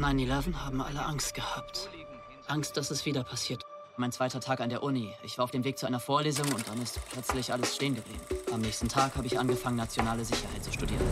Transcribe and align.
Nach 0.00 0.14
9-11 0.14 0.54
haben 0.54 0.80
alle 0.80 1.04
Angst 1.04 1.34
gehabt. 1.34 1.90
Angst, 2.46 2.78
dass 2.78 2.90
es 2.90 3.04
wieder 3.04 3.22
passiert. 3.22 3.66
Mein 3.98 4.12
zweiter 4.12 4.40
Tag 4.40 4.60
an 4.60 4.70
der 4.70 4.82
Uni. 4.82 5.12
Ich 5.22 5.36
war 5.36 5.44
auf 5.44 5.50
dem 5.50 5.62
Weg 5.62 5.76
zu 5.76 5.84
einer 5.84 6.00
Vorlesung 6.00 6.46
und 6.54 6.66
dann 6.66 6.80
ist 6.80 6.98
plötzlich 7.12 7.52
alles 7.52 7.76
stehen 7.76 7.94
geblieben. 7.94 8.20
Am 8.50 8.62
nächsten 8.62 8.88
Tag 8.88 9.14
habe 9.14 9.26
ich 9.26 9.38
angefangen, 9.38 9.76
nationale 9.76 10.24
Sicherheit 10.24 10.64
zu 10.64 10.72
studieren. 10.72 11.02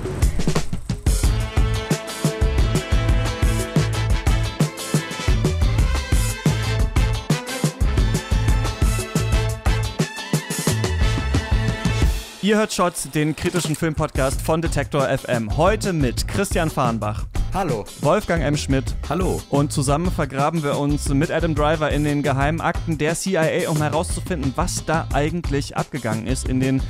Ihr 12.41 12.57
hört 12.57 12.73
Shots, 12.73 13.11
den 13.11 13.36
kritischen 13.36 13.77
Filmpodcast 13.77 14.41
von 14.41 14.62
Detektor 14.62 15.07
FM. 15.07 15.59
Heute 15.59 15.92
mit 15.92 16.27
Christian 16.27 16.70
Fahrenbach. 16.70 17.27
Hallo. 17.55 17.84
Wolfgang 18.02 18.43
M. 18.43 18.57
Schmidt. 18.59 18.95
Hallo. 19.09 19.41
Und 19.48 19.73
zusammen 19.73 20.11
vergraben 20.11 20.62
wir 20.62 20.79
uns 20.79 21.09
mit 21.09 21.30
Adam 21.30 21.55
Driver 21.55 21.91
in 21.91 22.05
den 22.05 22.23
geheimen 22.23 22.61
Akten 22.61 22.98
der 22.98 23.15
CIA, 23.15 23.70
um 23.70 23.79
herauszufinden, 23.79 24.52
was 24.55 24.84
da 24.84 25.09
eigentlich 25.15 25.75
abgegangen 25.77 26.27
ist 26.27 26.47
in 26.47 26.61
den 26.61 26.83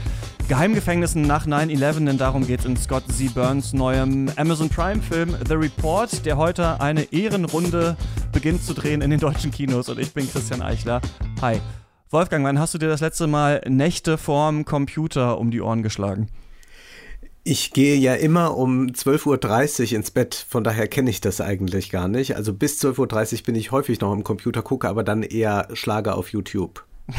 Geheimgefängnissen 0.49 1.23
nach 1.23 1.47
9-11, 1.47 2.07
denn 2.07 2.19
darum 2.19 2.47
geht 2.47 2.61
es 2.61 2.67
in 2.67 2.77
Scott 2.77 3.05
Z. 3.13 3.35
Burns 3.35 3.73
neuem 3.73 4.31
Amazon 4.37 4.69
Prime-Film 4.69 5.37
The 5.47 5.55
Report, 5.55 6.27
der 6.27 6.37
heute 6.37 6.81
eine 6.81 7.13
Ehrenrunde 7.13 7.97
beginnt 8.33 8.65
zu 8.65 8.75
drehen 8.75 9.01
in 9.01 9.11
den 9.11 9.21
deutschen 9.21 9.53
Kinos. 9.53 9.89
Und 9.89 10.01
ich 10.01 10.13
bin 10.13 10.29
Christian 10.31 10.61
Eichler. 10.61 11.01
Hi. 11.41 11.61
Wolfgang, 12.11 12.45
wann 12.45 12.59
hast 12.59 12.75
du 12.75 12.79
dir 12.79 12.89
das 12.89 13.01
letzte 13.01 13.27
Mal 13.27 13.61
Nächte 13.69 14.19
vorm 14.19 14.65
Computer 14.65 15.39
um 15.39 15.51
die 15.51 15.61
Ohren 15.61 15.83
geschlagen? 15.83 16.29
Ich 17.51 17.73
gehe 17.73 17.97
ja 17.97 18.13
immer 18.13 18.59
um 18.59 18.89
12.30 18.89 19.93
Uhr 19.93 19.97
ins 19.97 20.11
Bett, 20.11 20.45
von 20.51 20.63
daher 20.63 20.87
kenne 20.87 21.09
ich 21.09 21.23
das 21.23 21.41
eigentlich 21.41 21.89
gar 21.89 22.07
nicht. 22.07 22.37
Also 22.37 22.53
bis 22.53 22.79
12.30 22.79 23.37
Uhr 23.39 23.43
bin 23.47 23.55
ich 23.55 23.73
häufig 23.73 24.03
noch 24.03 24.13
am 24.13 24.23
Computer, 24.23 24.61
gucke 24.61 24.87
aber 24.87 25.03
dann 25.03 25.23
eher 25.23 25.67
Schlager 25.73 26.19
auf 26.19 26.29
YouTube. 26.29 26.85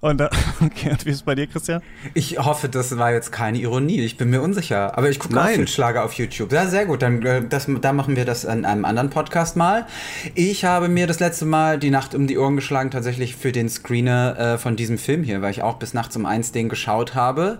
Und, 0.00 0.20
äh, 0.20 0.28
okay, 0.60 0.90
und 0.90 1.06
wie 1.06 1.10
ist 1.10 1.16
es 1.16 1.22
bei 1.22 1.36
dir, 1.36 1.46
Christian? 1.46 1.80
Ich 2.14 2.38
hoffe, 2.38 2.68
das 2.68 2.98
war 2.98 3.12
jetzt 3.12 3.30
keine 3.30 3.58
Ironie. 3.58 4.00
Ich 4.00 4.16
bin 4.16 4.30
mir 4.30 4.42
unsicher. 4.42 4.98
Aber 4.98 5.08
ich 5.08 5.20
gucke 5.20 5.40
auch 5.40 5.46
viel 5.48 5.68
Schlager 5.68 6.04
auf 6.04 6.14
YouTube. 6.14 6.50
Ja, 6.52 6.66
sehr 6.66 6.86
gut. 6.86 7.02
Dann 7.02 7.22
äh, 7.22 7.42
das, 7.46 7.68
da 7.80 7.92
machen 7.92 8.16
wir 8.16 8.24
das 8.24 8.42
in 8.44 8.64
einem 8.64 8.84
anderen 8.84 9.10
Podcast 9.10 9.56
mal. 9.56 9.86
Ich 10.34 10.64
habe 10.64 10.88
mir 10.88 11.06
das 11.06 11.20
letzte 11.20 11.44
Mal 11.44 11.78
die 11.78 11.90
Nacht 11.90 12.14
um 12.14 12.26
die 12.26 12.38
Ohren 12.38 12.56
geschlagen, 12.56 12.90
tatsächlich 12.90 13.36
für 13.36 13.52
den 13.52 13.68
Screener 13.68 14.36
äh, 14.38 14.58
von 14.58 14.74
diesem 14.74 14.98
Film 14.98 15.22
hier, 15.22 15.42
weil 15.42 15.52
ich 15.52 15.62
auch 15.62 15.76
bis 15.76 15.94
nachts 15.94 16.16
um 16.16 16.26
eins 16.26 16.50
den 16.50 16.68
geschaut 16.68 17.14
habe. 17.14 17.58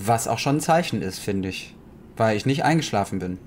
Was 0.00 0.28
auch 0.28 0.38
schon 0.38 0.56
ein 0.56 0.60
Zeichen 0.60 1.02
ist, 1.02 1.18
finde 1.18 1.48
ich. 1.48 1.74
Weil 2.16 2.36
ich 2.36 2.46
nicht 2.46 2.64
eingeschlafen 2.64 3.18
bin. 3.18 3.38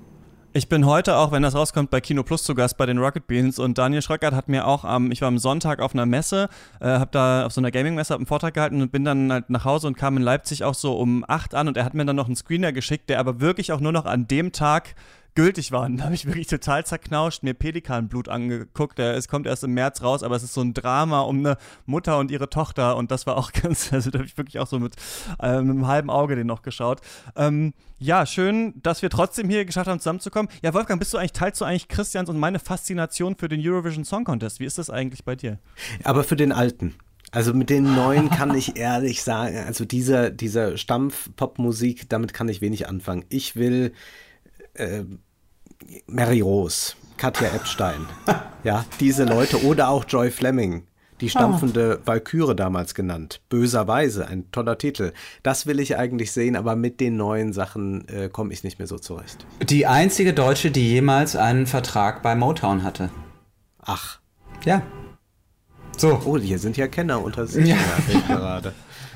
Ich 0.54 0.68
bin 0.68 0.84
heute 0.84 1.16
auch, 1.16 1.32
wenn 1.32 1.42
das 1.42 1.54
rauskommt, 1.54 1.88
bei 1.88 2.02
Kino 2.02 2.22
Plus 2.22 2.44
zu 2.44 2.54
Gast 2.54 2.76
bei 2.76 2.84
den 2.84 2.98
Rocket 2.98 3.26
Beans 3.26 3.58
und 3.58 3.78
Daniel 3.78 4.02
Schröckert 4.02 4.34
hat 4.34 4.50
mir 4.50 4.66
auch 4.66 4.84
am, 4.84 5.10
ich 5.10 5.22
war 5.22 5.28
am 5.28 5.38
Sonntag 5.38 5.80
auf 5.80 5.94
einer 5.94 6.04
Messe, 6.04 6.50
äh, 6.78 6.88
habe 6.88 7.10
da 7.10 7.46
auf 7.46 7.52
so 7.52 7.62
einer 7.62 7.70
Gaming-Messe 7.70 8.14
einen 8.14 8.26
Vortrag 8.26 8.52
gehalten 8.52 8.82
und 8.82 8.92
bin 8.92 9.02
dann 9.02 9.32
halt 9.32 9.48
nach 9.48 9.64
Hause 9.64 9.86
und 9.86 9.96
kam 9.96 10.18
in 10.18 10.22
Leipzig 10.22 10.62
auch 10.62 10.74
so 10.74 10.92
um 10.98 11.24
acht 11.26 11.54
an 11.54 11.68
und 11.68 11.78
er 11.78 11.86
hat 11.86 11.94
mir 11.94 12.04
dann 12.04 12.16
noch 12.16 12.26
einen 12.26 12.36
Screener 12.36 12.72
geschickt, 12.72 13.08
der 13.08 13.18
aber 13.18 13.40
wirklich 13.40 13.72
auch 13.72 13.80
nur 13.80 13.92
noch 13.92 14.04
an 14.04 14.28
dem 14.28 14.52
Tag 14.52 14.94
gültig 15.34 15.72
waren. 15.72 15.96
Da 16.02 16.06
habe 16.06 16.14
ich 16.14 16.26
wirklich 16.26 16.48
total 16.48 16.84
zerknauscht, 16.84 17.42
mir 17.42 17.54
Pelikanblut 17.54 18.28
angeguckt. 18.28 18.98
Es 18.98 19.28
kommt 19.28 19.46
erst 19.46 19.62
im 19.62 19.72
März 19.72 20.02
raus, 20.02 20.22
aber 20.22 20.34
es 20.34 20.42
ist 20.42 20.54
so 20.54 20.60
ein 20.60 20.74
Drama 20.74 21.20
um 21.20 21.38
eine 21.38 21.56
Mutter 21.86 22.18
und 22.18 22.30
ihre 22.30 22.50
Tochter 22.50 22.96
und 22.96 23.10
das 23.10 23.26
war 23.26 23.36
auch 23.36 23.52
ganz, 23.62 23.92
also 23.92 24.10
da 24.10 24.18
habe 24.18 24.26
ich 24.26 24.36
wirklich 24.36 24.58
auch 24.58 24.66
so 24.66 24.78
mit, 24.78 24.96
äh, 25.40 25.60
mit 25.60 25.70
einem 25.70 25.86
halben 25.86 26.10
Auge 26.10 26.34
den 26.34 26.46
noch 26.46 26.62
geschaut. 26.62 27.00
Ähm, 27.36 27.72
ja, 27.98 28.26
schön, 28.26 28.74
dass 28.82 29.02
wir 29.02 29.10
trotzdem 29.10 29.48
hier 29.48 29.64
geschafft 29.64 29.88
haben, 29.88 30.00
zusammenzukommen. 30.00 30.50
Ja, 30.62 30.74
Wolfgang, 30.74 30.98
bist 30.98 31.14
du 31.14 31.18
eigentlich, 31.18 31.32
teilst 31.32 31.60
du 31.60 31.64
eigentlich 31.64 31.88
Christians 31.88 32.28
und 32.28 32.38
meine 32.38 32.58
Faszination 32.58 33.36
für 33.36 33.48
den 33.48 33.60
Eurovision 33.64 34.04
Song 34.04 34.24
Contest? 34.24 34.58
Wie 34.58 34.64
ist 34.64 34.78
das 34.78 34.90
eigentlich 34.90 35.24
bei 35.24 35.36
dir? 35.36 35.58
Aber 36.02 36.24
für 36.24 36.36
den 36.36 36.50
alten. 36.50 36.94
Also 37.30 37.54
mit 37.54 37.70
den 37.70 37.94
neuen 37.94 38.28
kann 38.28 38.54
ich 38.54 38.76
ehrlich 38.76 39.22
sagen, 39.22 39.56
also 39.66 39.84
dieser, 39.84 40.30
dieser 40.30 40.76
Stampf-Pop-Musik, 40.76 42.08
damit 42.08 42.34
kann 42.34 42.48
ich 42.48 42.60
wenig 42.60 42.88
anfangen. 42.88 43.24
Ich 43.28 43.56
will 43.56 43.92
äh, 44.74 45.02
Mary 46.06 46.40
Rose, 46.40 46.94
Katja 47.16 47.48
Epstein, 47.48 48.06
ja, 48.64 48.84
diese 49.00 49.24
Leute 49.24 49.64
oder 49.64 49.88
auch 49.88 50.04
Joy 50.06 50.30
Fleming, 50.30 50.86
die 51.20 51.30
stampfende 51.30 52.00
oh. 52.02 52.06
Walküre 52.06 52.56
damals 52.56 52.94
genannt. 52.94 53.40
Böserweise, 53.48 54.26
ein 54.26 54.50
toller 54.50 54.76
Titel. 54.76 55.12
Das 55.44 55.66
will 55.66 55.78
ich 55.78 55.96
eigentlich 55.96 56.32
sehen, 56.32 56.56
aber 56.56 56.74
mit 56.74 56.98
den 56.98 57.16
neuen 57.16 57.52
Sachen 57.52 58.08
äh, 58.08 58.28
komme 58.28 58.52
ich 58.52 58.64
nicht 58.64 58.80
mehr 58.80 58.88
so 58.88 58.98
zurecht. 58.98 59.46
Die 59.62 59.86
einzige 59.86 60.34
Deutsche, 60.34 60.72
die 60.72 60.88
jemals 60.88 61.36
einen 61.36 61.66
Vertrag 61.68 62.22
bei 62.22 62.34
Motown 62.34 62.82
hatte. 62.82 63.10
Ach. 63.80 64.18
Ja. 64.64 64.82
So. 65.96 66.20
Oh, 66.24 66.38
hier 66.38 66.58
sind 66.58 66.76
ja 66.76 66.88
Kenner 66.88 67.22
unter 67.22 67.46
sich 67.46 67.68
ja. 67.68 67.76
gerade. 68.26 68.74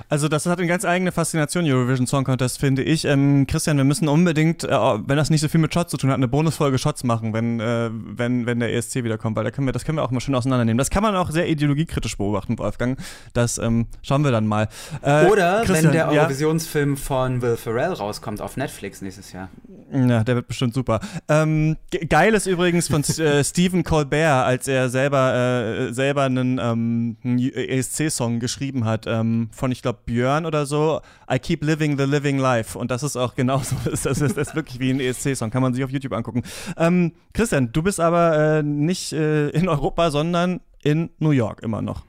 Also 0.08 0.28
das 0.28 0.46
hat 0.46 0.58
eine 0.58 0.68
ganz 0.68 0.84
eigene 0.84 1.10
Faszination, 1.12 1.64
Eurovision 1.64 2.06
Song 2.06 2.24
Contest, 2.24 2.58
finde 2.58 2.82
ich. 2.82 3.04
Ähm, 3.04 3.46
Christian, 3.46 3.76
wir 3.76 3.84
müssen 3.84 4.08
unbedingt, 4.08 4.64
äh, 4.64 4.68
wenn 4.70 5.16
das 5.16 5.30
nicht 5.30 5.40
so 5.40 5.48
viel 5.48 5.60
mit 5.60 5.74
Shots 5.74 5.90
zu 5.90 5.96
tun 5.96 6.10
hat, 6.10 6.16
eine 6.16 6.28
Bonusfolge 6.28 6.78
Shots 6.78 7.04
machen, 7.04 7.32
wenn, 7.32 7.60
äh, 7.60 7.90
wenn, 7.92 8.46
wenn 8.46 8.60
der 8.60 8.72
ESC 8.72 9.02
wiederkommt, 9.04 9.36
weil 9.36 9.44
da 9.44 9.50
können 9.50 9.66
wir, 9.66 9.72
das 9.72 9.84
können 9.84 9.98
wir 9.98 10.02
auch 10.02 10.10
mal 10.10 10.20
schön 10.20 10.34
auseinandernehmen. 10.34 10.78
Das 10.78 10.90
kann 10.90 11.02
man 11.02 11.16
auch 11.16 11.30
sehr 11.30 11.48
ideologiekritisch 11.48 12.16
beobachten, 12.16 12.58
Wolfgang. 12.58 12.98
Das 13.32 13.58
ähm, 13.58 13.86
schauen 14.02 14.22
wir 14.22 14.30
dann 14.30 14.46
mal. 14.46 14.68
Äh, 15.02 15.26
Oder 15.26 15.62
Christian, 15.64 15.86
wenn 15.86 15.92
der 15.92 16.10
Eurovisionsfilm 16.10 16.94
ja? 16.94 17.00
von 17.00 17.42
Will 17.42 17.56
Ferrell 17.56 17.92
rauskommt 17.92 18.40
auf 18.40 18.56
Netflix 18.56 19.02
nächstes 19.02 19.32
Jahr. 19.32 19.48
Ja, 19.92 20.24
der 20.24 20.36
wird 20.36 20.48
bestimmt 20.48 20.74
super. 20.74 21.00
Ähm, 21.28 21.76
geil 22.08 22.34
ist 22.34 22.46
übrigens 22.46 22.88
von 22.88 23.02
äh, 23.18 23.44
Stephen 23.44 23.82
Colbert, 23.82 24.46
als 24.46 24.68
er 24.68 24.88
selber, 24.88 25.34
äh, 25.34 25.92
selber 25.92 26.22
einen, 26.22 26.58
ähm, 26.58 27.16
ESC-Song 27.24 28.40
geschrieben 28.40 28.84
hat, 28.84 29.06
ähm, 29.06 29.48
von, 29.52 29.72
ich 29.72 29.82
glaube, 29.82 29.95
Björn 30.04 30.46
oder 30.46 30.66
so, 30.66 31.00
I 31.30 31.38
keep 31.38 31.64
living 31.64 31.98
the 31.98 32.04
living 32.04 32.38
life. 32.38 32.78
Und 32.78 32.90
das 32.90 33.02
ist 33.02 33.16
auch 33.16 33.34
genauso, 33.34 33.76
das 33.84 34.04
ist, 34.04 34.20
das 34.20 34.36
ist 34.36 34.54
wirklich 34.54 34.80
wie 34.80 34.90
ein 34.90 35.00
ESC-Song, 35.00 35.50
kann 35.50 35.62
man 35.62 35.74
sich 35.74 35.84
auf 35.84 35.90
YouTube 35.90 36.12
angucken. 36.12 36.42
Ähm, 36.76 37.12
Christian, 37.32 37.72
du 37.72 37.82
bist 37.82 38.00
aber 38.00 38.58
äh, 38.58 38.62
nicht 38.62 39.12
äh, 39.12 39.48
in 39.50 39.68
Europa, 39.68 40.10
sondern 40.10 40.60
in 40.82 41.10
New 41.18 41.30
York 41.30 41.62
immer 41.62 41.82
noch. 41.82 42.04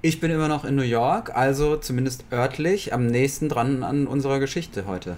Ich 0.00 0.20
bin 0.20 0.30
immer 0.30 0.48
noch 0.48 0.64
in 0.64 0.74
New 0.74 0.82
York, 0.82 1.34
also 1.36 1.76
zumindest 1.76 2.24
örtlich 2.32 2.92
am 2.92 3.06
nächsten 3.06 3.48
dran 3.48 3.84
an 3.84 4.06
unserer 4.06 4.40
Geschichte 4.40 4.86
heute. 4.86 5.16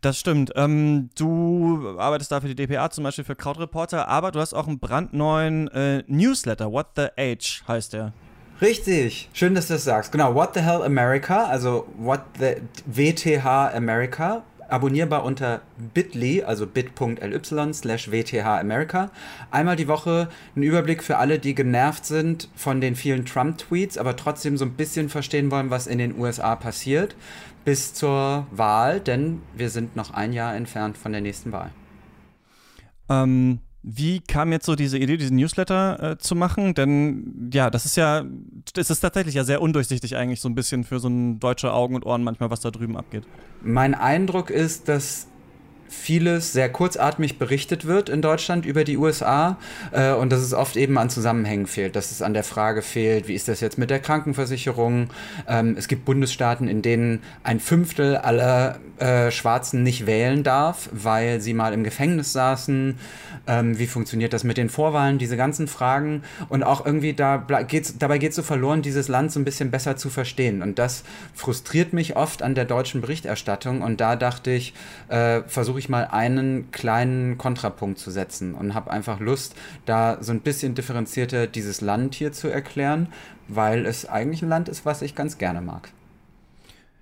Das 0.00 0.18
stimmt. 0.18 0.52
Ähm, 0.56 1.10
du 1.16 1.96
arbeitest 1.98 2.32
da 2.32 2.40
für 2.40 2.52
die 2.52 2.54
DPA, 2.54 2.90
zum 2.90 3.04
Beispiel 3.04 3.24
für 3.24 3.36
Crowdreporter, 3.36 4.08
aber 4.08 4.32
du 4.32 4.40
hast 4.40 4.54
auch 4.54 4.66
einen 4.66 4.78
brandneuen 4.78 5.68
äh, 5.68 6.02
Newsletter. 6.06 6.72
What 6.72 6.88
the 6.96 7.06
Age 7.16 7.62
heißt 7.66 7.92
der. 7.92 8.12
Richtig, 8.60 9.28
schön, 9.32 9.54
dass 9.54 9.68
du 9.68 9.74
das 9.74 9.84
sagst. 9.84 10.10
Genau, 10.10 10.34
What 10.34 10.54
the 10.54 10.60
Hell 10.60 10.82
America, 10.82 11.44
also 11.44 11.86
What 11.96 12.22
the 12.40 12.56
WTH 12.86 13.46
America, 13.72 14.42
abonnierbar 14.68 15.22
unter 15.24 15.62
bit.ly, 15.94 16.42
also 16.42 16.66
bit.ly 16.66 17.72
slash 17.72 18.10
WTH 18.10 18.44
America. 18.44 19.12
Einmal 19.52 19.76
die 19.76 19.86
Woche 19.86 20.28
ein 20.56 20.64
Überblick 20.64 21.04
für 21.04 21.18
alle, 21.18 21.38
die 21.38 21.54
genervt 21.54 22.04
sind 22.04 22.48
von 22.56 22.80
den 22.80 22.96
vielen 22.96 23.24
Trump-Tweets, 23.24 23.96
aber 23.96 24.16
trotzdem 24.16 24.56
so 24.56 24.64
ein 24.64 24.74
bisschen 24.74 25.08
verstehen 25.08 25.52
wollen, 25.52 25.70
was 25.70 25.86
in 25.86 25.98
den 25.98 26.18
USA 26.18 26.56
passiert, 26.56 27.14
bis 27.64 27.94
zur 27.94 28.48
Wahl, 28.50 28.98
denn 28.98 29.40
wir 29.54 29.70
sind 29.70 29.94
noch 29.94 30.12
ein 30.14 30.32
Jahr 30.32 30.56
entfernt 30.56 30.98
von 30.98 31.12
der 31.12 31.20
nächsten 31.20 31.52
Wahl. 31.52 31.70
Ähm, 33.08 33.60
wie 33.82 34.20
kam 34.20 34.50
jetzt 34.52 34.66
so 34.66 34.74
diese 34.74 34.98
Idee, 34.98 35.16
diesen 35.16 35.36
Newsletter 35.36 36.12
äh, 36.12 36.18
zu 36.18 36.34
machen? 36.34 36.74
Denn 36.74 37.50
ja, 37.52 37.70
das 37.70 37.84
ist 37.84 37.96
ja, 37.96 38.24
es 38.76 38.90
ist 38.90 39.00
tatsächlich 39.00 39.36
ja 39.36 39.44
sehr 39.44 39.62
undurchsichtig 39.62 40.16
eigentlich 40.16 40.40
so 40.40 40.48
ein 40.48 40.54
bisschen 40.54 40.84
für 40.84 40.98
so 40.98 41.08
ein 41.08 41.38
deutsche 41.38 41.72
Augen 41.72 41.94
und 41.94 42.04
Ohren 42.04 42.24
manchmal, 42.24 42.50
was 42.50 42.60
da 42.60 42.70
drüben 42.70 42.96
abgeht. 42.96 43.24
Mein 43.62 43.94
Eindruck 43.94 44.50
ist, 44.50 44.88
dass 44.88 45.27
vieles 45.88 46.52
sehr 46.52 46.68
kurzatmig 46.68 47.38
berichtet 47.38 47.86
wird 47.86 48.08
in 48.08 48.22
Deutschland 48.22 48.66
über 48.66 48.84
die 48.84 48.96
USA 48.96 49.56
äh, 49.92 50.12
und 50.12 50.30
dass 50.30 50.40
es 50.40 50.54
oft 50.54 50.76
eben 50.76 50.98
an 50.98 51.10
Zusammenhängen 51.10 51.66
fehlt, 51.66 51.96
dass 51.96 52.10
es 52.10 52.22
an 52.22 52.34
der 52.34 52.44
Frage 52.44 52.82
fehlt, 52.82 53.28
wie 53.28 53.34
ist 53.34 53.48
das 53.48 53.60
jetzt 53.60 53.78
mit 53.78 53.90
der 53.90 54.00
Krankenversicherung? 54.00 55.10
Ähm, 55.46 55.74
es 55.78 55.88
gibt 55.88 56.04
Bundesstaaten, 56.04 56.68
in 56.68 56.82
denen 56.82 57.22
ein 57.42 57.60
Fünftel 57.60 58.16
aller 58.16 58.78
äh, 58.98 59.30
Schwarzen 59.30 59.82
nicht 59.82 60.06
wählen 60.06 60.42
darf, 60.42 60.88
weil 60.92 61.40
sie 61.40 61.54
mal 61.54 61.72
im 61.72 61.84
Gefängnis 61.84 62.32
saßen. 62.32 62.98
Ähm, 63.46 63.78
wie 63.78 63.86
funktioniert 63.86 64.32
das 64.32 64.44
mit 64.44 64.56
den 64.56 64.68
Vorwahlen? 64.68 65.18
Diese 65.18 65.36
ganzen 65.36 65.68
Fragen 65.68 66.22
und 66.48 66.62
auch 66.62 66.84
irgendwie 66.84 67.14
da 67.14 67.38
geht's, 67.66 67.96
dabei 67.98 68.18
geht 68.18 68.30
es 68.30 68.36
so 68.36 68.42
verloren, 68.42 68.82
dieses 68.82 69.08
Land 69.08 69.32
so 69.32 69.40
ein 69.40 69.44
bisschen 69.44 69.70
besser 69.70 69.96
zu 69.96 70.10
verstehen 70.10 70.62
und 70.62 70.78
das 70.78 71.04
frustriert 71.34 71.92
mich 71.92 72.16
oft 72.16 72.42
an 72.42 72.54
der 72.54 72.64
deutschen 72.64 73.00
Berichterstattung 73.00 73.82
und 73.82 74.00
da 74.00 74.16
dachte 74.16 74.50
ich, 74.50 74.74
äh, 75.08 75.42
versuche 75.46 75.77
versuche 75.78 75.84
ich 75.84 75.88
mal 75.88 76.08
einen 76.10 76.70
kleinen 76.72 77.38
Kontrapunkt 77.38 77.98
zu 77.98 78.10
setzen 78.10 78.54
und 78.54 78.74
habe 78.74 78.90
einfach 78.90 79.20
Lust, 79.20 79.54
da 79.86 80.18
so 80.20 80.32
ein 80.32 80.40
bisschen 80.40 80.74
differenzierter 80.74 81.46
dieses 81.46 81.80
Land 81.80 82.16
hier 82.16 82.32
zu 82.32 82.48
erklären, 82.48 83.08
weil 83.46 83.86
es 83.86 84.04
eigentlich 84.04 84.42
ein 84.42 84.48
Land 84.48 84.68
ist, 84.68 84.84
was 84.84 85.02
ich 85.02 85.14
ganz 85.14 85.38
gerne 85.38 85.60
mag. 85.60 85.90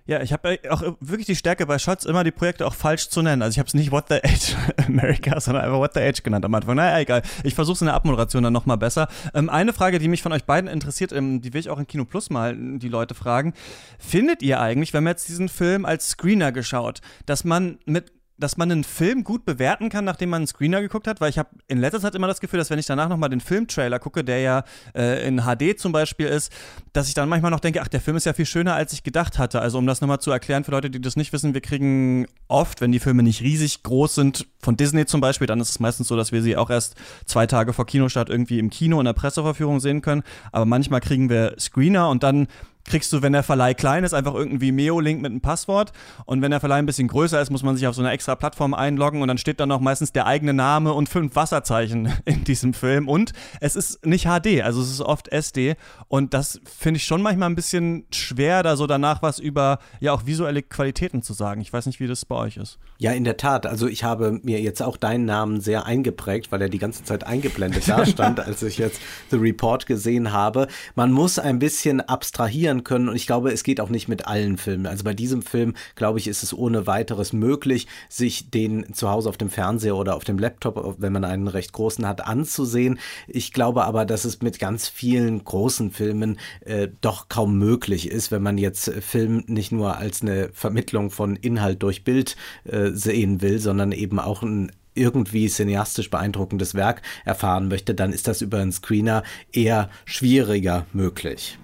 Ja, 0.08 0.22
ich 0.22 0.32
habe 0.32 0.58
auch 0.70 0.82
wirklich 1.00 1.26
die 1.26 1.34
Stärke 1.34 1.66
bei 1.66 1.78
Shots, 1.78 2.04
immer 2.04 2.22
die 2.22 2.30
Projekte 2.30 2.64
auch 2.64 2.74
falsch 2.74 3.08
zu 3.08 3.22
nennen. 3.22 3.42
Also 3.42 3.54
ich 3.54 3.58
habe 3.58 3.66
es 3.66 3.74
nicht 3.74 3.90
What 3.90 4.04
the 4.08 4.22
Age 4.22 4.54
America, 4.86 5.40
sondern 5.40 5.64
einfach 5.64 5.78
What 5.78 5.94
the 5.94 6.00
Age 6.00 6.22
genannt 6.22 6.44
am 6.44 6.54
Anfang. 6.54 6.76
Naja, 6.76 7.00
egal. 7.00 7.22
Ich 7.42 7.54
versuche 7.54 7.74
es 7.74 7.80
in 7.80 7.86
der 7.86 7.94
Abmoderation 7.94 8.44
dann 8.44 8.52
nochmal 8.52 8.76
besser. 8.76 9.08
Ähm, 9.34 9.48
eine 9.48 9.72
Frage, 9.72 9.98
die 9.98 10.06
mich 10.06 10.22
von 10.22 10.32
euch 10.32 10.44
beiden 10.44 10.70
interessiert, 10.70 11.12
ähm, 11.12 11.40
die 11.40 11.52
will 11.54 11.60
ich 11.60 11.70
auch 11.70 11.78
in 11.78 11.88
Kino 11.88 12.04
Plus 12.04 12.30
mal 12.30 12.54
die 12.56 12.88
Leute 12.88 13.14
fragen. 13.14 13.52
Findet 13.98 14.42
ihr 14.42 14.60
eigentlich, 14.60 14.92
wenn 14.92 15.02
man 15.02 15.12
jetzt 15.12 15.28
diesen 15.28 15.48
Film 15.48 15.84
als 15.84 16.10
Screener 16.10 16.52
geschaut, 16.52 17.00
dass 17.24 17.42
man 17.42 17.78
mit 17.84 18.12
dass 18.38 18.56
man 18.56 18.70
einen 18.70 18.84
Film 18.84 19.24
gut 19.24 19.44
bewerten 19.44 19.88
kann, 19.88 20.04
nachdem 20.04 20.30
man 20.30 20.38
einen 20.38 20.46
Screener 20.46 20.82
geguckt 20.82 21.06
hat, 21.06 21.20
weil 21.20 21.30
ich 21.30 21.38
habe 21.38 21.48
in 21.68 21.78
letzter 21.78 22.00
Zeit 22.00 22.14
immer 22.14 22.26
das 22.26 22.40
Gefühl, 22.40 22.58
dass 22.58 22.70
wenn 22.70 22.78
ich 22.78 22.86
danach 22.86 23.08
nochmal 23.08 23.30
den 23.30 23.40
Filmtrailer 23.40 23.98
gucke, 23.98 24.24
der 24.24 24.40
ja 24.40 24.64
äh, 24.94 25.26
in 25.26 25.42
HD 25.42 25.78
zum 25.78 25.92
Beispiel 25.92 26.26
ist, 26.26 26.52
dass 26.92 27.08
ich 27.08 27.14
dann 27.14 27.28
manchmal 27.28 27.50
noch 27.50 27.60
denke, 27.60 27.80
ach, 27.80 27.88
der 27.88 28.00
Film 28.00 28.16
ist 28.16 28.26
ja 28.26 28.32
viel 28.32 28.46
schöner, 28.46 28.74
als 28.74 28.92
ich 28.92 29.02
gedacht 29.02 29.38
hatte. 29.38 29.60
Also 29.60 29.78
um 29.78 29.86
das 29.86 30.00
nochmal 30.00 30.20
zu 30.20 30.30
erklären 30.30 30.64
für 30.64 30.72
Leute, 30.72 30.90
die 30.90 31.00
das 31.00 31.16
nicht 31.16 31.32
wissen, 31.32 31.54
wir 31.54 31.60
kriegen 31.62 32.26
oft, 32.48 32.80
wenn 32.80 32.92
die 32.92 32.98
Filme 32.98 33.22
nicht 33.22 33.40
riesig 33.40 33.82
groß 33.82 34.14
sind, 34.14 34.46
von 34.60 34.76
Disney 34.76 35.06
zum 35.06 35.20
Beispiel, 35.20 35.46
dann 35.46 35.60
ist 35.60 35.70
es 35.70 35.80
meistens 35.80 36.08
so, 36.08 36.16
dass 36.16 36.32
wir 36.32 36.42
sie 36.42 36.56
auch 36.56 36.70
erst 36.70 36.96
zwei 37.24 37.46
Tage 37.46 37.72
vor 37.72 37.86
Kinostart 37.86 38.28
irgendwie 38.28 38.58
im 38.58 38.70
Kino 38.70 38.98
in 38.98 39.06
der 39.06 39.12
Presseverführung 39.12 39.80
sehen 39.80 40.02
können. 40.02 40.22
Aber 40.52 40.66
manchmal 40.66 41.00
kriegen 41.00 41.30
wir 41.30 41.54
Screener 41.58 42.10
und 42.10 42.22
dann 42.22 42.48
kriegst 42.86 43.12
du, 43.12 43.22
wenn 43.22 43.32
der 43.32 43.42
Verleih 43.42 43.74
klein 43.74 44.04
ist, 44.04 44.14
einfach 44.14 44.34
irgendwie 44.34 44.66
Vimeo-Link 44.66 45.20
mit 45.20 45.30
einem 45.30 45.40
Passwort. 45.40 45.92
Und 46.24 46.42
wenn 46.42 46.50
der 46.50 46.60
Verleih 46.60 46.76
ein 46.76 46.86
bisschen 46.86 47.08
größer 47.08 47.40
ist, 47.40 47.50
muss 47.50 47.62
man 47.62 47.76
sich 47.76 47.86
auf 47.86 47.94
so 47.94 48.02
eine 48.02 48.10
extra 48.10 48.34
Plattform 48.34 48.74
einloggen 48.74 49.22
und 49.22 49.28
dann 49.28 49.38
steht 49.38 49.60
dann 49.60 49.68
noch 49.68 49.80
meistens 49.80 50.12
der 50.12 50.26
eigene 50.26 50.54
Name 50.54 50.92
und 50.92 51.08
fünf 51.08 51.36
Wasserzeichen 51.36 52.12
in 52.24 52.44
diesem 52.44 52.74
Film. 52.74 53.08
Und 53.08 53.32
es 53.60 53.76
ist 53.76 54.04
nicht 54.06 54.24
HD, 54.24 54.62
also 54.62 54.80
es 54.80 54.90
ist 54.90 55.00
oft 55.00 55.28
SD. 55.28 55.76
Und 56.08 56.34
das 56.34 56.60
finde 56.64 56.98
ich 56.98 57.04
schon 57.04 57.22
manchmal 57.22 57.50
ein 57.50 57.56
bisschen 57.56 58.06
schwer, 58.12 58.62
da 58.62 58.76
so 58.76 58.86
danach 58.86 59.22
was 59.22 59.38
über 59.38 59.78
ja 60.00 60.12
auch 60.12 60.26
visuelle 60.26 60.62
Qualitäten 60.62 61.22
zu 61.22 61.32
sagen. 61.32 61.60
Ich 61.60 61.72
weiß 61.72 61.86
nicht, 61.86 62.00
wie 62.00 62.06
das 62.06 62.24
bei 62.24 62.36
euch 62.36 62.56
ist. 62.56 62.78
Ja, 62.98 63.12
in 63.12 63.24
der 63.24 63.36
Tat. 63.36 63.66
Also 63.66 63.86
ich 63.86 64.04
habe 64.04 64.40
mir 64.42 64.60
jetzt 64.60 64.82
auch 64.82 64.96
deinen 64.96 65.24
Namen 65.24 65.60
sehr 65.60 65.86
eingeprägt, 65.86 66.50
weil 66.52 66.62
er 66.62 66.68
die 66.68 66.78
ganze 66.78 67.04
Zeit 67.04 67.24
eingeblendet 67.24 67.84
da 67.88 68.06
stand, 68.06 68.40
als 68.40 68.62
ich 68.62 68.78
jetzt 68.78 69.00
The 69.30 69.36
Report 69.36 69.86
gesehen 69.86 70.32
habe. 70.32 70.68
Man 70.94 71.12
muss 71.12 71.38
ein 71.38 71.58
bisschen 71.58 72.00
abstrahieren 72.00 72.75
erklären 72.76 72.84
können. 72.84 73.08
Und 73.08 73.16
ich 73.16 73.26
glaube, 73.26 73.52
es 73.52 73.62
geht 73.62 73.80
auch 73.80 73.88
nicht 73.88 74.08
mit 74.08 74.26
allen 74.26 74.56
Filmen. 74.56 74.86
Also 74.86 75.04
bei 75.04 75.14
diesem 75.14 75.42
Film, 75.42 75.74
glaube 75.94 76.18
ich, 76.18 76.28
ist 76.28 76.42
es 76.42 76.54
ohne 76.54 76.86
weiteres 76.86 77.32
möglich, 77.32 77.86
sich 78.08 78.50
den 78.50 78.94
zu 78.94 79.10
Hause 79.10 79.28
auf 79.28 79.36
dem 79.36 79.50
Fernseher 79.50 79.96
oder 79.96 80.16
auf 80.16 80.24
dem 80.24 80.38
Laptop, 80.38 80.96
wenn 80.98 81.12
man 81.12 81.24
einen 81.24 81.48
recht 81.48 81.72
großen 81.72 82.06
hat, 82.06 82.26
anzusehen. 82.26 82.98
Ich 83.26 83.52
glaube 83.52 83.84
aber, 83.84 84.04
dass 84.04 84.24
es 84.24 84.42
mit 84.42 84.58
ganz 84.58 84.88
vielen 84.88 85.44
großen 85.44 85.90
Filmen 85.90 86.38
äh, 86.60 86.88
doch 87.00 87.28
kaum 87.28 87.58
möglich 87.58 88.10
ist, 88.10 88.30
wenn 88.30 88.42
man 88.42 88.58
jetzt 88.58 88.90
Film 89.00 89.44
nicht 89.46 89.72
nur 89.72 89.96
als 89.96 90.22
eine 90.22 90.50
Vermittlung 90.52 91.10
von 91.10 91.36
Inhalt 91.36 91.82
durch 91.82 92.04
Bild 92.04 92.36
äh, 92.64 92.90
sehen 92.92 93.42
will, 93.42 93.58
sondern 93.58 93.92
eben 93.92 94.18
auch 94.18 94.42
ein 94.42 94.72
irgendwie 94.94 95.46
cineastisch 95.46 96.08
beeindruckendes 96.08 96.74
Werk 96.74 97.02
erfahren 97.26 97.68
möchte, 97.68 97.94
dann 97.94 98.14
ist 98.14 98.28
das 98.28 98.40
über 98.40 98.60
einen 98.60 98.72
Screener 98.72 99.24
eher 99.52 99.90
schwieriger 100.06 100.86
möglich. 100.94 101.58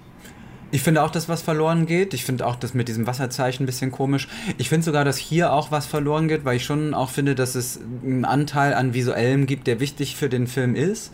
Ich 0.72 0.82
finde 0.82 1.02
auch, 1.02 1.10
dass 1.10 1.28
was 1.28 1.42
verloren 1.42 1.84
geht. 1.84 2.14
Ich 2.14 2.24
finde 2.24 2.46
auch, 2.46 2.56
dass 2.56 2.72
mit 2.72 2.88
diesem 2.88 3.06
Wasserzeichen 3.06 3.64
ein 3.64 3.66
bisschen 3.66 3.92
komisch. 3.92 4.26
Ich 4.56 4.70
finde 4.70 4.84
sogar, 4.86 5.04
dass 5.04 5.18
hier 5.18 5.52
auch 5.52 5.70
was 5.70 5.84
verloren 5.84 6.28
geht, 6.28 6.46
weil 6.46 6.56
ich 6.56 6.64
schon 6.64 6.94
auch 6.94 7.10
finde, 7.10 7.34
dass 7.34 7.54
es 7.54 7.78
einen 8.02 8.24
Anteil 8.24 8.72
an 8.72 8.94
Visuellem 8.94 9.44
gibt, 9.44 9.66
der 9.66 9.80
wichtig 9.80 10.16
für 10.16 10.30
den 10.30 10.46
Film 10.46 10.74
ist. 10.74 11.12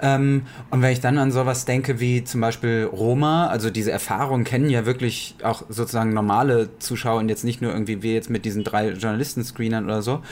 Ähm, 0.00 0.42
und 0.70 0.80
wenn 0.80 0.92
ich 0.92 1.00
dann 1.00 1.18
an 1.18 1.32
sowas 1.32 1.64
denke 1.64 1.98
wie 1.98 2.22
zum 2.22 2.40
Beispiel 2.40 2.88
Roma, 2.90 3.48
also 3.48 3.68
diese 3.68 3.90
Erfahrung 3.90 4.44
kennen 4.44 4.70
ja 4.70 4.86
wirklich 4.86 5.34
auch 5.42 5.64
sozusagen 5.68 6.14
normale 6.14 6.78
Zuschauer 6.78 7.18
und 7.18 7.28
jetzt 7.28 7.42
nicht 7.42 7.60
nur 7.60 7.72
irgendwie 7.72 8.02
wir 8.02 8.14
jetzt 8.14 8.30
mit 8.30 8.44
diesen 8.44 8.62
drei 8.62 8.90
Journalisten-Screenern 8.90 9.86
oder 9.86 10.02
so, 10.02 10.22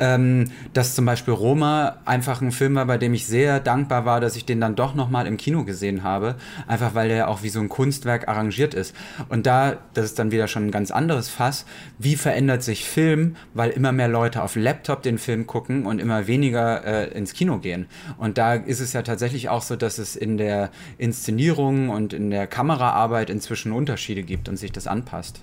ähm, 0.00 0.50
dass 0.72 0.94
zum 0.94 1.04
Beispiel 1.04 1.34
Roma 1.34 1.96
einfach 2.06 2.40
ein 2.40 2.50
Film 2.50 2.76
war, 2.76 2.86
bei 2.86 2.96
dem 2.96 3.12
ich 3.12 3.26
sehr 3.26 3.60
dankbar 3.60 4.06
war, 4.06 4.22
dass 4.22 4.36
ich 4.36 4.46
den 4.46 4.58
dann 4.58 4.74
doch 4.74 4.94
nochmal 4.94 5.26
im 5.26 5.36
Kino 5.36 5.64
gesehen 5.64 6.02
habe. 6.02 6.36
Einfach 6.66 6.94
weil 6.94 7.10
der 7.10 7.28
auch 7.28 7.42
wie 7.42 7.50
so 7.50 7.60
ein 7.60 7.68
Kunstwerk 7.68 8.21
Kunstwerk 8.22 8.28
arrangiert 8.28 8.74
ist. 8.74 8.94
Und 9.28 9.46
da, 9.46 9.78
das 9.94 10.06
ist 10.06 10.18
dann 10.18 10.30
wieder 10.30 10.48
schon 10.48 10.66
ein 10.66 10.70
ganz 10.70 10.90
anderes 10.90 11.28
Fass, 11.28 11.64
wie 11.98 12.16
verändert 12.16 12.62
sich 12.62 12.84
Film, 12.84 13.36
weil 13.54 13.70
immer 13.70 13.92
mehr 13.92 14.08
Leute 14.08 14.42
auf 14.42 14.56
Laptop 14.56 15.02
den 15.02 15.18
Film 15.18 15.46
gucken 15.46 15.86
und 15.86 16.00
immer 16.00 16.26
weniger 16.26 16.84
äh, 16.84 17.16
ins 17.16 17.32
Kino 17.32 17.58
gehen. 17.58 17.86
Und 18.18 18.38
da 18.38 18.54
ist 18.54 18.80
es 18.80 18.92
ja 18.92 19.02
tatsächlich 19.02 19.48
auch 19.48 19.62
so, 19.62 19.76
dass 19.76 19.98
es 19.98 20.16
in 20.16 20.38
der 20.38 20.70
Inszenierung 20.98 21.90
und 21.90 22.12
in 22.12 22.30
der 22.30 22.46
Kameraarbeit 22.46 23.30
inzwischen 23.30 23.72
Unterschiede 23.72 24.22
gibt 24.22 24.48
und 24.48 24.56
sich 24.56 24.72
das 24.72 24.86
anpasst. 24.86 25.40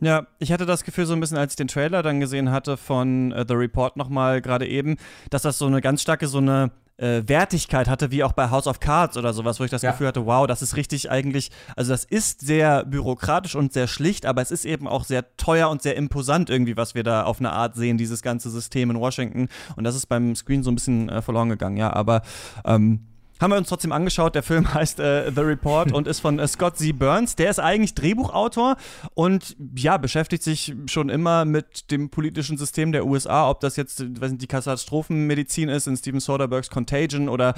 Ja, 0.00 0.26
ich 0.38 0.52
hatte 0.52 0.66
das 0.66 0.84
Gefühl 0.84 1.06
so 1.06 1.14
ein 1.14 1.20
bisschen, 1.20 1.38
als 1.38 1.54
ich 1.54 1.56
den 1.56 1.68
Trailer 1.68 2.02
dann 2.02 2.20
gesehen 2.20 2.50
hatte 2.50 2.76
von 2.76 3.32
uh, 3.32 3.44
The 3.48 3.54
Report 3.54 3.96
nochmal 3.96 4.42
gerade 4.42 4.66
eben, 4.66 4.96
dass 5.30 5.42
das 5.42 5.56
so 5.56 5.66
eine 5.66 5.80
ganz 5.80 6.02
starke 6.02 6.26
so 6.26 6.36
eine 6.36 6.70
äh, 6.98 7.22
Wertigkeit 7.26 7.88
hatte, 7.88 8.10
wie 8.10 8.24
auch 8.24 8.32
bei 8.32 8.50
House 8.50 8.66
of 8.66 8.80
Cards 8.80 9.16
oder 9.16 9.32
sowas, 9.32 9.60
wo 9.60 9.64
ich 9.64 9.70
das 9.70 9.82
ja. 9.82 9.90
Gefühl 9.90 10.06
hatte, 10.06 10.26
wow, 10.26 10.46
das 10.46 10.62
ist 10.62 10.76
richtig 10.76 11.10
eigentlich, 11.10 11.50
also 11.76 11.92
das 11.92 12.04
ist 12.04 12.40
sehr 12.40 12.84
bürokratisch 12.84 13.54
und 13.54 13.72
sehr 13.72 13.86
schlicht, 13.86 14.26
aber 14.26 14.42
es 14.42 14.50
ist 14.50 14.64
eben 14.64 14.88
auch 14.88 15.04
sehr 15.04 15.36
teuer 15.36 15.68
und 15.68 15.82
sehr 15.82 15.96
imposant 15.96 16.50
irgendwie, 16.50 16.76
was 16.76 16.94
wir 16.94 17.02
da 17.02 17.24
auf 17.24 17.38
eine 17.38 17.52
Art 17.52 17.74
sehen, 17.74 17.98
dieses 17.98 18.22
ganze 18.22 18.50
System 18.50 18.90
in 18.90 19.00
Washington. 19.00 19.48
Und 19.76 19.84
das 19.84 19.94
ist 19.94 20.06
beim 20.06 20.34
Screen 20.34 20.62
so 20.62 20.70
ein 20.70 20.74
bisschen 20.74 21.08
äh, 21.08 21.22
verloren 21.22 21.48
gegangen, 21.48 21.76
ja, 21.76 21.92
aber 21.92 22.22
ähm, 22.64 23.06
haben 23.40 23.50
wir 23.50 23.58
uns 23.58 23.68
trotzdem 23.68 23.92
angeschaut. 23.92 24.34
Der 24.34 24.42
Film 24.42 24.72
heißt 24.74 25.00
äh, 25.00 25.30
The 25.32 25.40
Report 25.40 25.92
und 25.92 26.06
ist 26.06 26.20
von 26.20 26.38
äh, 26.38 26.48
Scott 26.48 26.78
Z. 26.78 26.98
Burns. 26.98 27.36
Der 27.36 27.50
ist 27.50 27.58
eigentlich 27.58 27.94
Drehbuchautor 27.94 28.76
und 29.14 29.56
ja, 29.76 29.96
beschäftigt 29.96 30.42
sich 30.42 30.74
schon 30.86 31.08
immer 31.08 31.44
mit 31.44 31.90
dem 31.90 32.10
politischen 32.10 32.56
System 32.56 32.92
der 32.92 33.06
USA, 33.06 33.48
ob 33.50 33.60
das 33.60 33.76
jetzt 33.76 34.00
weiß 34.20 34.32
nicht, 34.32 34.42
die 34.42 34.46
Katastrophenmedizin 34.46 35.68
ist 35.68 35.86
in 35.86 35.96
Steven 35.96 36.20
Soderberghs 36.20 36.70
Contagion 36.70 37.28
oder 37.28 37.54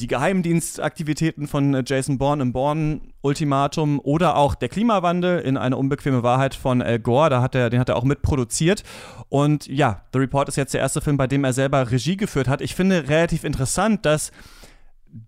die 0.00 0.06
Geheimdienstaktivitäten 0.06 1.46
von 1.46 1.74
äh, 1.74 1.82
Jason 1.86 2.18
Bourne 2.18 2.42
im 2.42 2.52
Bourne-Ultimatum 2.52 4.00
oder 4.00 4.36
auch 4.36 4.54
der 4.54 4.68
Klimawandel 4.68 5.40
in 5.40 5.56
eine 5.56 5.76
unbequeme 5.76 6.22
Wahrheit 6.22 6.54
von 6.54 6.82
Al 6.82 6.98
Gore. 6.98 7.30
Da 7.30 7.42
hat 7.42 7.54
er, 7.54 7.70
den 7.70 7.80
hat 7.80 7.88
er 7.88 7.96
auch 7.96 8.04
mitproduziert. 8.04 8.82
Und 9.28 9.66
ja, 9.66 10.02
The 10.12 10.18
Report 10.18 10.48
ist 10.48 10.56
jetzt 10.56 10.74
der 10.74 10.80
erste 10.80 11.00
Film, 11.00 11.16
bei 11.16 11.26
dem 11.26 11.44
er 11.44 11.52
selber 11.52 11.90
Regie 11.90 12.16
geführt 12.16 12.48
hat. 12.48 12.60
Ich 12.60 12.74
finde 12.74 13.08
relativ 13.08 13.44
interessant, 13.44 14.04
dass 14.04 14.30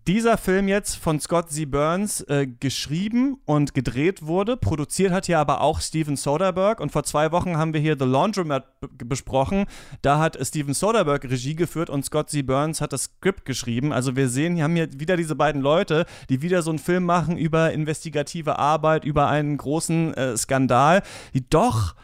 dieser 0.06 0.38
Film 0.38 0.66
jetzt 0.66 0.96
von 0.96 1.20
Scott 1.20 1.50
Z. 1.50 1.70
Burns 1.70 2.22
äh, 2.22 2.46
geschrieben 2.46 3.36
und 3.44 3.74
gedreht 3.74 4.26
wurde. 4.26 4.56
Produziert 4.56 5.12
hat 5.12 5.26
hier 5.26 5.38
aber 5.38 5.60
auch 5.60 5.80
Steven 5.80 6.16
Soderbergh. 6.16 6.82
Und 6.82 6.90
vor 6.90 7.04
zwei 7.04 7.32
Wochen 7.32 7.58
haben 7.58 7.74
wir 7.74 7.80
hier 7.80 7.96
The 7.98 8.06
Laundromat 8.06 8.64
besprochen. 8.96 9.66
Da 10.00 10.18
hat 10.18 10.38
Steven 10.40 10.72
Soderbergh 10.72 11.28
Regie 11.28 11.54
geführt 11.54 11.90
und 11.90 12.04
Scott 12.04 12.30
Z. 12.30 12.46
Burns 12.46 12.80
hat 12.80 12.94
das 12.94 13.04
Skript 13.04 13.44
geschrieben. 13.44 13.92
Also 13.92 14.16
wir 14.16 14.30
sehen, 14.30 14.54
hier 14.54 14.64
haben 14.64 14.74
hier 14.76 14.88
wieder 14.98 15.18
diese 15.18 15.36
beiden 15.36 15.60
Leute, 15.60 16.06
die 16.30 16.40
wieder 16.40 16.62
so 16.62 16.70
einen 16.70 16.78
Film 16.78 17.04
machen 17.04 17.36
über 17.36 17.72
investigative 17.72 18.58
Arbeit, 18.58 19.04
über 19.04 19.28
einen 19.28 19.58
großen 19.58 20.14
äh, 20.14 20.36
Skandal, 20.38 21.02
die 21.34 21.46
doch 21.48 21.94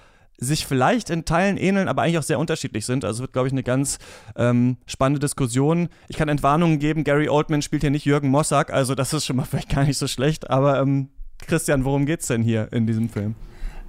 sich 0.41 0.67
vielleicht 0.67 1.11
in 1.11 1.25
Teilen 1.25 1.57
ähneln, 1.57 1.89
aber 1.89 2.03
eigentlich 2.03 2.19
auch 2.19 2.23
sehr 2.23 2.39
unterschiedlich 2.39 2.87
sind. 2.87 3.05
Also 3.05 3.21
wird, 3.21 3.33
glaube 3.33 3.49
ich, 3.49 3.53
eine 3.53 3.63
ganz 3.63 3.99
ähm, 4.37 4.79
spannende 4.87 5.21
Diskussion. 5.21 5.89
Ich 6.09 6.17
kann 6.17 6.29
Entwarnungen 6.29 6.79
geben, 6.79 7.05
Gary 7.05 7.29
Oldman 7.29 7.63
spielt 7.63 7.83
hier 7.83 7.91
nicht 7.91 8.07
Jürgen 8.07 8.29
Mossack, 8.29 8.73
also 8.73 8.95
das 8.95 9.13
ist 9.13 9.27
schon 9.27 9.37
mal 9.37 9.45
vielleicht 9.51 9.69
gar 9.69 9.85
nicht 9.85 9.99
so 9.99 10.09
schlecht. 10.09 10.51
Aber 10.51 10.81
ähm, 10.81 11.11
Christian, 11.47 11.85
worum 11.85 12.07
geht 12.07 12.21
es 12.21 12.27
denn 12.27 12.43
hier 12.43 12.69
in 12.73 12.87
diesem 12.87 13.09
Film? 13.09 13.35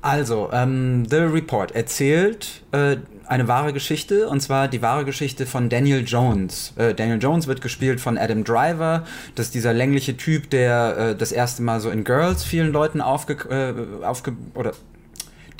Also, 0.04 0.50
ähm, 0.52 1.06
The 1.08 1.18
Report 1.18 1.76
erzählt 1.76 2.64
äh, 2.72 2.98
eine 3.28 3.48
wahre 3.48 3.72
Geschichte, 3.72 4.28
und 4.28 4.42
zwar 4.42 4.68
die 4.68 4.82
wahre 4.82 5.06
Geschichte 5.06 5.46
von 5.46 5.70
Daniel 5.70 6.04
Jones. 6.04 6.74
Äh, 6.76 6.96
Daniel 6.96 7.20
Jones 7.22 7.46
wird 7.46 7.62
gespielt 7.62 8.02
von 8.02 8.18
Adam 8.18 8.44
Driver. 8.44 9.06
Das 9.36 9.48
ist 9.48 9.54
dieser 9.54 9.74
längliche 9.74 10.18
Typ, 10.18 10.50
der 10.50 10.98
äh, 10.98 11.16
das 11.16 11.32
erste 11.32 11.62
Mal 11.62 11.80
so 11.80 11.92
in 11.92 12.04
Girls 12.04 12.44
vielen 12.44 12.72
Leuten 12.72 13.00
aufge, 13.00 13.34
äh, 13.50 14.04
aufge 14.04 14.34
oder 14.56 14.74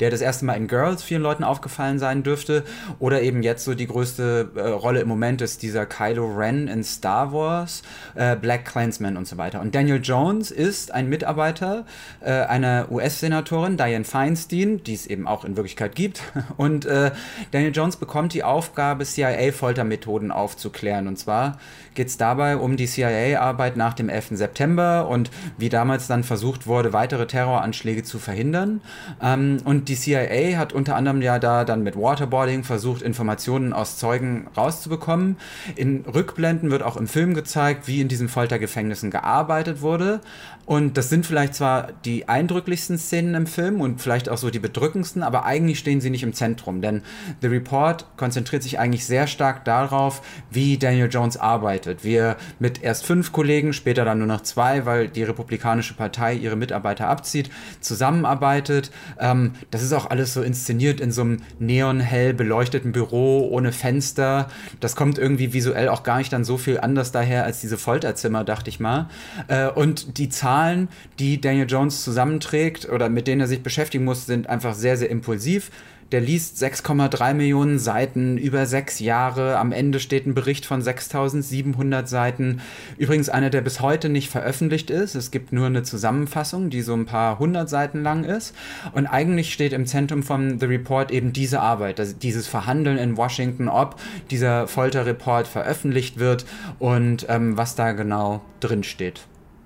der 0.02 0.10
das 0.10 0.20
erste 0.20 0.44
Mal 0.44 0.54
in 0.54 0.66
Girls 0.66 1.04
vielen 1.04 1.22
Leuten 1.22 1.44
aufgefallen 1.44 2.00
sein 2.00 2.24
dürfte. 2.24 2.64
Oder 2.98 3.22
eben 3.22 3.44
jetzt 3.44 3.64
so 3.64 3.74
die 3.74 3.86
größte 3.86 4.50
äh, 4.56 4.60
Rolle 4.60 4.98
im 4.98 5.06
Moment 5.06 5.40
ist 5.42 5.62
dieser 5.62 5.86
Kylo 5.86 6.26
Ren 6.26 6.66
in 6.66 6.82
Star 6.82 7.32
Wars, 7.32 7.84
äh, 8.16 8.34
Black 8.34 8.64
Clansman 8.64 9.16
und 9.16 9.28
so 9.28 9.36
weiter. 9.36 9.60
Und 9.60 9.76
Daniel 9.76 10.00
Jones 10.02 10.50
ist 10.50 10.90
ein 10.90 11.08
Mitarbeiter 11.08 11.86
äh, 12.18 12.32
einer 12.32 12.90
US-Senatorin, 12.90 13.76
Diane 13.76 14.04
Feinstein, 14.04 14.82
die 14.82 14.94
es 14.94 15.06
eben 15.06 15.28
auch 15.28 15.44
in 15.44 15.56
Wirklichkeit 15.56 15.94
gibt. 15.94 16.20
Und 16.56 16.84
äh, 16.84 17.12
Daniel 17.52 17.70
Jones 17.72 17.94
bekommt 17.94 18.34
die 18.34 18.42
Aufgabe, 18.42 19.04
CIA-Foltermethoden 19.04 20.32
aufzuklären. 20.32 21.06
Und 21.06 21.16
zwar 21.16 21.60
geht 21.94 22.08
es 22.08 22.16
dabei 22.16 22.56
um 22.56 22.76
die 22.76 22.86
CIA-Arbeit 22.86 23.76
nach 23.76 23.94
dem 23.94 24.08
11. 24.08 24.30
September 24.32 25.08
und 25.08 25.30
wie 25.58 25.68
damals 25.68 26.06
dann 26.06 26.24
versucht 26.24 26.66
wurde, 26.66 26.92
weitere 26.92 27.26
Terroranschläge 27.26 28.02
zu 28.02 28.18
verhindern. 28.18 28.80
Ähm, 29.22 29.58
und 29.64 29.88
die 29.88 29.96
CIA 29.96 30.58
hat 30.58 30.72
unter 30.72 30.96
anderem 30.96 31.22
ja 31.22 31.38
da 31.38 31.64
dann 31.64 31.82
mit 31.82 31.96
Waterboarding 31.96 32.64
versucht, 32.64 33.02
Informationen 33.02 33.72
aus 33.72 33.98
Zeugen 33.98 34.48
rauszubekommen. 34.56 35.36
In 35.76 36.04
Rückblenden 36.06 36.70
wird 36.70 36.82
auch 36.82 36.96
im 36.96 37.06
Film 37.06 37.34
gezeigt, 37.34 37.88
wie 37.88 38.00
in 38.00 38.08
diesen 38.08 38.28
Foltergefängnissen 38.28 39.10
gearbeitet 39.10 39.82
wurde. 39.82 40.20
Und 40.64 40.96
das 40.96 41.08
sind 41.08 41.26
vielleicht 41.26 41.54
zwar 41.54 41.88
die 42.04 42.28
eindrücklichsten 42.28 42.96
Szenen 42.96 43.34
im 43.34 43.46
Film 43.46 43.80
und 43.80 44.00
vielleicht 44.00 44.28
auch 44.28 44.38
so 44.38 44.48
die 44.48 44.60
bedrückendsten, 44.60 45.22
aber 45.22 45.44
eigentlich 45.44 45.78
stehen 45.78 46.00
sie 46.00 46.10
nicht 46.10 46.22
im 46.22 46.34
Zentrum. 46.34 46.80
Denn 46.80 47.02
The 47.40 47.48
Report 47.48 48.06
konzentriert 48.16 48.62
sich 48.62 48.78
eigentlich 48.78 49.04
sehr 49.04 49.26
stark 49.26 49.64
darauf, 49.64 50.22
wie 50.50 50.78
Daniel 50.78 51.08
Jones 51.10 51.36
arbeitet. 51.36 51.81
Wie 52.02 52.14
er 52.14 52.36
mit 52.58 52.82
erst 52.82 53.06
fünf 53.06 53.32
Kollegen, 53.32 53.72
später 53.72 54.04
dann 54.04 54.18
nur 54.18 54.26
noch 54.26 54.42
zwei, 54.42 54.86
weil 54.86 55.08
die 55.08 55.22
Republikanische 55.22 55.94
Partei 55.94 56.34
ihre 56.34 56.56
Mitarbeiter 56.56 57.08
abzieht, 57.08 57.50
zusammenarbeitet. 57.80 58.90
Ähm, 59.18 59.52
das 59.70 59.82
ist 59.82 59.92
auch 59.92 60.10
alles 60.10 60.34
so 60.34 60.42
inszeniert 60.42 61.00
in 61.00 61.12
so 61.12 61.22
einem 61.22 61.42
neonhell 61.58 62.34
beleuchteten 62.34 62.92
Büro 62.92 63.48
ohne 63.50 63.72
Fenster. 63.72 64.48
Das 64.80 64.96
kommt 64.96 65.18
irgendwie 65.18 65.52
visuell 65.52 65.88
auch 65.88 66.02
gar 66.02 66.18
nicht 66.18 66.32
dann 66.32 66.44
so 66.44 66.58
viel 66.58 66.78
anders 66.80 67.12
daher 67.12 67.44
als 67.44 67.60
diese 67.60 67.78
Folterzimmer, 67.78 68.44
dachte 68.44 68.70
ich 68.70 68.80
mal. 68.80 69.08
Äh, 69.48 69.68
und 69.68 70.18
die 70.18 70.28
Zahlen, 70.28 70.88
die 71.18 71.40
Daniel 71.40 71.66
Jones 71.68 72.02
zusammenträgt 72.04 72.88
oder 72.88 73.08
mit 73.08 73.26
denen 73.26 73.40
er 73.40 73.48
sich 73.48 73.62
beschäftigen 73.62 74.04
muss, 74.04 74.26
sind 74.26 74.48
einfach 74.48 74.74
sehr, 74.74 74.96
sehr 74.96 75.10
impulsiv. 75.10 75.70
Der 76.12 76.20
liest 76.20 76.62
6,3 76.62 77.32
Millionen 77.32 77.78
Seiten 77.78 78.36
über 78.36 78.66
sechs 78.66 79.00
Jahre. 79.00 79.56
Am 79.56 79.72
Ende 79.72 79.98
steht 79.98 80.26
ein 80.26 80.34
Bericht 80.34 80.66
von 80.66 80.82
6700 80.82 82.06
Seiten. 82.06 82.60
Übrigens 82.98 83.30
einer, 83.30 83.48
der 83.48 83.62
bis 83.62 83.80
heute 83.80 84.10
nicht 84.10 84.28
veröffentlicht 84.28 84.90
ist. 84.90 85.14
Es 85.14 85.30
gibt 85.30 85.54
nur 85.54 85.64
eine 85.64 85.84
Zusammenfassung, 85.84 86.68
die 86.68 86.82
so 86.82 86.92
ein 86.92 87.06
paar 87.06 87.38
hundert 87.38 87.70
Seiten 87.70 88.02
lang 88.02 88.24
ist. 88.24 88.54
Und 88.92 89.06
eigentlich 89.06 89.54
steht 89.54 89.72
im 89.72 89.86
Zentrum 89.86 90.22
von 90.22 90.60
The 90.60 90.66
Report 90.66 91.10
eben 91.10 91.32
diese 91.32 91.60
Arbeit, 91.60 91.98
also 91.98 92.14
dieses 92.14 92.46
Verhandeln 92.46 92.98
in 92.98 93.16
Washington, 93.16 93.68
ob 93.68 93.98
dieser 94.30 94.68
Folterreport 94.68 95.46
veröffentlicht 95.46 96.18
wird 96.18 96.44
und 96.78 97.24
ähm, 97.30 97.56
was 97.56 97.74
da 97.74 97.92
genau 97.92 98.42
drin 98.60 98.82
steht. 98.82 99.22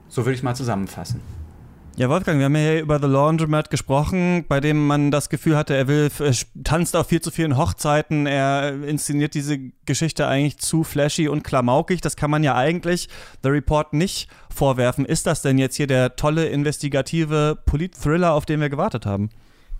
So 0.08 0.22
würde 0.22 0.34
ich 0.34 0.40
es 0.40 0.44
mal 0.44 0.54
zusammenfassen. 0.54 1.20
Ja, 1.98 2.10
Wolfgang, 2.10 2.38
wir 2.38 2.44
haben 2.44 2.56
ja 2.56 2.78
über 2.78 2.98
The 3.00 3.06
Laundromat 3.06 3.70
gesprochen, 3.70 4.44
bei 4.46 4.60
dem 4.60 4.86
man 4.86 5.10
das 5.10 5.30
Gefühl 5.30 5.56
hatte, 5.56 5.74
er 5.74 5.88
will, 5.88 6.10
er 6.18 6.34
tanzt 6.62 6.94
auf 6.94 7.06
viel 7.06 7.22
zu 7.22 7.30
vielen 7.30 7.56
Hochzeiten, 7.56 8.26
er 8.26 8.84
inszeniert 8.84 9.32
diese 9.32 9.58
Geschichte 9.86 10.26
eigentlich 10.26 10.58
zu 10.58 10.84
flashy 10.84 11.26
und 11.26 11.42
klamaukig. 11.42 12.02
Das 12.02 12.14
kann 12.14 12.30
man 12.30 12.44
ja 12.44 12.54
eigentlich 12.54 13.08
The 13.42 13.48
Report 13.48 13.94
nicht 13.94 14.28
vorwerfen. 14.54 15.06
Ist 15.06 15.26
das 15.26 15.40
denn 15.40 15.56
jetzt 15.56 15.76
hier 15.76 15.86
der 15.86 16.16
tolle 16.16 16.48
investigative 16.48 17.56
Polit-Thriller, 17.64 18.34
auf 18.34 18.44
den 18.44 18.60
wir 18.60 18.68
gewartet 18.68 19.06
haben? 19.06 19.30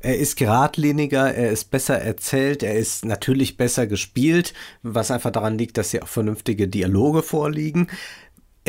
Er 0.00 0.16
ist 0.16 0.37
geradliniger, 0.37 1.35
er 1.35 1.50
ist 1.50 1.70
besser 1.70 1.99
erzählt, 1.99 2.62
er 2.62 2.75
ist 2.75 3.04
natürlich 3.04 3.56
besser 3.56 3.87
gespielt, 3.87 4.54
was 4.82 5.11
einfach 5.11 5.32
daran 5.32 5.58
liegt, 5.58 5.78
dass 5.78 5.90
hier 5.90 6.02
auch 6.02 6.08
vernünftige 6.08 6.68
Dialoge 6.68 7.23
vorliegen. 7.23 7.88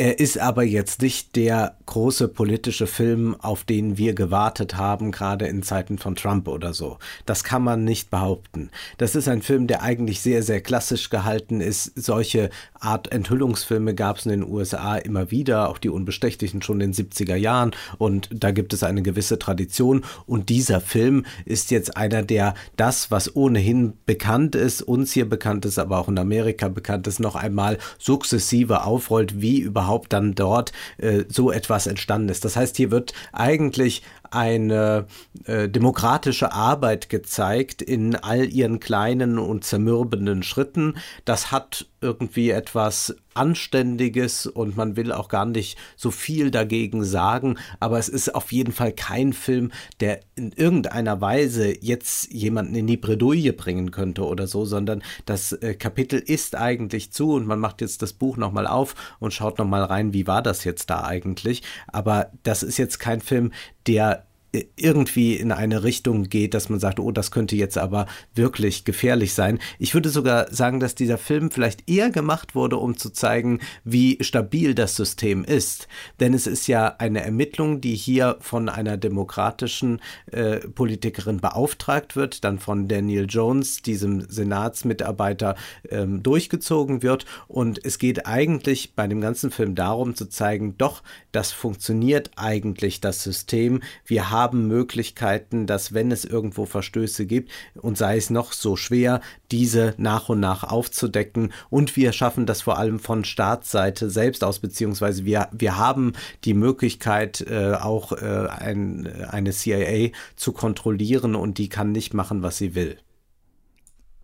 Er 0.00 0.20
ist 0.20 0.38
aber 0.38 0.62
jetzt 0.62 1.02
nicht 1.02 1.34
der 1.34 1.74
große 1.86 2.28
politische 2.28 2.86
Film, 2.86 3.34
auf 3.40 3.64
den 3.64 3.98
wir 3.98 4.14
gewartet 4.14 4.76
haben, 4.76 5.10
gerade 5.10 5.48
in 5.48 5.64
Zeiten 5.64 5.98
von 5.98 6.14
Trump 6.14 6.46
oder 6.46 6.72
so. 6.72 6.98
Das 7.26 7.42
kann 7.42 7.64
man 7.64 7.82
nicht 7.82 8.08
behaupten. 8.08 8.70
Das 8.98 9.16
ist 9.16 9.26
ein 9.26 9.42
Film, 9.42 9.66
der 9.66 9.82
eigentlich 9.82 10.20
sehr, 10.20 10.44
sehr 10.44 10.60
klassisch 10.60 11.10
gehalten 11.10 11.60
ist. 11.60 12.00
Solche 12.00 12.50
Art 12.78 13.10
Enthüllungsfilme 13.10 13.96
gab 13.96 14.18
es 14.18 14.26
in 14.26 14.30
den 14.30 14.44
USA 14.48 14.96
immer 14.98 15.32
wieder, 15.32 15.68
auch 15.68 15.78
die 15.78 15.88
Unbestechlichen 15.88 16.62
schon 16.62 16.80
in 16.80 16.92
den 16.92 17.08
70er 17.08 17.34
Jahren. 17.34 17.72
Und 17.96 18.28
da 18.32 18.52
gibt 18.52 18.72
es 18.74 18.84
eine 18.84 19.02
gewisse 19.02 19.40
Tradition. 19.40 20.04
Und 20.26 20.48
dieser 20.48 20.80
Film 20.80 21.26
ist 21.44 21.72
jetzt 21.72 21.96
einer, 21.96 22.22
der 22.22 22.54
das, 22.76 23.10
was 23.10 23.34
ohnehin 23.34 23.94
bekannt 24.06 24.54
ist, 24.54 24.80
uns 24.80 25.10
hier 25.10 25.28
bekannt 25.28 25.64
ist, 25.64 25.80
aber 25.80 25.98
auch 25.98 26.08
in 26.08 26.18
Amerika 26.18 26.68
bekannt 26.68 27.08
ist, 27.08 27.18
noch 27.18 27.34
einmal 27.34 27.78
sukzessive 27.98 28.84
aufrollt, 28.84 29.40
wie 29.40 29.58
überhaupt 29.58 29.87
überhaupt 29.88 30.12
dann 30.12 30.34
dort 30.34 30.72
äh, 30.98 31.24
so 31.28 31.50
etwas 31.50 31.86
entstanden 31.86 32.28
ist. 32.28 32.44
Das 32.44 32.56
heißt, 32.56 32.76
hier 32.76 32.90
wird 32.90 33.14
eigentlich 33.32 34.02
eine 34.30 35.06
äh, 35.44 35.68
demokratische 35.68 36.52
Arbeit 36.52 37.08
gezeigt 37.08 37.80
in 37.80 38.14
all 38.14 38.44
ihren 38.44 38.80
kleinen 38.80 39.38
und 39.38 39.64
zermürbenden 39.64 40.42
Schritten. 40.42 40.98
Das 41.24 41.50
hat 41.50 41.86
irgendwie 42.00 42.50
etwas 42.50 43.16
Anständiges 43.34 44.46
und 44.46 44.76
man 44.76 44.96
will 44.96 45.12
auch 45.12 45.28
gar 45.28 45.46
nicht 45.46 45.78
so 45.96 46.10
viel 46.10 46.50
dagegen 46.50 47.04
sagen, 47.04 47.58
aber 47.80 47.98
es 47.98 48.08
ist 48.08 48.34
auf 48.34 48.52
jeden 48.52 48.72
Fall 48.72 48.92
kein 48.92 49.32
Film, 49.32 49.70
der 50.00 50.20
in 50.34 50.52
irgendeiner 50.52 51.20
Weise 51.20 51.74
jetzt 51.80 52.32
jemanden 52.32 52.74
in 52.74 52.86
die 52.86 52.96
Bredouille 52.96 53.52
bringen 53.52 53.90
könnte 53.90 54.24
oder 54.24 54.46
so, 54.46 54.64
sondern 54.64 55.02
das 55.24 55.52
äh, 55.52 55.74
Kapitel 55.74 56.18
ist 56.18 56.56
eigentlich 56.56 57.12
zu 57.12 57.32
und 57.32 57.46
man 57.46 57.60
macht 57.60 57.80
jetzt 57.80 58.02
das 58.02 58.12
Buch 58.12 58.36
nochmal 58.36 58.66
auf 58.66 58.94
und 59.20 59.32
schaut 59.32 59.58
nochmal 59.58 59.84
rein, 59.84 60.12
wie 60.12 60.26
war 60.26 60.42
das 60.42 60.64
jetzt 60.64 60.90
da 60.90 61.04
eigentlich. 61.04 61.62
Aber 61.86 62.32
das 62.42 62.62
ist 62.62 62.76
jetzt 62.76 62.98
kein 62.98 63.20
Film, 63.20 63.52
der 63.86 64.27
irgendwie 64.76 65.34
in 65.36 65.52
eine 65.52 65.82
Richtung 65.82 66.24
geht, 66.24 66.54
dass 66.54 66.70
man 66.70 66.80
sagt, 66.80 67.00
oh, 67.00 67.12
das 67.12 67.30
könnte 67.30 67.54
jetzt 67.54 67.76
aber 67.76 68.06
wirklich 68.34 68.84
gefährlich 68.84 69.34
sein. 69.34 69.58
Ich 69.78 69.92
würde 69.92 70.08
sogar 70.08 70.52
sagen, 70.52 70.80
dass 70.80 70.94
dieser 70.94 71.18
Film 71.18 71.50
vielleicht 71.50 71.88
eher 71.88 72.10
gemacht 72.10 72.54
wurde, 72.54 72.78
um 72.78 72.96
zu 72.96 73.10
zeigen, 73.10 73.60
wie 73.84 74.16
stabil 74.22 74.74
das 74.74 74.96
System 74.96 75.44
ist. 75.44 75.86
Denn 76.18 76.32
es 76.32 76.46
ist 76.46 76.66
ja 76.66 76.96
eine 76.98 77.22
Ermittlung, 77.22 77.82
die 77.82 77.94
hier 77.94 78.36
von 78.40 78.70
einer 78.70 78.96
demokratischen 78.96 80.00
äh, 80.32 80.60
Politikerin 80.60 81.40
beauftragt 81.40 82.16
wird, 82.16 82.42
dann 82.42 82.58
von 82.58 82.88
Daniel 82.88 83.26
Jones, 83.28 83.82
diesem 83.82 84.30
Senatsmitarbeiter, 84.30 85.56
ähm, 85.90 86.22
durchgezogen 86.22 87.02
wird. 87.02 87.26
Und 87.48 87.84
es 87.84 87.98
geht 87.98 88.26
eigentlich 88.26 88.94
bei 88.94 89.06
dem 89.06 89.20
ganzen 89.20 89.50
Film 89.50 89.74
darum 89.74 90.14
zu 90.14 90.26
zeigen, 90.26 90.78
doch, 90.78 91.02
das 91.32 91.52
funktioniert 91.52 92.30
eigentlich, 92.36 93.02
das 93.02 93.22
System. 93.22 93.82
Wir 94.06 94.30
haben 94.30 94.37
haben 94.38 94.68
Möglichkeiten, 94.68 95.66
dass 95.66 95.92
wenn 95.92 96.12
es 96.12 96.24
irgendwo 96.24 96.64
Verstöße 96.64 97.26
gibt 97.26 97.50
und 97.74 97.98
sei 97.98 98.16
es 98.16 98.30
noch 98.30 98.52
so 98.52 98.76
schwer, 98.76 99.20
diese 99.50 99.94
nach 99.98 100.28
und 100.28 100.40
nach 100.40 100.62
aufzudecken. 100.64 101.52
Und 101.70 101.96
wir 101.96 102.12
schaffen 102.12 102.46
das 102.46 102.62
vor 102.62 102.78
allem 102.78 103.00
von 103.00 103.24
Staatsseite 103.24 104.10
selbst 104.10 104.44
aus, 104.44 104.60
beziehungsweise 104.60 105.24
wir, 105.24 105.48
wir 105.52 105.76
haben 105.76 106.12
die 106.44 106.54
Möglichkeit, 106.54 107.40
äh, 107.40 107.74
auch 107.74 108.12
äh, 108.12 108.48
ein, 108.48 109.06
eine 109.28 109.50
CIA 109.50 110.10
zu 110.36 110.52
kontrollieren 110.52 111.34
und 111.34 111.58
die 111.58 111.68
kann 111.68 111.92
nicht 111.92 112.14
machen, 112.14 112.42
was 112.42 112.58
sie 112.58 112.74
will. 112.74 112.98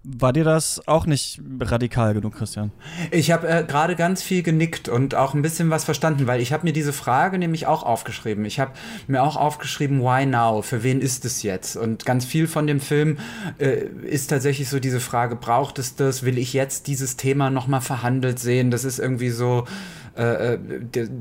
War 0.07 0.35
dir 0.35 0.45
das 0.45 0.87
auch 0.87 1.07
nicht 1.07 1.41
radikal 1.61 2.13
genug, 2.13 2.35
Christian? 2.35 2.73
Ich 3.11 3.31
habe 3.31 3.49
äh, 3.49 3.65
gerade 3.65 3.97
ganz 3.97 4.23
viel 4.23 4.43
genickt 4.43 4.91
und 4.91 5.15
auch 5.15 5.33
ein 5.33 5.41
bisschen 5.41 5.71
was 5.71 5.85
verstanden, 5.85 6.27
weil 6.27 6.43
ich 6.43 6.53
habe 6.53 6.65
mir 6.65 6.75
diese 6.75 6.93
Frage 6.93 7.39
nämlich 7.39 7.67
auch 7.67 7.83
aufgeschrieben. 7.83 8.45
Ich 8.45 8.61
habe 8.61 8.73
mir 9.07 9.23
auch 9.23 9.37
aufgeschrieben, 9.37 10.03
why 10.03 10.27
now? 10.27 10.61
Für 10.61 10.83
wen 10.83 11.01
ist 11.01 11.25
es 11.25 11.43
jetzt? 11.43 11.77
Und 11.77 12.05
ganz 12.05 12.27
viel 12.27 12.47
von 12.49 12.67
dem 12.67 12.81
Film 12.81 13.17
äh, 13.59 13.87
ist 14.03 14.29
tatsächlich 14.29 14.69
so 14.69 14.79
diese 14.79 15.01
Frage, 15.01 15.37
braucht 15.37 15.79
es 15.79 15.97
das? 15.97 16.23
Will 16.23 16.37
ich 16.37 16.53
jetzt 16.53 16.87
dieses 16.87 17.17
Thema 17.17 17.49
nochmal 17.49 17.81
verhandelt 17.81 18.39
sehen? 18.39 18.71
Das 18.71 18.85
ist 18.85 18.99
irgendwie 18.99 19.31
so 19.31 19.65
äh, 20.17 20.55
äh 20.55 20.59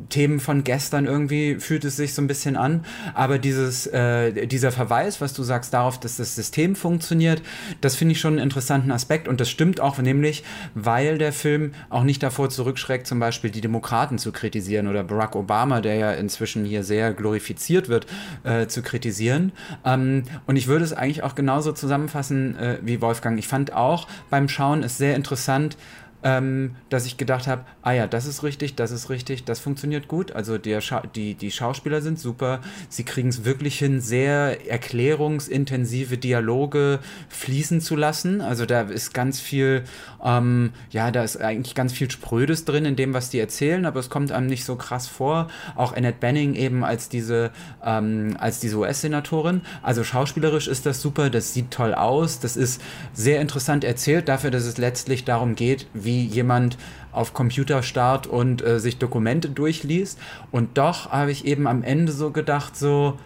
Themen 0.09 0.39
von 0.39 0.63
gestern 0.63 1.05
irgendwie 1.05 1.55
fühlt 1.55 1.85
es 1.85 1.95
sich 1.95 2.13
so 2.13 2.21
ein 2.21 2.27
bisschen 2.27 2.55
an. 2.55 2.85
Aber 3.13 3.39
dieses, 3.39 3.87
äh, 3.87 4.47
dieser 4.47 4.71
Verweis, 4.71 5.21
was 5.21 5.33
du 5.33 5.43
sagst 5.43 5.73
darauf, 5.73 5.99
dass 5.99 6.17
das 6.17 6.35
System 6.35 6.75
funktioniert, 6.75 7.41
das 7.81 7.95
finde 7.95 8.13
ich 8.13 8.19
schon 8.19 8.33
einen 8.33 8.43
interessanten 8.43 8.91
Aspekt. 8.91 9.27
Und 9.27 9.39
das 9.39 9.49
stimmt 9.49 9.79
auch, 9.79 9.97
nämlich, 9.97 10.43
weil 10.73 11.17
der 11.17 11.33
Film 11.33 11.73
auch 11.89 12.03
nicht 12.03 12.23
davor 12.23 12.49
zurückschreckt, 12.49 13.07
zum 13.07 13.19
Beispiel 13.19 13.49
die 13.49 13.61
Demokraten 13.61 14.17
zu 14.17 14.31
kritisieren 14.31 14.87
oder 14.87 15.03
Barack 15.03 15.35
Obama, 15.35 15.81
der 15.81 15.95
ja 15.95 16.11
inzwischen 16.11 16.65
hier 16.65 16.83
sehr 16.83 17.13
glorifiziert 17.13 17.89
wird, 17.89 18.07
äh, 18.43 18.67
zu 18.67 18.81
kritisieren. 18.81 19.51
Ähm, 19.85 20.23
und 20.45 20.55
ich 20.55 20.67
würde 20.67 20.85
es 20.85 20.93
eigentlich 20.93 21.23
auch 21.23 21.35
genauso 21.35 21.71
zusammenfassen 21.71 22.57
äh, 22.57 22.77
wie 22.81 23.01
Wolfgang. 23.01 23.39
Ich 23.39 23.47
fand 23.47 23.73
auch 23.73 24.07
beim 24.29 24.49
Schauen 24.49 24.83
es 24.83 24.97
sehr 24.97 25.15
interessant, 25.15 25.77
ähm, 26.23 26.75
dass 26.89 27.05
ich 27.05 27.17
gedacht 27.17 27.47
habe, 27.47 27.65
ah 27.81 27.91
ja, 27.91 28.07
das 28.07 28.25
ist 28.25 28.43
richtig, 28.43 28.75
das 28.75 28.91
ist 28.91 29.09
richtig, 29.09 29.43
das 29.43 29.59
funktioniert 29.59 30.07
gut. 30.07 30.31
Also 30.31 30.57
der 30.57 30.81
Scha 30.81 31.03
die, 31.15 31.35
die 31.35 31.51
Schauspieler 31.51 32.01
sind 32.01 32.19
super, 32.19 32.61
sie 32.89 33.03
kriegen 33.03 33.29
es 33.29 33.45
wirklich 33.45 33.77
hin, 33.77 33.99
sehr 33.99 34.69
erklärungsintensive 34.69 36.17
Dialoge 36.17 36.99
fließen 37.29 37.81
zu 37.81 37.95
lassen. 37.95 38.41
Also 38.41 38.65
da 38.65 38.81
ist 38.81 39.13
ganz 39.13 39.39
viel, 39.39 39.83
ähm, 40.23 40.71
ja, 40.91 41.11
da 41.11 41.23
ist 41.23 41.41
eigentlich 41.41 41.75
ganz 41.75 41.91
viel 41.91 42.09
Sprödes 42.09 42.65
drin 42.65 42.85
in 42.85 42.95
dem, 42.95 43.13
was 43.13 43.29
die 43.29 43.39
erzählen, 43.39 43.85
aber 43.85 43.99
es 43.99 44.09
kommt 44.09 44.31
einem 44.31 44.47
nicht 44.47 44.63
so 44.63 44.75
krass 44.75 45.07
vor. 45.07 45.49
Auch 45.75 45.93
Annette 45.93 46.19
Benning 46.19 46.55
eben 46.55 46.85
als 46.85 47.09
diese, 47.09 47.51
ähm, 47.83 48.37
als 48.39 48.59
diese 48.59 48.77
US-Senatorin. 48.77 49.61
Also 49.81 50.03
schauspielerisch 50.03 50.67
ist 50.67 50.85
das 50.85 51.01
super, 51.01 51.29
das 51.29 51.53
sieht 51.53 51.71
toll 51.71 51.93
aus, 51.93 52.39
das 52.39 52.55
ist 52.55 52.81
sehr 53.13 53.41
interessant 53.41 53.83
erzählt 53.83 54.29
dafür, 54.29 54.51
dass 54.51 54.63
es 54.63 54.77
letztlich 54.77 55.25
darum 55.25 55.55
geht, 55.55 55.87
wie 55.93 56.12
wie 56.13 56.25
jemand 56.25 56.77
auf 57.11 57.33
Computer 57.33 57.81
starrt 57.81 58.27
und 58.27 58.63
äh, 58.63 58.79
sich 58.79 58.97
Dokumente 58.97 59.49
durchliest. 59.49 60.19
Und 60.51 60.77
doch 60.77 61.11
habe 61.11 61.31
ich 61.31 61.45
eben 61.45 61.67
am 61.67 61.83
Ende 61.83 62.11
so 62.11 62.31
gedacht, 62.31 62.75
so, 62.77 63.17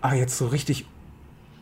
ah, 0.00 0.14
jetzt 0.14 0.36
so 0.36 0.48
richtig 0.48 0.86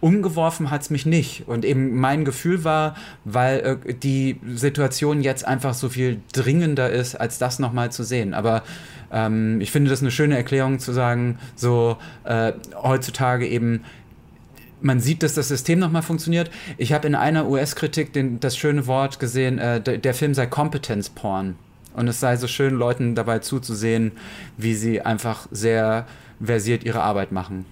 umgeworfen 0.01 0.71
hat 0.71 0.83
es 0.83 0.91
mich 0.91 1.07
nicht. 1.07 1.49
Und 1.49 1.65
eben 1.65 1.99
mein 1.99 2.25
Gefühl 2.25 2.65
war, 2.65 2.95
weil 3.25 3.81
äh, 3.87 3.95
die 3.95 4.41
Situation 4.55 5.23
jetzt 5.23 5.47
einfach 5.47 5.75
so 5.75 5.89
viel 5.89 6.21
dringender 6.33 6.91
ist, 6.91 7.15
als 7.15 7.39
das 7.39 7.59
nochmal 7.59 7.93
zu 7.93 8.05
sehen. 8.05 8.35
Aber 8.35 8.63
ähm, 9.13 9.61
ich 9.61 9.71
finde 9.71 9.91
das 9.91 10.01
eine 10.01 10.11
schöne 10.11 10.37
Erklärung 10.37 10.79
zu 10.79 10.93
sagen, 10.93 11.39
so 11.57 11.97
äh, 12.25 12.53
heutzutage 12.75 13.47
eben 13.47 13.83
man 14.85 15.01
sieht, 15.01 15.23
dass 15.23 15.35
das 15.35 15.49
System 15.49 15.79
nochmal 15.79 16.03
funktioniert. 16.03 16.51
Ich 16.77 16.93
habe 16.93 17.07
in 17.07 17.15
einer 17.15 17.49
US-Kritik 17.49 18.11
das 18.41 18.57
schöne 18.57 18.87
Wort 18.87 19.19
gesehen, 19.19 19.59
äh, 19.59 19.81
der, 19.81 19.99
der 19.99 20.15
Film 20.15 20.35
sei 20.35 20.47
Competence 20.47 21.09
Porn. 21.09 21.57
Und 21.95 22.09
es 22.09 22.21
sei 22.21 22.37
so 22.37 22.47
schön, 22.47 22.75
Leuten 22.75 23.15
dabei 23.15 23.39
zuzusehen, 23.39 24.13
wie 24.57 24.75
sie 24.75 25.01
einfach 25.01 25.47
sehr 25.51 26.07
versiert 26.43 26.85
ihre 26.85 27.03
Arbeit 27.03 27.33
machen. 27.33 27.65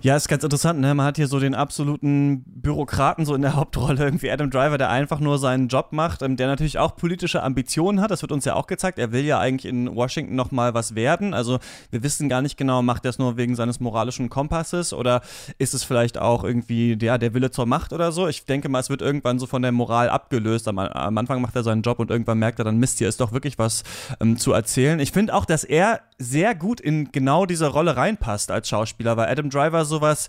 Ja, 0.00 0.14
ist 0.14 0.28
ganz 0.28 0.44
interessant, 0.44 0.78
ne? 0.78 0.94
Man 0.94 1.06
hat 1.06 1.16
hier 1.16 1.26
so 1.26 1.40
den 1.40 1.56
absoluten 1.56 2.44
Bürokraten 2.46 3.24
so 3.26 3.34
in 3.34 3.42
der 3.42 3.54
Hauptrolle, 3.56 4.04
irgendwie 4.04 4.30
Adam 4.30 4.48
Driver, 4.48 4.78
der 4.78 4.90
einfach 4.90 5.18
nur 5.18 5.38
seinen 5.38 5.66
Job 5.66 5.88
macht, 5.90 6.22
ähm, 6.22 6.36
der 6.36 6.46
natürlich 6.46 6.78
auch 6.78 6.94
politische 6.94 7.42
Ambitionen 7.42 8.00
hat. 8.00 8.12
Das 8.12 8.22
wird 8.22 8.30
uns 8.30 8.44
ja 8.44 8.54
auch 8.54 8.68
gezeigt. 8.68 9.00
Er 9.00 9.10
will 9.10 9.24
ja 9.24 9.40
eigentlich 9.40 9.68
in 9.68 9.92
Washington 9.96 10.36
nochmal 10.36 10.72
was 10.72 10.94
werden. 10.94 11.34
Also 11.34 11.58
wir 11.90 12.04
wissen 12.04 12.28
gar 12.28 12.42
nicht 12.42 12.56
genau, 12.56 12.80
macht 12.80 13.06
er 13.06 13.08
es 13.08 13.18
nur 13.18 13.36
wegen 13.36 13.56
seines 13.56 13.80
moralischen 13.80 14.30
Kompasses 14.30 14.92
oder 14.92 15.20
ist 15.58 15.74
es 15.74 15.82
vielleicht 15.82 16.16
auch 16.16 16.44
irgendwie 16.44 16.96
ja, 17.02 17.18
der 17.18 17.34
Wille 17.34 17.50
zur 17.50 17.66
Macht 17.66 17.92
oder 17.92 18.12
so. 18.12 18.28
Ich 18.28 18.44
denke 18.44 18.68
mal, 18.68 18.78
es 18.78 18.90
wird 18.90 19.02
irgendwann 19.02 19.40
so 19.40 19.46
von 19.46 19.62
der 19.62 19.72
Moral 19.72 20.10
abgelöst. 20.10 20.68
Am, 20.68 20.78
am 20.78 21.18
Anfang 21.18 21.42
macht 21.42 21.56
er 21.56 21.64
seinen 21.64 21.82
Job 21.82 21.98
und 21.98 22.12
irgendwann 22.12 22.38
merkt 22.38 22.60
er 22.60 22.64
dann, 22.64 22.78
Mist, 22.78 22.98
hier 22.98 23.08
ist 23.08 23.20
doch 23.20 23.32
wirklich 23.32 23.58
was 23.58 23.82
ähm, 24.20 24.36
zu 24.36 24.52
erzählen. 24.52 25.00
Ich 25.00 25.10
finde 25.10 25.34
auch, 25.34 25.44
dass 25.44 25.64
er 25.64 26.02
sehr 26.18 26.54
gut 26.54 26.80
in 26.80 27.12
genau 27.12 27.46
diese 27.46 27.68
Rolle 27.68 27.96
reinpasst 27.96 28.50
als 28.50 28.68
Schauspieler, 28.68 29.16
weil 29.16 29.28
Adam 29.28 29.50
Driver 29.50 29.84
sowas, 29.84 30.28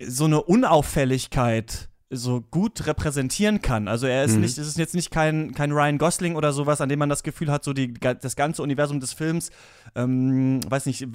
so 0.00 0.24
eine 0.24 0.42
Unauffälligkeit 0.42 1.88
so 2.08 2.40
gut 2.40 2.86
repräsentieren 2.86 3.62
kann. 3.62 3.88
Also 3.88 4.06
er 4.06 4.22
ist 4.22 4.36
mhm. 4.36 4.42
nicht, 4.42 4.58
es 4.58 4.68
ist 4.68 4.78
jetzt 4.78 4.94
nicht 4.94 5.10
kein, 5.10 5.52
kein 5.54 5.72
Ryan 5.72 5.98
Gosling 5.98 6.36
oder 6.36 6.52
sowas, 6.52 6.80
an 6.80 6.88
dem 6.88 7.00
man 7.00 7.08
das 7.08 7.24
Gefühl 7.24 7.50
hat, 7.50 7.64
so 7.64 7.72
die, 7.72 7.94
das 7.94 8.36
ganze 8.36 8.62
Universum 8.62 9.00
des 9.00 9.12
Films, 9.12 9.50
ähm, 9.96 10.60
weiß 10.68 10.86
nicht, 10.86 11.08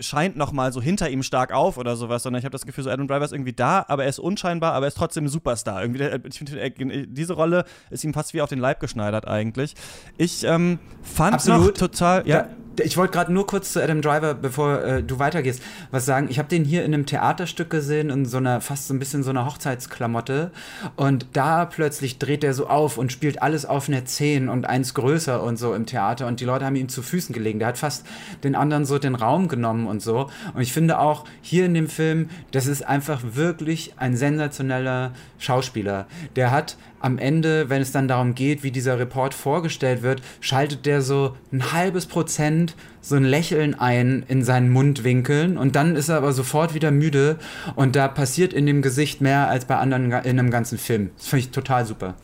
scheint 0.00 0.36
nochmal 0.36 0.72
so 0.72 0.82
hinter 0.82 1.08
ihm 1.10 1.22
stark 1.22 1.52
auf 1.52 1.78
oder 1.78 1.94
sowas, 1.94 2.24
sondern 2.24 2.40
ich 2.40 2.44
habe 2.44 2.52
das 2.52 2.66
Gefühl, 2.66 2.82
so 2.82 2.90
Adam 2.90 3.06
Driver 3.06 3.24
ist 3.24 3.32
irgendwie 3.32 3.52
da, 3.52 3.84
aber 3.86 4.02
er 4.02 4.08
ist 4.08 4.18
unscheinbar, 4.18 4.72
aber 4.72 4.86
er 4.86 4.88
ist 4.88 4.96
trotzdem 4.96 5.26
ein 5.26 5.28
Superstar. 5.28 5.82
Irgendwie, 5.82 6.28
ich 6.28 6.38
finde, 6.38 7.06
diese 7.06 7.34
Rolle 7.34 7.64
ist 7.90 8.02
ihm 8.02 8.12
fast 8.12 8.34
wie 8.34 8.42
auf 8.42 8.48
den 8.48 8.58
Leib 8.58 8.80
geschneidert 8.80 9.28
eigentlich. 9.28 9.74
Ich 10.18 10.42
ähm, 10.42 10.80
fand 11.02 11.34
Absolut. 11.34 11.66
noch 11.66 11.72
total, 11.74 12.26
ja. 12.26 12.42
Da 12.42 12.48
ich 12.80 12.96
wollte 12.96 13.12
gerade 13.12 13.32
nur 13.32 13.46
kurz 13.46 13.72
zu 13.72 13.82
Adam 13.82 14.02
Driver, 14.02 14.34
bevor 14.34 14.82
äh, 14.82 15.02
du 15.02 15.18
weitergehst, 15.18 15.62
was 15.90 16.04
sagen. 16.04 16.28
Ich 16.30 16.38
habe 16.38 16.48
den 16.48 16.64
hier 16.64 16.84
in 16.84 16.94
einem 16.94 17.06
Theaterstück 17.06 17.70
gesehen, 17.70 18.10
in 18.10 18.26
so 18.26 18.38
einer, 18.38 18.60
fast 18.60 18.88
so 18.88 18.94
ein 18.94 18.98
bisschen 18.98 19.22
so 19.22 19.30
einer 19.30 19.46
Hochzeitsklamotte. 19.46 20.50
Und 20.96 21.26
da 21.32 21.64
plötzlich 21.64 22.18
dreht 22.18 22.44
er 22.44 22.54
so 22.54 22.68
auf 22.68 22.98
und 22.98 23.12
spielt 23.12 23.42
alles 23.42 23.66
auf 23.66 23.88
eine 23.88 24.04
10 24.04 24.48
und 24.48 24.66
eins 24.66 24.94
größer 24.94 25.42
und 25.42 25.56
so 25.56 25.74
im 25.74 25.86
Theater. 25.86 26.26
Und 26.26 26.40
die 26.40 26.44
Leute 26.44 26.64
haben 26.64 26.76
ihm 26.76 26.88
zu 26.88 27.02
Füßen 27.02 27.34
gelegen. 27.34 27.58
Der 27.58 27.68
hat 27.68 27.78
fast 27.78 28.06
den 28.44 28.54
anderen 28.54 28.84
so 28.84 28.98
den 28.98 29.14
Raum 29.14 29.48
genommen 29.48 29.86
und 29.86 30.02
so. 30.02 30.30
Und 30.54 30.60
ich 30.60 30.72
finde 30.72 30.98
auch 30.98 31.24
hier 31.42 31.66
in 31.66 31.74
dem 31.74 31.88
Film, 31.88 32.28
das 32.50 32.66
ist 32.66 32.86
einfach 32.86 33.20
wirklich 33.22 33.94
ein 33.96 34.16
sensationeller 34.16 35.12
Schauspieler. 35.38 36.06
Der 36.36 36.50
hat 36.50 36.76
am 37.06 37.18
Ende, 37.18 37.70
wenn 37.70 37.80
es 37.80 37.92
dann 37.92 38.08
darum 38.08 38.34
geht, 38.34 38.64
wie 38.64 38.72
dieser 38.72 38.98
Report 38.98 39.32
vorgestellt 39.32 40.02
wird, 40.02 40.20
schaltet 40.40 40.86
der 40.86 41.02
so 41.02 41.36
ein 41.52 41.72
halbes 41.72 42.06
Prozent 42.06 42.74
so 43.00 43.14
ein 43.14 43.22
Lächeln 43.22 43.78
ein 43.78 44.24
in 44.26 44.42
seinen 44.42 44.70
Mundwinkeln 44.70 45.56
und 45.56 45.76
dann 45.76 45.94
ist 45.94 46.08
er 46.08 46.16
aber 46.16 46.32
sofort 46.32 46.74
wieder 46.74 46.90
müde 46.90 47.36
und 47.76 47.94
da 47.94 48.08
passiert 48.08 48.52
in 48.52 48.66
dem 48.66 48.82
Gesicht 48.82 49.20
mehr 49.20 49.48
als 49.48 49.66
bei 49.66 49.76
anderen 49.76 50.10
in 50.10 50.38
einem 50.38 50.50
ganzen 50.50 50.78
Film. 50.78 51.10
Das 51.16 51.28
finde 51.28 51.44
ich 51.44 51.50
total 51.52 51.86
super. 51.86 52.14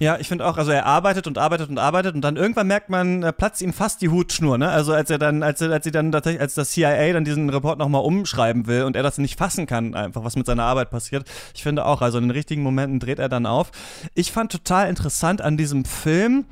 Ja, 0.00 0.16
ich 0.18 0.28
finde 0.28 0.46
auch, 0.46 0.56
also 0.56 0.70
er 0.70 0.86
arbeitet 0.86 1.26
und 1.26 1.36
arbeitet 1.36 1.68
und 1.68 1.78
arbeitet 1.78 2.14
und 2.14 2.22
dann 2.22 2.36
irgendwann 2.36 2.66
merkt 2.66 2.88
man, 2.88 3.22
äh, 3.22 3.34
platzt 3.34 3.60
ihm 3.60 3.74
fast 3.74 4.00
die 4.00 4.08
Hutschnur, 4.08 4.56
ne? 4.56 4.70
Also 4.70 4.94
als 4.94 5.10
er 5.10 5.18
dann, 5.18 5.42
als, 5.42 5.60
als 5.60 5.84
sie 5.84 5.90
dann 5.90 6.10
tatsächlich, 6.10 6.40
als 6.40 6.54
das 6.54 6.70
CIA 6.70 7.12
dann 7.12 7.26
diesen 7.26 7.50
Report 7.50 7.78
nochmal 7.78 8.02
umschreiben 8.02 8.66
will 8.66 8.84
und 8.84 8.96
er 8.96 9.02
das 9.02 9.18
nicht 9.18 9.38
fassen 9.38 9.66
kann, 9.66 9.94
einfach 9.94 10.24
was 10.24 10.36
mit 10.36 10.46
seiner 10.46 10.62
Arbeit 10.64 10.88
passiert. 10.88 11.28
Ich 11.54 11.62
finde 11.62 11.84
auch, 11.84 12.00
also 12.00 12.16
in 12.16 12.24
den 12.24 12.30
richtigen 12.30 12.62
Momenten 12.62 12.98
dreht 12.98 13.18
er 13.18 13.28
dann 13.28 13.44
auf. 13.44 13.72
Ich 14.14 14.32
fand 14.32 14.50
total 14.50 14.88
interessant 14.88 15.42
an 15.42 15.58
diesem 15.58 15.84
Film, 15.84 16.46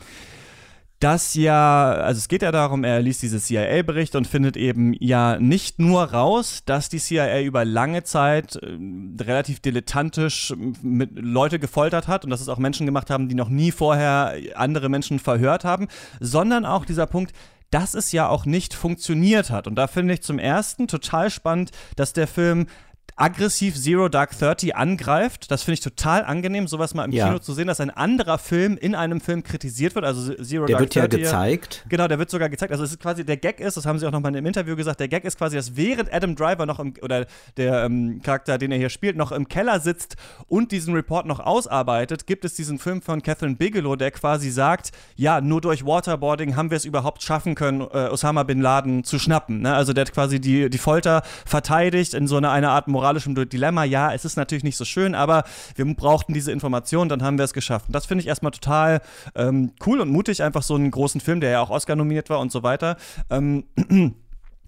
dass 1.01 1.35
ja, 1.35 1.93
also 1.93 2.19
es 2.19 2.29
geht 2.29 2.43
ja 2.43 2.51
darum, 2.51 2.83
er 2.83 3.01
liest 3.01 3.23
diese 3.23 3.39
CIA-Bericht 3.39 4.17
und 4.17 4.27
findet 4.27 4.57
eben 4.57 4.95
ja 4.99 5.39
nicht 5.39 5.79
nur 5.79 6.03
raus, 6.03 6.63
dass 6.65 6.89
die 6.89 6.99
CIA 6.99 7.43
über 7.43 7.65
lange 7.65 8.03
Zeit 8.03 8.57
äh, 8.57 8.77
relativ 9.23 9.61
dilettantisch 9.61 10.53
mit 10.83 11.11
Leute 11.15 11.59
gefoltert 11.59 12.09
hat 12.09 12.25
und 12.25 12.31
dass 12.31 12.41
es 12.41 12.49
auch 12.49 12.59
Menschen 12.59 12.87
gemacht 12.87 13.11
haben, 13.11 13.29
die 13.29 13.37
noch 13.37 13.49
nie 13.49 13.71
vorher 13.71 14.35
andere 14.57 14.89
Menschen 14.89 15.21
verhört 15.21 15.65
haben, 15.65 15.87
sondern 16.19 16.65
auch 16.65 16.85
dieser 16.85 17.07
Punkt, 17.07 17.33
dass 17.71 17.95
es 17.95 18.13
ja 18.13 18.29
auch 18.29 18.47
nicht 18.47 18.75
funktioniert 18.75 19.51
hat. 19.51 19.67
Und 19.67 19.77
da 19.77 19.87
finde 19.87 20.15
ich 20.15 20.23
zum 20.23 20.39
ersten 20.39 20.89
total 20.89 21.31
spannend, 21.31 21.71
dass 21.97 22.13
der 22.13 22.27
Film 22.27 22.67
aggressiv 23.17 23.77
Zero 23.77 24.09
Dark 24.09 24.39
Thirty 24.39 24.73
angreift. 24.73 25.51
Das 25.51 25.63
finde 25.63 25.75
ich 25.75 25.81
total 25.81 26.25
angenehm, 26.25 26.69
sowas 26.69 26.95
mal 26.95 27.05
im 27.05 27.13
ja. 27.13 27.27
Kino 27.27 27.39
zu 27.39 27.53
sehen, 27.53 27.67
dass 27.67 27.81
ein 27.81 27.91
anderer 27.91 28.39
Film 28.39 28.77
in 28.77 28.95
einem 28.95 29.21
Film 29.21 29.43
kritisiert 29.43 29.95
wird. 29.95 30.05
Also 30.05 30.35
Zero 30.43 30.67
der 30.67 30.79
Dark 30.79 30.91
Thirty. 30.91 31.09
Der 31.09 31.13
wird 31.13 31.13
ja 31.13 31.31
gezeigt. 31.31 31.85
Genau, 31.89 32.09
der 32.09 32.19
wird 32.19 32.31
sogar 32.31 32.49
gezeigt. 32.49 32.73
Also 32.73 32.85
es 32.85 32.93
ist 32.93 33.01
quasi, 33.01 33.25
der 33.25 33.37
Gag 33.37 33.61
ist, 33.61 33.77
das 33.77 33.87
haben 33.87 33.99
sie 33.99 34.07
auch 34.07 34.13
nochmal 34.13 34.35
im 34.37 34.47
Interview 34.47 34.77
gesagt, 34.77 35.01
der 35.01 35.09
Gag 35.09 35.25
ist 35.25 35.39
quasi, 35.39 35.57
dass 35.57 35.77
während 35.77 36.13
Adam 36.13 36.37
Driver 36.37 36.67
noch 36.67 36.79
im, 36.79 36.95
oder 37.03 37.27
der 37.57 37.85
ähm, 37.85 38.21
Charakter, 38.23 38.59
den 38.59 38.73
er 38.73 38.79
hier 38.79 38.91
spielt, 38.91 39.17
noch 39.17 39.33
im 39.33 39.49
Keller 39.49 39.81
sitzt 39.81 40.17
und 40.47 40.73
diesen 40.73 40.95
Report 40.95 41.27
noch 41.27 41.41
ausarbeitet, 41.41 42.27
gibt 42.27 42.45
es 42.45 42.55
diesen 42.55 42.79
Film 42.79 43.03
von 43.03 43.23
Catherine 43.23 43.57
Bigelow, 43.57 43.97
der 43.97 44.11
quasi 44.11 44.51
sagt, 44.51 44.93
ja, 45.17 45.41
nur 45.41 45.61
durch 45.61 45.85
Waterboarding 45.85 46.57
haben 46.57 46.71
wir 46.71 46.77
es 46.77 46.85
überhaupt 46.85 47.23
schaffen 47.23 47.55
können, 47.55 47.81
äh, 47.81 48.09
Osama 48.09 48.43
Bin 48.43 48.61
Laden 48.61 49.05
zu 49.05 49.19
schnappen. 49.19 49.61
Ne? 49.63 49.75
Also 49.75 49.93
der 49.93 50.03
hat 50.03 50.13
quasi 50.13 50.41
die, 50.41 50.71
die 50.71 50.79
Folter 50.79 51.23
verteidigt 51.45 52.15
in 52.15 52.27
so 52.27 52.37
eine, 52.37 52.51
eine 52.51 52.71
Art 52.71 52.89
moralischem 52.99 53.35
Dilemma. 53.49 53.85
Ja, 53.85 54.13
es 54.13 54.25
ist 54.25 54.37
natürlich 54.37 54.65
nicht 54.65 54.77
so 54.77 54.85
schön, 54.85 55.15
aber 55.15 55.45
wir 55.77 55.85
brauchten 55.95 56.35
diese 56.35 56.51
Information, 56.51 57.09
dann 57.09 57.23
haben 57.23 57.39
wir 57.39 57.45
es 57.45 57.53
geschafft. 57.53 57.87
Und 57.89 57.95
das 57.95 58.07
finde 58.07 58.23
ich 58.23 58.29
erstmal 58.29 58.51
total 58.51 59.01
ähm, 59.37 59.73
cool 59.87 60.01
und 60.01 60.11
mutig, 60.11 60.43
einfach 60.43 60.63
so 60.63 60.75
einen 60.75 60.91
großen 60.91 61.21
Film, 61.21 61.41
der 61.41 61.51
ja 61.51 61.61
auch 61.61 61.71
Oscar 61.71 61.95
nominiert 61.95 62.29
war 62.29 62.41
und 62.41 62.51
so 62.51 62.65
weiter. 62.65 62.97
Ähm, 63.31 63.65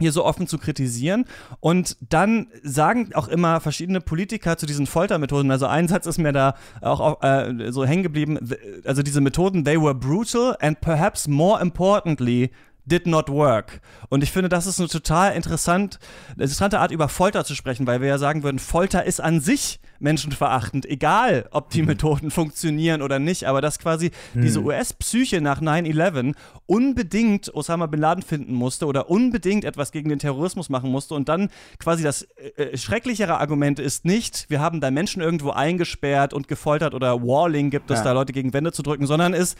hier 0.01 0.12
so 0.12 0.25
offen 0.25 0.47
zu 0.47 0.59
kritisieren. 0.59 1.27
Und 1.61 1.97
dann 2.01 2.47
sagen 2.62 3.11
auch 3.14 3.29
immer 3.29 3.61
verschiedene 3.61 4.01
Politiker 4.01 4.57
zu 4.57 4.64
diesen 4.64 4.87
Foltermethoden. 4.87 5.51
Also 5.51 5.66
ein 5.66 5.88
Satz 5.88 6.07
ist 6.07 6.19
mir 6.19 6.33
da 6.33 6.55
auch 6.81 7.23
äh, 7.23 7.71
so 7.71 7.85
hängen 7.85 8.03
geblieben. 8.03 8.38
Also 8.85 9.03
diese 9.03 9.21
Methoden, 9.21 9.64
they 9.64 9.81
were 9.81 9.95
brutal 9.95 10.57
and 10.61 10.81
perhaps 10.81 11.29
more 11.29 11.61
importantly, 11.61 12.51
did 12.85 13.07
not 13.07 13.29
work. 13.29 13.81
Und 14.09 14.23
ich 14.23 14.31
finde, 14.31 14.49
das 14.49 14.66
ist 14.66 14.79
eine 14.79 14.88
total 14.88 15.35
interessant, 15.35 15.99
interessante 16.31 16.81
Art, 16.81 16.90
über 16.90 17.09
Folter 17.09 17.45
zu 17.45 17.55
sprechen, 17.55 17.87
weil 17.87 18.01
wir 18.01 18.09
ja 18.09 18.19
sagen 18.19 18.43
würden, 18.43 18.59
Folter 18.59 19.05
ist 19.05 19.21
an 19.21 19.40
sich 19.40 19.81
menschenverachtend, 20.01 20.87
egal 20.87 21.47
ob 21.51 21.71
die 21.71 21.83
mhm. 21.83 21.88
Methoden 21.88 22.31
funktionieren 22.31 23.03
oder 23.03 23.19
nicht, 23.19 23.45
aber 23.45 23.61
dass 23.61 23.79
quasi 23.79 24.11
mhm. 24.35 24.43
diese 24.43 24.61
US-Psyche 24.62 25.40
nach 25.40 25.61
9-11 25.61 26.35
unbedingt 26.66 27.55
Osama 27.55 27.87
Bin 27.87 28.01
Laden 28.01 28.23
finden 28.23 28.55
musste 28.55 28.87
oder 28.87 29.11
unbedingt 29.11 29.64
etwas 29.64 29.93
gegen 29.93 30.09
den 30.09 30.19
Terrorismus 30.19 30.71
machen 30.71 30.90
musste 30.90 31.14
und 31.14 31.29
dann 31.29 31.51
quasi 31.79 32.03
das 32.03 32.23
äh, 32.57 32.62
äh 32.62 32.77
schrecklichere 32.79 33.38
Argument 33.38 33.79
ist 33.79 34.05
nicht, 34.05 34.49
wir 34.49 34.61
haben 34.61 34.81
da 34.81 34.90
Menschen 34.90 35.21
irgendwo 35.21 35.51
eingesperrt 35.51 36.33
und 36.33 36.49
gefoltert 36.49 36.95
oder 36.95 37.23
Walling 37.23 37.71
gibt 37.71 37.90
es 37.90 37.99
ja. 37.99 38.05
da 38.05 38.12
Leute 38.12 38.33
gegen 38.33 38.53
Wände 38.53 38.73
zu 38.73 38.83
drücken, 38.83 39.07
sondern 39.07 39.35
ist, 39.35 39.59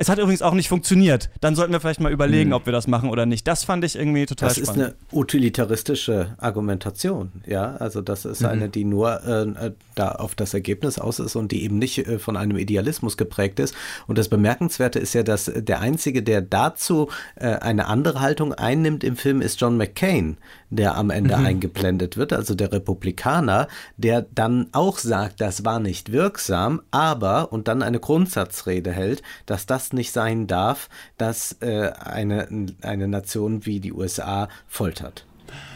es 0.00 0.08
hat 0.08 0.18
übrigens 0.18 0.40
auch 0.40 0.54
nicht 0.54 0.70
funktioniert. 0.70 1.28
Dann 1.42 1.54
sollten 1.54 1.74
wir 1.74 1.80
vielleicht 1.80 2.00
mal 2.00 2.10
überlegen, 2.10 2.50
mhm. 2.50 2.56
ob 2.56 2.64
wir 2.64 2.72
das 2.72 2.86
machen 2.86 3.10
oder 3.10 3.26
nicht. 3.26 3.46
Das 3.46 3.64
fand 3.64 3.84
ich 3.84 3.96
irgendwie 3.96 4.24
total 4.24 4.48
das 4.48 4.56
spannend. 4.56 4.80
Das 4.80 4.88
ist 4.88 4.96
eine 5.12 5.18
utilitaristische 5.18 6.36
Argumentation, 6.38 7.30
ja. 7.46 7.76
Also 7.76 8.00
das 8.00 8.24
ist 8.24 8.40
mhm. 8.40 8.46
eine, 8.46 8.68
die 8.70 8.84
nur 8.84 9.22
äh, 9.22 9.72
da 9.94 10.12
auf 10.12 10.34
das 10.34 10.54
Ergebnis 10.54 10.98
aus 10.98 11.18
ist 11.18 11.36
und 11.36 11.52
die 11.52 11.64
eben 11.64 11.78
nicht 11.78 11.98
äh, 11.98 12.18
von 12.18 12.38
einem 12.38 12.56
Idealismus 12.56 13.18
geprägt 13.18 13.60
ist. 13.60 13.74
Und 14.06 14.16
das 14.16 14.30
Bemerkenswerte 14.30 14.98
ist 14.98 15.12
ja, 15.12 15.22
dass 15.22 15.52
der 15.54 15.80
Einzige, 15.80 16.22
der 16.22 16.40
dazu 16.40 17.10
äh, 17.34 17.56
eine 17.56 17.86
andere 17.86 18.20
Haltung 18.20 18.54
einnimmt 18.54 19.04
im 19.04 19.16
Film, 19.16 19.42
ist 19.42 19.60
John 19.60 19.76
McCain, 19.76 20.38
der 20.70 20.96
am 20.96 21.10
Ende 21.10 21.36
mhm. 21.36 21.46
eingeblendet 21.46 22.16
wird, 22.16 22.32
also 22.32 22.54
der 22.54 22.72
Republikaner, 22.72 23.68
der 23.96 24.22
dann 24.22 24.68
auch 24.72 24.98
sagt, 24.98 25.40
das 25.40 25.64
war 25.64 25.80
nicht 25.80 26.12
wirksam, 26.12 26.82
aber 26.90 27.52
und 27.52 27.68
dann 27.68 27.82
eine 27.82 28.00
Grundsatzrede 28.00 28.92
hält, 28.92 29.22
dass 29.46 29.66
das 29.66 29.92
nicht 29.92 30.12
sein 30.12 30.46
darf, 30.46 30.88
dass 31.18 31.56
äh, 31.60 31.90
eine, 32.00 32.48
eine 32.82 33.08
Nation 33.08 33.66
wie 33.66 33.80
die 33.80 33.92
USA 33.92 34.48
foltert. 34.66 35.26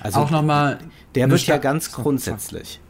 Also 0.01 0.21
auch 0.21 0.31
nochmal. 0.31 0.79
Der 1.15 1.29
wird 1.31 1.47
ja 1.47 1.59
ganz 1.59 1.91
grundsätzlich. 1.91 2.81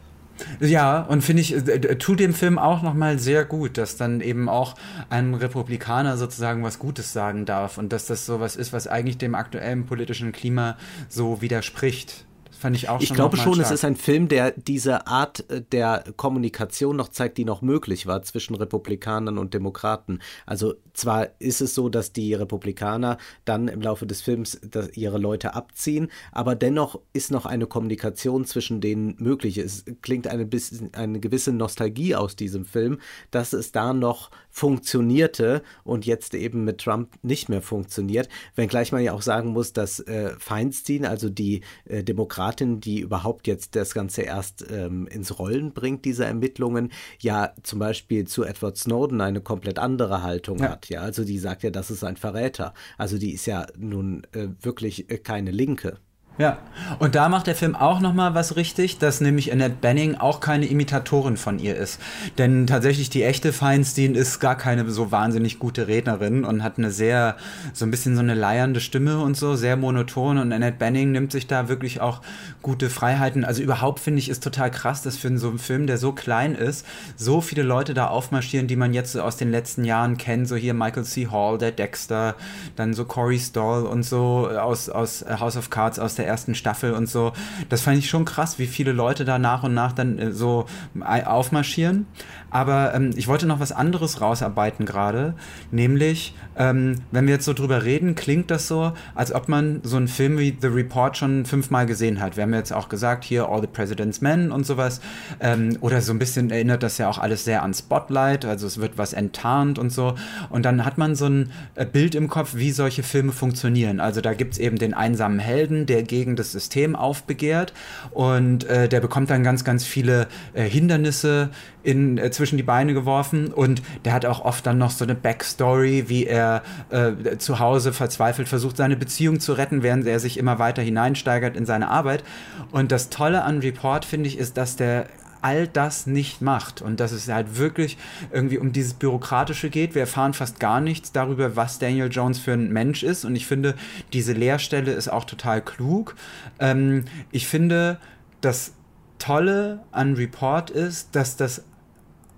Ja, 0.59 1.01
und 1.01 1.21
finde 1.21 1.41
ich, 1.41 1.53
äh, 1.53 1.97
tut 1.97 2.19
dem 2.19 2.33
Film 2.33 2.57
auch 2.57 2.81
nochmal 2.81 3.19
sehr 3.19 3.45
gut, 3.45 3.77
dass 3.77 3.97
dann 3.97 4.21
eben 4.21 4.49
auch 4.49 4.75
ein 5.09 5.33
Republikaner 5.33 6.17
sozusagen 6.17 6.63
was 6.63 6.79
Gutes 6.79 7.13
sagen 7.13 7.45
darf 7.45 7.77
und 7.77 7.93
dass 7.93 8.05
das 8.05 8.25
sowas 8.25 8.55
ist, 8.55 8.73
was 8.73 8.87
eigentlich 8.87 9.17
dem 9.17 9.35
aktuellen 9.35 9.85
politischen 9.85 10.31
Klima 10.31 10.77
so 11.07 11.41
widerspricht. 11.41 12.25
Fand 12.57 12.75
ich 12.75 12.89
auch 12.89 13.01
Ich 13.01 13.13
glaube 13.13 13.37
schon, 13.37 13.55
stark. 13.55 13.67
es 13.67 13.71
ist 13.71 13.85
ein 13.85 13.95
Film, 13.95 14.27
der 14.27 14.51
diese 14.51 15.07
Art 15.07 15.49
äh, 15.49 15.61
der 15.61 16.03
Kommunikation 16.15 16.95
noch 16.95 17.09
zeigt, 17.09 17.37
die 17.37 17.45
noch 17.45 17.61
möglich 17.61 18.07
war 18.07 18.21
zwischen 18.23 18.55
Republikanern 18.55 19.37
und 19.37 19.53
Demokraten. 19.53 20.19
Also 20.45 20.75
zwar 20.93 21.29
ist 21.39 21.61
es 21.61 21.75
so, 21.75 21.89
dass 21.89 22.13
die 22.13 22.33
Republikaner 22.33 23.17
dann 23.45 23.67
im 23.67 23.81
Laufe 23.81 24.05
des 24.05 24.21
Films 24.21 24.59
ihre 24.93 25.17
Leute 25.17 25.53
abziehen, 25.53 26.09
aber 26.31 26.55
dennoch 26.55 26.99
ist 27.13 27.31
noch 27.31 27.45
eine 27.45 27.67
Kommunikation 27.67 28.45
zwischen 28.45 28.81
denen 28.81 29.15
möglich. 29.19 29.57
Es 29.57 29.85
klingt 30.01 30.27
eine, 30.27 30.45
bisschen, 30.45 30.93
eine 30.93 31.19
gewisse 31.19 31.51
Nostalgie 31.51 32.15
aus 32.15 32.35
diesem 32.35 32.65
Film, 32.65 32.99
dass 33.31 33.53
es 33.53 33.71
da 33.71 33.93
noch 33.93 34.31
funktionierte 34.55 35.63
und 35.83 36.05
jetzt 36.05 36.33
eben 36.33 36.63
mit 36.63 36.77
Trump 36.77 37.09
nicht 37.23 37.49
mehr 37.49 37.61
funktioniert. 37.61 38.29
Wenngleich 38.55 38.93
man 38.93 39.03
ja 39.03 39.11
auch 39.11 39.21
sagen 39.21 39.49
muss, 39.49 39.73
dass 39.73 39.99
äh, 39.99 40.33
Feinstein, 40.39 41.05
also 41.05 41.29
die 41.29 41.59
äh, 41.83 42.05
Demokratin, 42.05 42.79
die 42.79 43.01
überhaupt 43.01 43.47
jetzt 43.47 43.75
das 43.75 43.93
Ganze 43.93 44.21
erst 44.21 44.65
ähm, 44.71 45.07
ins 45.07 45.39
Rollen 45.39 45.73
bringt, 45.73 46.05
diese 46.05 46.23
Ermittlungen, 46.23 46.93
ja 47.19 47.51
zum 47.63 47.79
Beispiel 47.79 48.27
zu 48.27 48.45
Edward 48.45 48.77
Snowden 48.77 49.19
eine 49.19 49.41
komplett 49.41 49.77
andere 49.77 50.23
Haltung 50.23 50.59
ja. 50.59 50.69
hat. 50.69 50.87
Ja, 50.87 51.01
also 51.01 51.25
die 51.25 51.37
sagt 51.37 51.63
ja, 51.63 51.69
das 51.69 51.91
ist 51.91 52.05
ein 52.05 52.15
Verräter. 52.15 52.73
Also 52.97 53.17
die 53.17 53.33
ist 53.33 53.47
ja 53.47 53.67
nun 53.77 54.25
äh, 54.31 54.47
wirklich 54.61 55.11
äh, 55.11 55.17
keine 55.17 55.51
Linke. 55.51 55.97
Ja, 56.37 56.57
und 56.99 57.15
da 57.15 57.29
macht 57.29 57.47
der 57.47 57.55
Film 57.55 57.75
auch 57.75 58.01
nochmal 58.01 58.35
was 58.35 58.57
richtig, 58.57 58.97
dass 58.97 59.21
nämlich 59.21 59.53
Annette 59.53 59.77
Benning 59.79 60.15
auch 60.15 60.41
keine 60.41 60.65
Imitatorin 60.65 61.37
von 61.37 61.59
ihr 61.59 61.77
ist. 61.77 62.01
Denn 62.37 62.67
tatsächlich 62.67 63.09
die 63.09 63.23
echte 63.23 63.53
Feinstein 63.53 64.15
ist 64.15 64.41
gar 64.41 64.57
keine 64.57 64.89
so 64.89 65.13
wahnsinnig 65.13 65.59
gute 65.59 65.87
Rednerin 65.87 66.43
und 66.43 66.61
hat 66.61 66.77
eine 66.77 66.91
sehr, 66.91 67.37
so 67.71 67.85
ein 67.85 67.91
bisschen 67.91 68.15
so 68.15 68.21
eine 68.21 68.33
leiernde 68.33 68.81
Stimme 68.81 69.19
und 69.19 69.37
so, 69.37 69.55
sehr 69.55 69.77
monoton 69.77 70.37
und 70.37 70.51
Annette 70.51 70.77
Benning 70.77 71.13
nimmt 71.13 71.31
sich 71.31 71.47
da 71.47 71.69
wirklich 71.69 72.01
auch 72.01 72.19
gute 72.61 72.89
Freiheiten. 72.89 73.45
Also 73.45 73.63
überhaupt 73.63 74.01
finde 74.01 74.19
ich 74.19 74.27
ist 74.27 74.43
total 74.43 74.71
krass, 74.71 75.03
dass 75.03 75.15
für 75.15 75.35
so 75.37 75.47
einen 75.47 75.59
Film, 75.59 75.87
der 75.87 75.97
so 75.97 76.11
klein 76.11 76.53
ist, 76.53 76.85
so 77.15 77.39
viele 77.39 77.63
Leute 77.63 77.93
da 77.93 78.07
aufmarschieren, 78.07 78.67
die 78.67 78.75
man 78.75 78.93
jetzt 78.93 79.13
so 79.13 79.21
aus 79.21 79.37
den 79.37 79.51
letzten 79.51 79.85
Jahren 79.85 80.17
kennt, 80.17 80.49
so 80.49 80.57
hier 80.57 80.73
Michael 80.73 81.05
C. 81.05 81.27
Hall, 81.27 81.57
der 81.57 81.71
Dexter, 81.71 82.35
dann 82.75 82.93
so 82.93 83.05
Corey 83.05 83.39
Stoll 83.39 83.85
und 83.85 84.03
so 84.03 84.49
aus, 84.49 84.89
aus 84.89 85.23
House 85.39 85.55
of 85.55 85.69
Cards 85.69 85.97
aus 85.97 86.15
der 86.15 86.24
der 86.25 86.31
ersten 86.31 86.55
Staffel 86.55 86.93
und 86.93 87.07
so. 87.07 87.33
Das 87.69 87.81
fand 87.81 87.97
ich 87.97 88.09
schon 88.09 88.25
krass, 88.25 88.59
wie 88.59 88.67
viele 88.67 88.91
Leute 88.91 89.25
da 89.25 89.39
nach 89.39 89.63
und 89.63 89.73
nach 89.73 89.93
dann 89.93 90.19
äh, 90.19 90.31
so 90.31 90.65
aufmarschieren. 90.99 92.07
Aber 92.49 92.93
ähm, 92.93 93.11
ich 93.15 93.27
wollte 93.27 93.45
noch 93.45 93.59
was 93.59 93.71
anderes 93.71 94.21
rausarbeiten 94.21 94.85
gerade, 94.85 95.33
nämlich, 95.71 96.35
ähm, 96.57 96.95
wenn 97.11 97.27
wir 97.27 97.33
jetzt 97.33 97.45
so 97.45 97.53
drüber 97.53 97.83
reden, 97.83 98.15
klingt 98.15 98.51
das 98.51 98.67
so, 98.67 98.93
als 99.13 99.33
ob 99.33 99.49
man 99.49 99.81
so 99.83 99.97
einen 99.97 100.07
Film 100.07 100.37
wie 100.37 100.55
The 100.59 100.67
Report 100.67 101.17
schon 101.17 101.45
fünfmal 101.45 101.85
gesehen 101.85 102.21
hat. 102.21 102.37
Wir 102.37 102.43
haben 102.43 102.53
jetzt 102.53 102.71
auch 102.71 102.89
gesagt, 102.89 103.23
hier 103.23 103.49
All 103.49 103.61
the 103.61 103.67
President's 103.67 104.21
Men 104.21 104.51
und 104.51 104.65
sowas. 104.65 105.01
Ähm, 105.39 105.77
oder 105.81 106.01
so 106.01 106.13
ein 106.13 106.19
bisschen 106.19 106.49
erinnert 106.51 106.83
das 106.83 106.97
ja 106.97 107.09
auch 107.09 107.17
alles 107.17 107.45
sehr 107.45 107.63
an 107.63 107.73
Spotlight, 107.73 108.45
also 108.45 108.67
es 108.67 108.79
wird 108.79 108.97
was 108.97 109.13
enttarnt 109.13 109.79
und 109.79 109.89
so. 109.89 110.15
Und 110.49 110.63
dann 110.65 110.85
hat 110.85 110.97
man 110.97 111.15
so 111.15 111.27
ein 111.27 111.51
äh, 111.75 111.85
Bild 111.85 112.15
im 112.15 112.29
Kopf, 112.29 112.55
wie 112.55 112.71
solche 112.71 113.03
Filme 113.03 113.31
funktionieren. 113.31 113.99
Also 113.99 114.21
da 114.21 114.33
gibt 114.33 114.53
es 114.53 114.59
eben 114.59 114.77
den 114.77 114.93
einsamen 114.93 115.39
Helden, 115.39 115.85
der 115.85 116.03
gegen 116.03 116.35
das 116.35 116.51
System 116.51 116.95
aufbegehrt 116.95 117.73
und 118.11 118.63
äh, 118.65 118.87
der 118.87 119.01
bekommt 119.01 119.29
dann 119.29 119.43
ganz, 119.43 119.63
ganz 119.63 119.85
viele 119.85 120.27
äh, 120.53 120.63
Hindernisse 120.63 121.49
in, 121.85 122.17
äh, 122.17 122.31
zwischen 122.31 122.57
die 122.57 122.63
Beine 122.63 122.93
geworfen 122.93 123.53
und 123.53 123.81
der 124.03 124.13
hat 124.13 124.25
auch 124.25 124.43
oft 124.43 124.65
dann 124.65 124.77
noch 124.77 124.91
so 124.91 125.05
eine 125.05 125.15
Backstory, 125.15 126.05
wie 126.07 126.25
er 126.25 126.63
äh, 126.89 127.37
zu 127.37 127.59
Hause 127.59 127.93
verzweifelt 127.93 128.47
versucht, 128.47 128.77
seine 128.77 128.97
Beziehung 128.97 129.39
zu 129.39 129.53
retten, 129.53 129.83
während 129.83 130.07
er 130.07 130.19
sich 130.19 130.37
immer 130.37 130.59
weiter 130.59 130.81
hineinsteigert 130.81 131.55
in 131.55 131.65
seine 131.65 131.89
Arbeit. 131.89 132.23
Und 132.71 132.91
das 132.91 133.09
Tolle 133.09 133.43
an 133.43 133.59
Report, 133.59 134.03
finde 134.03 134.27
ich, 134.27 134.37
ist, 134.37 134.57
dass 134.57 134.75
der 134.75 135.05
all 135.41 135.67
das 135.67 136.07
nicht 136.07 136.41
macht 136.41 136.81
und 136.81 136.99
dass 136.99 137.11
es 137.11 137.27
halt 137.27 137.59
wirklich 137.59 137.99
irgendwie 138.31 138.57
um 138.57 138.71
dieses 138.71 138.95
Bürokratische 138.95 139.69
geht. 139.69 139.93
Wir 139.93 140.01
erfahren 140.01 140.33
fast 140.33 140.59
gar 140.59 140.81
nichts 140.81 141.11
darüber, 141.11 141.55
was 141.55 141.77
Daniel 141.77 142.09
Jones 142.11 142.39
für 142.39 142.53
ein 142.53 142.73
Mensch 142.73 143.03
ist 143.03 143.25
und 143.25 143.35
ich 143.35 143.45
finde, 143.45 143.75
diese 144.11 144.33
Leerstelle 144.33 144.91
ist 144.91 145.07
auch 145.07 145.23
total 145.23 145.61
klug. 145.61 146.15
Ähm, 146.59 147.05
ich 147.31 147.47
finde, 147.47 147.99
das 148.41 148.73
Tolle 149.19 149.83
an 149.91 150.15
Report 150.15 150.71
ist, 150.71 151.15
dass 151.15 151.37
das 151.37 151.63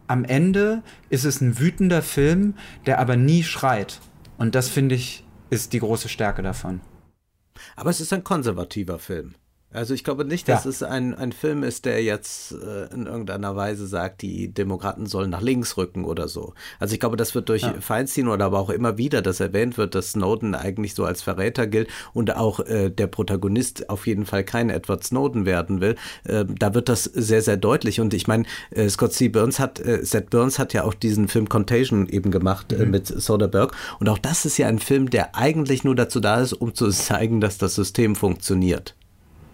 am 0.08 0.24
Ende 0.24 0.84
ist 1.10 1.26
es 1.26 1.42
ein 1.42 1.60
wütender 1.60 2.02
Film, 2.02 2.56
der 2.86 3.00
aber 3.00 3.16
nie 3.16 3.44
schreit. 3.44 4.00
Und 4.38 4.56
das 4.56 4.70
finde 4.70 4.96
ich 4.96 5.24
ist 5.50 5.74
die 5.74 5.80
große 5.80 6.10
Stärke 6.10 6.42
davon. 6.42 6.82
Aber 7.76 7.90
es 7.90 8.02
ist 8.02 8.14
ein 8.14 8.24
konservativer 8.24 9.00
Film. 9.00 9.36
Also 9.74 9.94
ich 9.94 10.06
glaube 10.06 10.24
nicht, 10.24 10.48
dass 10.48 10.64
ja. 10.64 10.70
es 10.70 10.82
ein, 10.82 11.14
ein 11.14 11.34
Film 11.34 11.62
ist, 11.62 11.84
der 11.84 12.02
jetzt 12.02 12.54
äh, 12.54 12.86
in 12.94 13.06
irgendeiner 13.06 13.58
Weise 13.58 13.86
sagt, 13.86 14.22
die 14.22 14.48
Demokraten 14.48 15.08
sollen 15.08 15.30
nach 15.30 15.42
links 15.42 15.76
rücken 15.76 16.06
oder 16.06 16.30
so. 16.30 16.54
Also 16.80 16.94
ich 16.94 17.02
glaube, 17.02 17.18
das 17.18 17.36
wird 17.36 17.50
durch 17.50 17.64
ja. 17.64 17.74
Feinstein 17.82 18.30
oder 18.30 18.46
aber 18.46 18.60
auch 18.60 18.70
immer 18.70 18.98
wieder, 18.98 19.22
dass 19.22 19.42
erwähnt 19.42 19.78
wird, 19.78 19.94
dass 19.94 20.12
Snowden 20.12 20.56
eigentlich 20.56 20.96
so 20.96 21.04
als 21.04 21.22
Verräter 21.22 21.68
gilt 21.68 21.90
und 22.14 22.38
auch 22.38 22.62
äh, 22.62 22.90
der 22.90 23.08
Protagonist 23.08 23.90
auf 23.90 24.08
jeden 24.08 24.26
Fall 24.26 24.46
kein 24.46 24.70
Edward 24.70 25.04
Snowden 25.04 25.46
werden 25.46 25.82
will. 25.82 25.96
Äh, 26.24 26.46
da 26.48 26.74
wird 26.74 26.88
das 26.88 27.04
sehr, 27.04 27.42
sehr 27.42 27.58
deutlich. 27.58 28.00
Und 28.00 28.14
ich 28.14 28.26
meine, 28.26 28.46
äh, 28.72 28.88
Scott 28.88 29.12
C. 29.12 29.28
Burns 29.28 29.60
hat, 29.60 29.82
äh, 29.82 30.00
Seth 30.02 30.30
Burns 30.30 30.60
hat 30.60 30.72
ja 30.72 30.86
auch 30.86 30.94
diesen 30.94 31.28
Film 31.28 31.50
Contagion 31.50 32.08
eben 32.08 32.32
gemacht 32.32 32.72
äh, 32.72 32.86
mhm. 32.86 32.92
mit 32.92 33.08
Soderbergh. 33.08 33.76
Und 34.00 34.08
auch 34.08 34.18
das 34.18 34.46
ist 34.46 34.58
ja 34.58 34.68
ein 34.68 34.80
Film, 34.80 35.10
der 35.10 35.36
eigentlich 35.36 35.84
nur 35.84 35.96
dazu 35.96 36.22
da 36.22 36.40
ist, 36.40 36.54
um 36.54 36.74
zu 36.74 36.90
zeigen, 36.92 37.42
dass 37.42 37.58
das 37.58 37.76
System 37.76 38.16
funktioniert. 38.16 38.96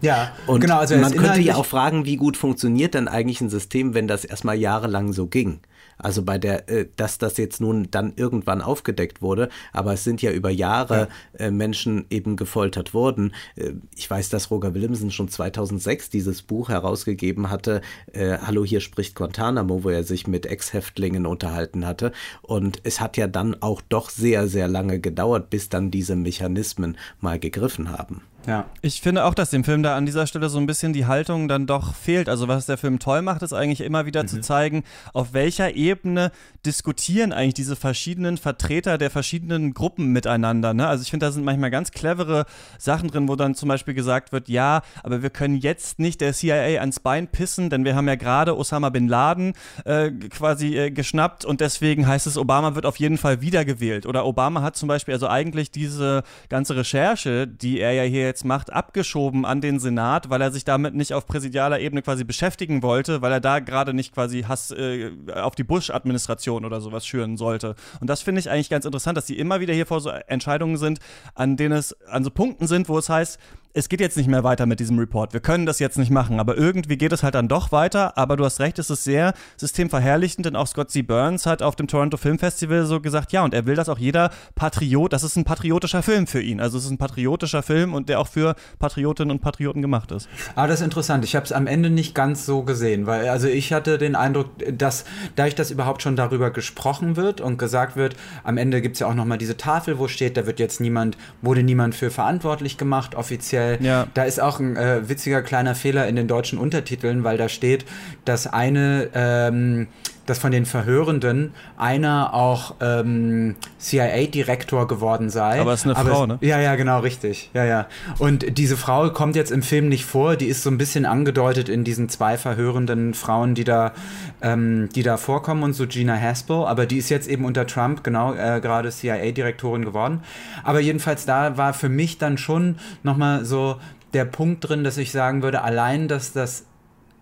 Ja, 0.03 0.33
und 0.47 0.59
genau. 0.59 0.79
Also 0.79 0.97
man 0.97 1.15
könnte 1.15 1.41
ja 1.41 1.55
auch 1.55 1.65
fragen, 1.65 2.05
wie 2.05 2.17
gut 2.17 2.35
funktioniert 2.37 2.93
denn 2.93 3.07
eigentlich 3.07 3.41
ein 3.41 3.49
System, 3.49 3.93
wenn 3.93 4.07
das 4.07 4.25
erstmal 4.25 4.57
jahrelang 4.57 5.13
so 5.13 5.27
ging? 5.27 5.61
Also 5.97 6.23
bei 6.23 6.37
der, 6.37 6.69
äh, 6.69 6.87
dass 6.95 7.17
das 7.17 7.37
jetzt 7.37 7.61
nun 7.61 7.87
dann 7.89 8.13
irgendwann 8.15 8.61
aufgedeckt 8.61 9.21
wurde, 9.21 9.49
aber 9.71 9.93
es 9.93 10.03
sind 10.03 10.21
ja 10.21 10.31
über 10.31 10.49
Jahre 10.49 11.07
ja. 11.39 11.45
Äh, 11.45 11.51
Menschen 11.51 12.05
eben 12.09 12.35
gefoltert 12.35 12.93
worden. 12.93 13.33
Äh, 13.55 13.73
ich 13.95 14.09
weiß, 14.09 14.29
dass 14.29 14.51
Roger 14.51 14.73
Willemsen 14.73 15.11
schon 15.11 15.29
2006 15.29 16.09
dieses 16.09 16.41
Buch 16.41 16.69
herausgegeben 16.69 17.49
hatte, 17.49 17.81
Hallo, 18.15 18.65
hier 18.65 18.79
spricht 18.81 19.15
Guantanamo, 19.15 19.83
wo 19.83 19.89
er 19.89 20.03
sich 20.03 20.27
mit 20.27 20.45
Ex-Häftlingen 20.45 21.25
unterhalten 21.25 21.85
hatte. 21.85 22.11
Und 22.41 22.79
es 22.83 22.99
hat 22.99 23.17
ja 23.17 23.27
dann 23.27 23.61
auch 23.61 23.81
doch 23.81 24.09
sehr, 24.09 24.47
sehr 24.47 24.67
lange 24.67 24.99
gedauert, 24.99 25.49
bis 25.49 25.69
dann 25.69 25.91
diese 25.91 26.15
Mechanismen 26.15 26.97
mal 27.19 27.39
gegriffen 27.39 27.91
haben. 27.91 28.21
Ja. 28.45 28.65
Ich 28.82 29.01
finde 29.01 29.23
auch, 29.23 29.34
dass 29.34 29.51
dem 29.51 29.63
Film 29.63 29.84
da 29.84 29.95
an 29.95 30.06
dieser 30.06 30.27
Stelle 30.27 30.49
so 30.49 30.58
ein 30.58 30.65
bisschen 30.65 30.93
die 30.93 31.06
Haltung 31.06 31.47
dann 31.47 31.65
doch 31.65 31.95
fehlt. 31.95 32.27
Also 32.27 32.47
was 32.47 32.65
der 32.65 32.77
Film 32.77 32.99
toll 32.99 33.21
macht, 33.21 33.41
ist 33.41 33.53
eigentlich 33.53 33.82
immer 33.82 34.06
wieder 34.06 34.23
mhm. 34.23 34.27
zu 34.27 34.41
zeigen, 34.41 34.84
auf 35.13 35.34
welcher 35.34 35.75
Ebene 35.75 36.32
diskutieren 36.65 37.32
eigentlich 37.32 37.53
diese 37.53 37.75
verschiedenen 37.75 38.38
Vertreter 38.38 38.97
der 38.97 39.10
verschiedenen 39.10 39.73
Gruppen 39.73 40.08
miteinander. 40.08 40.73
Ne? 40.73 40.88
Also 40.88 41.03
ich 41.03 41.10
finde, 41.10 41.25
da 41.25 41.32
sind 41.32 41.45
manchmal 41.45 41.71
ganz 41.71 41.91
clevere 41.91 42.45
Sachen 42.77 43.10
drin, 43.10 43.27
wo 43.27 43.36
dann 43.36 43.56
zum 43.56 43.69
Beispiel 43.69 43.93
gesagt 43.93 44.32
wird, 44.32 44.49
ja, 44.49 44.82
aber 45.03 45.21
wir 45.21 45.29
können 45.29 45.56
jetzt 45.56 45.99
nicht 45.99 46.21
der 46.21 46.34
CIA 46.34 46.79
ans 46.79 46.99
Bein 46.99 47.27
pissen, 47.27 47.69
denn 47.69 47.86
wir 47.86 47.95
haben 47.95 48.08
ja 48.08 48.15
gerade 48.15 48.58
Osama 48.58 48.89
bin 48.89 49.08
Laden 49.08 49.53
äh, 49.86 50.12
quasi 50.12 50.77
äh, 50.77 50.91
geschnappt 50.91 51.45
und 51.45 51.62
deswegen 51.62 52.08
heißt 52.08 52.27
es, 52.27 52.38
Obama 52.38 52.75
wird 52.75 52.86
auf 52.86 52.97
jeden 52.97 53.17
Fall 53.17 53.41
wiedergewählt. 53.41 54.06
Oder 54.06 54.25
Obama 54.25 54.62
hat 54.62 54.75
zum 54.75 54.88
Beispiel 54.88 55.13
also 55.13 55.27
eigentlich 55.27 55.71
diese 55.71 56.23
ganze 56.49 56.75
Recherche, 56.75 57.47
die 57.47 57.79
er 57.79 57.93
ja 57.93 58.03
hier 58.03 58.32
jetzt 58.33 58.45
macht, 58.45 58.73
abgeschoben 58.73 59.45
an 59.45 59.61
den 59.61 59.79
Senat, 59.79 60.31
weil 60.31 60.41
er 60.41 60.51
sich 60.51 60.65
damit 60.65 60.95
nicht 60.95 61.13
auf 61.13 61.27
präsidialer 61.27 61.79
Ebene 61.79 62.01
quasi 62.01 62.23
beschäftigen 62.23 62.81
wollte, 62.81 63.21
weil 63.21 63.31
er 63.31 63.39
da 63.39 63.59
gerade 63.59 63.93
nicht 63.93 64.11
quasi 64.11 64.41
Hass 64.41 64.71
äh, 64.71 65.11
auf 65.35 65.53
die 65.53 65.63
Bush-Administration 65.63 66.65
oder 66.65 66.81
sowas 66.81 67.05
schüren 67.05 67.37
sollte. 67.37 67.75
Und 68.01 68.09
das 68.09 68.23
finde 68.23 68.39
ich 68.39 68.49
eigentlich 68.49 68.71
ganz 68.71 68.85
interessant, 68.85 69.17
dass 69.17 69.27
sie 69.27 69.37
immer 69.37 69.59
wieder 69.59 69.73
hier 69.73 69.85
vor 69.85 70.01
so 70.01 70.09
Entscheidungen 70.09 70.77
sind, 70.77 70.99
an 71.35 71.57
denen 71.57 71.77
es 71.77 71.93
an 72.07 72.23
so 72.23 72.31
Punkten 72.31 72.65
sind, 72.65 72.89
wo 72.89 72.97
es 72.97 73.07
heißt, 73.07 73.39
es 73.75 73.89
geht 73.89 73.99
jetzt 74.01 74.17
nicht 74.17 74.27
mehr 74.27 74.43
weiter 74.43 74.67
mit 74.67 74.79
diesem 74.79 74.99
Report. 74.99 75.33
Wir 75.33 75.39
können 75.39 75.65
das 75.65 75.79
jetzt 75.79 75.97
nicht 75.97 76.12
machen, 76.12 76.39
aber 76.39 76.55
irgendwie 76.55 76.95
geht 76.95 77.12
es 77.12 77.23
halt 77.23 77.33
dann 77.33 77.47
doch 77.47 77.71
weiter. 77.71 78.17
Aber 78.17 78.38
du 78.38 78.45
hast 78.45 78.59
recht, 78.59 78.77
es 78.77 78.91
ist 78.91 79.03
sehr 79.03 79.33
systemverherrlichend, 79.57 80.45
denn 80.45 80.55
auch 80.55 80.67
Scott 80.67 80.91
C. 80.91 81.01
Burns 81.01 81.47
hat 81.47 81.63
auf 81.63 81.75
dem 81.75 81.88
Toronto 81.88 82.17
Film 82.17 82.38
Festival 82.38 82.86
so 82.86 83.01
gesagt, 83.01 83.31
ja, 83.31 83.43
und 83.43 83.53
er 83.53 83.65
will, 83.65 83.75
dass 83.75 83.89
auch 83.89 83.97
jeder 83.97 84.29
Patriot, 84.53 85.12
das 85.12 85.23
ist 85.23 85.38
ein 85.38 85.43
patriotischer 85.43 86.03
Film 86.03 86.27
für 86.27 86.41
ihn. 86.41 86.62
Also 86.62 86.77
es 86.77 86.86
ist 86.86 86.91
ein 86.91 86.99
patriotischer 86.99 87.63
Film 87.63 87.95
und 87.95 88.09
der 88.09 88.19
auch 88.19 88.27
für 88.27 88.55
Patriotinnen 88.77 89.31
und 89.31 89.41
Patrioten 89.41 89.81
gemacht 89.81 90.12
ist. 90.12 90.29
Aber 90.55 90.67
das 90.67 90.79
ist 90.79 90.86
interessant. 90.86 91.25
Ich 91.25 91.36
habe 91.36 91.45
es 91.45 91.51
am 91.51 91.65
Ende 91.65 91.89
nicht 91.89 92.13
ganz 92.13 92.45
so 92.45 92.62
gesehen, 92.62 93.07
weil 93.07 93.27
also 93.29 93.47
ich 93.47 93.73
hatte 93.73 93.97
den 93.97 94.15
Eindruck, 94.15 94.49
dass 94.77 95.05
dadurch, 95.36 95.55
dass 95.55 95.71
überhaupt 95.71 96.03
schon 96.03 96.15
darüber 96.15 96.51
gesprochen 96.51 97.15
wird 97.15 97.41
und 97.41 97.57
gesagt 97.57 97.95
wird, 97.95 98.15
am 98.43 98.57
Ende 98.57 98.81
gibt 98.81 98.97
es 98.97 98.99
ja 98.99 99.07
auch 99.07 99.15
nochmal 99.15 99.39
diese 99.39 99.57
Tafel, 99.57 99.97
wo 99.97 100.07
steht, 100.07 100.38
da 100.38 100.45
wird 100.45 100.59
jetzt 100.59 100.79
niemand, 100.79 101.17
wurde 101.41 101.63
niemand 101.63 101.95
für 101.95 102.12
verantwortlich 102.12 102.77
gemacht, 102.77 103.15
offiziell 103.15 103.62
äh, 103.71 103.84
ja. 103.84 104.08
Da 104.13 104.23
ist 104.23 104.41
auch 104.41 104.60
ein 104.60 104.76
äh, 104.76 105.08
witziger 105.08 105.41
kleiner 105.41 105.76
Fehler 105.76 106.08
in 106.08 106.15
den 106.15 106.28
deutschen 106.28 106.60
Untertiteln, 106.60 107.23
weil 107.23 107.38
da 107.38 107.49
steht, 107.49 107.86
dass 108.26 108.47
eine 108.47 109.10
ähm, 109.13 109.88
dass 110.25 110.39
von 110.39 110.51
den 110.51 110.65
Verhörenden 110.65 111.53
einer 111.77 112.33
auch 112.33 112.75
ähm, 112.81 113.55
CIA-Direktor 113.79 114.88
geworden 114.88 115.29
sei. 115.29 115.59
Aber 115.59 115.73
es 115.73 115.81
ist 115.81 115.86
eine 115.86 115.95
Aber 115.97 116.09
Frau, 116.09 116.21
es, 116.23 116.27
ne? 116.29 116.38
Ja, 116.41 116.59
ja, 116.59 116.75
genau, 116.75 116.99
richtig. 116.99 117.49
Ja, 117.53 117.65
ja. 117.65 117.88
Und 118.19 118.57
diese 118.57 118.77
Frau 118.77 119.09
kommt 119.09 119.36
jetzt 119.36 119.51
im 119.51 119.62
Film 119.62 119.89
nicht 119.89 120.05
vor, 120.05 120.36
die 120.36 120.47
ist 120.47 120.63
so 120.63 120.69
ein 120.69 120.77
bisschen 120.77 121.05
angedeutet 121.05 121.67
in 121.69 121.83
diesen 121.83 122.09
zwei 122.09 122.38
verhörenden 122.38 123.13
Frauen, 123.13 123.55
die 123.55 123.63
da, 123.63 123.93
ähm, 124.41 124.89
die 124.95 125.03
da 125.03 125.17
vorkommen 125.17 125.63
und 125.63 125.73
so 125.73 125.88
Gina 125.88 126.15
Haspel, 126.15 126.65
aber 126.65 126.86
die 126.86 126.97
ist 126.97 127.09
jetzt 127.09 127.27
eben 127.27 127.45
unter 127.45 127.67
Trump, 127.67 128.03
genau, 128.03 128.33
äh, 128.33 128.62
gerade 128.62 128.89
CIA-Direktorin 128.89 129.83
geworden. 129.83 130.21
Aber 130.63 130.79
jedenfalls 130.79 131.25
da 131.25 131.57
war 131.57 131.73
für 131.73 131.89
mich 131.89 132.17
dann 132.17 132.38
schon 132.38 132.77
nochmal 133.03 133.45
so 133.45 133.77
der 134.13 134.25
Punkt 134.25 134.67
drin, 134.67 134.83
dass 134.83 134.97
ich 134.97 135.12
sagen 135.12 135.41
würde, 135.41 135.63
allein, 135.63 136.07
dass 136.07 136.33
das 136.33 136.65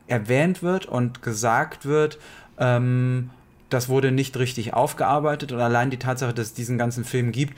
erwähnt 0.08 0.62
wird 0.62 0.86
und 0.86 1.24
gesagt 1.24 1.86
wird, 1.86 2.20
ähm, 2.62 3.32
das 3.70 3.90
wurde 3.90 4.12
nicht 4.12 4.38
richtig 4.38 4.74
aufgearbeitet 4.74 5.52
und 5.52 5.60
allein 5.60 5.90
die 5.90 5.98
Tatsache, 5.98 6.34
dass 6.34 6.48
es 6.48 6.54
diesen 6.54 6.78
ganzen 6.78 7.04
Film 7.04 7.32
gibt, 7.32 7.58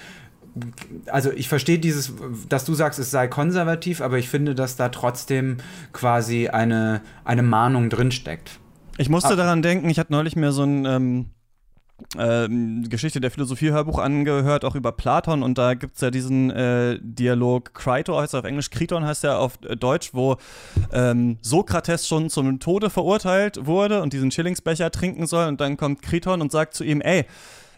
also 1.07 1.31
ich 1.31 1.49
verstehe 1.49 1.79
dieses, 1.79 2.13
dass 2.47 2.65
du 2.65 2.73
sagst, 2.73 2.99
es 2.99 3.11
sei 3.11 3.27
konservativ, 3.27 4.01
aber 4.01 4.17
ich 4.17 4.29
finde, 4.29 4.55
dass 4.55 4.75
da 4.75 4.89
trotzdem 4.89 5.57
quasi 5.93 6.47
eine, 6.47 7.01
eine 7.25 7.43
Mahnung 7.43 7.89
drinsteckt. 7.89 8.59
Ich 8.97 9.09
musste 9.09 9.33
ah. 9.33 9.35
daran 9.35 9.61
denken, 9.61 9.89
ich 9.89 9.97
hatte 9.97 10.11
neulich 10.11 10.35
mir 10.35 10.51
so 10.51 10.63
ein 10.63 10.85
ähm, 10.85 11.25
ähm, 12.17 12.87
Geschichte 12.89 13.21
der 13.21 13.31
Philosophie-Hörbuch 13.31 13.99
angehört, 13.99 14.65
auch 14.65 14.75
über 14.75 14.91
Platon. 14.91 15.43
Und 15.43 15.57
da 15.57 15.73
gibt 15.73 15.95
es 15.95 16.01
ja 16.01 16.11
diesen 16.11 16.51
äh, 16.51 16.99
Dialog, 17.01 17.73
Crito 17.73 18.19
heißt 18.19 18.33
er 18.33 18.39
auf 18.39 18.45
Englisch, 18.45 18.69
Kriton 18.69 19.05
heißt 19.05 19.23
er 19.23 19.39
auf 19.39 19.59
äh, 19.63 19.75
Deutsch, 19.75 20.11
wo 20.13 20.37
ähm, 20.91 21.37
Sokrates 21.41 22.07
schon 22.07 22.29
zum 22.29 22.59
Tode 22.59 22.89
verurteilt 22.89 23.65
wurde 23.65 24.01
und 24.01 24.13
diesen 24.13 24.31
Schillingsbecher 24.31 24.91
trinken 24.91 25.27
soll. 25.27 25.47
Und 25.47 25.61
dann 25.61 25.77
kommt 25.77 26.01
Kriton 26.01 26.41
und 26.41 26.51
sagt 26.51 26.73
zu 26.73 26.83
ihm, 26.83 27.01
ey, 27.01 27.25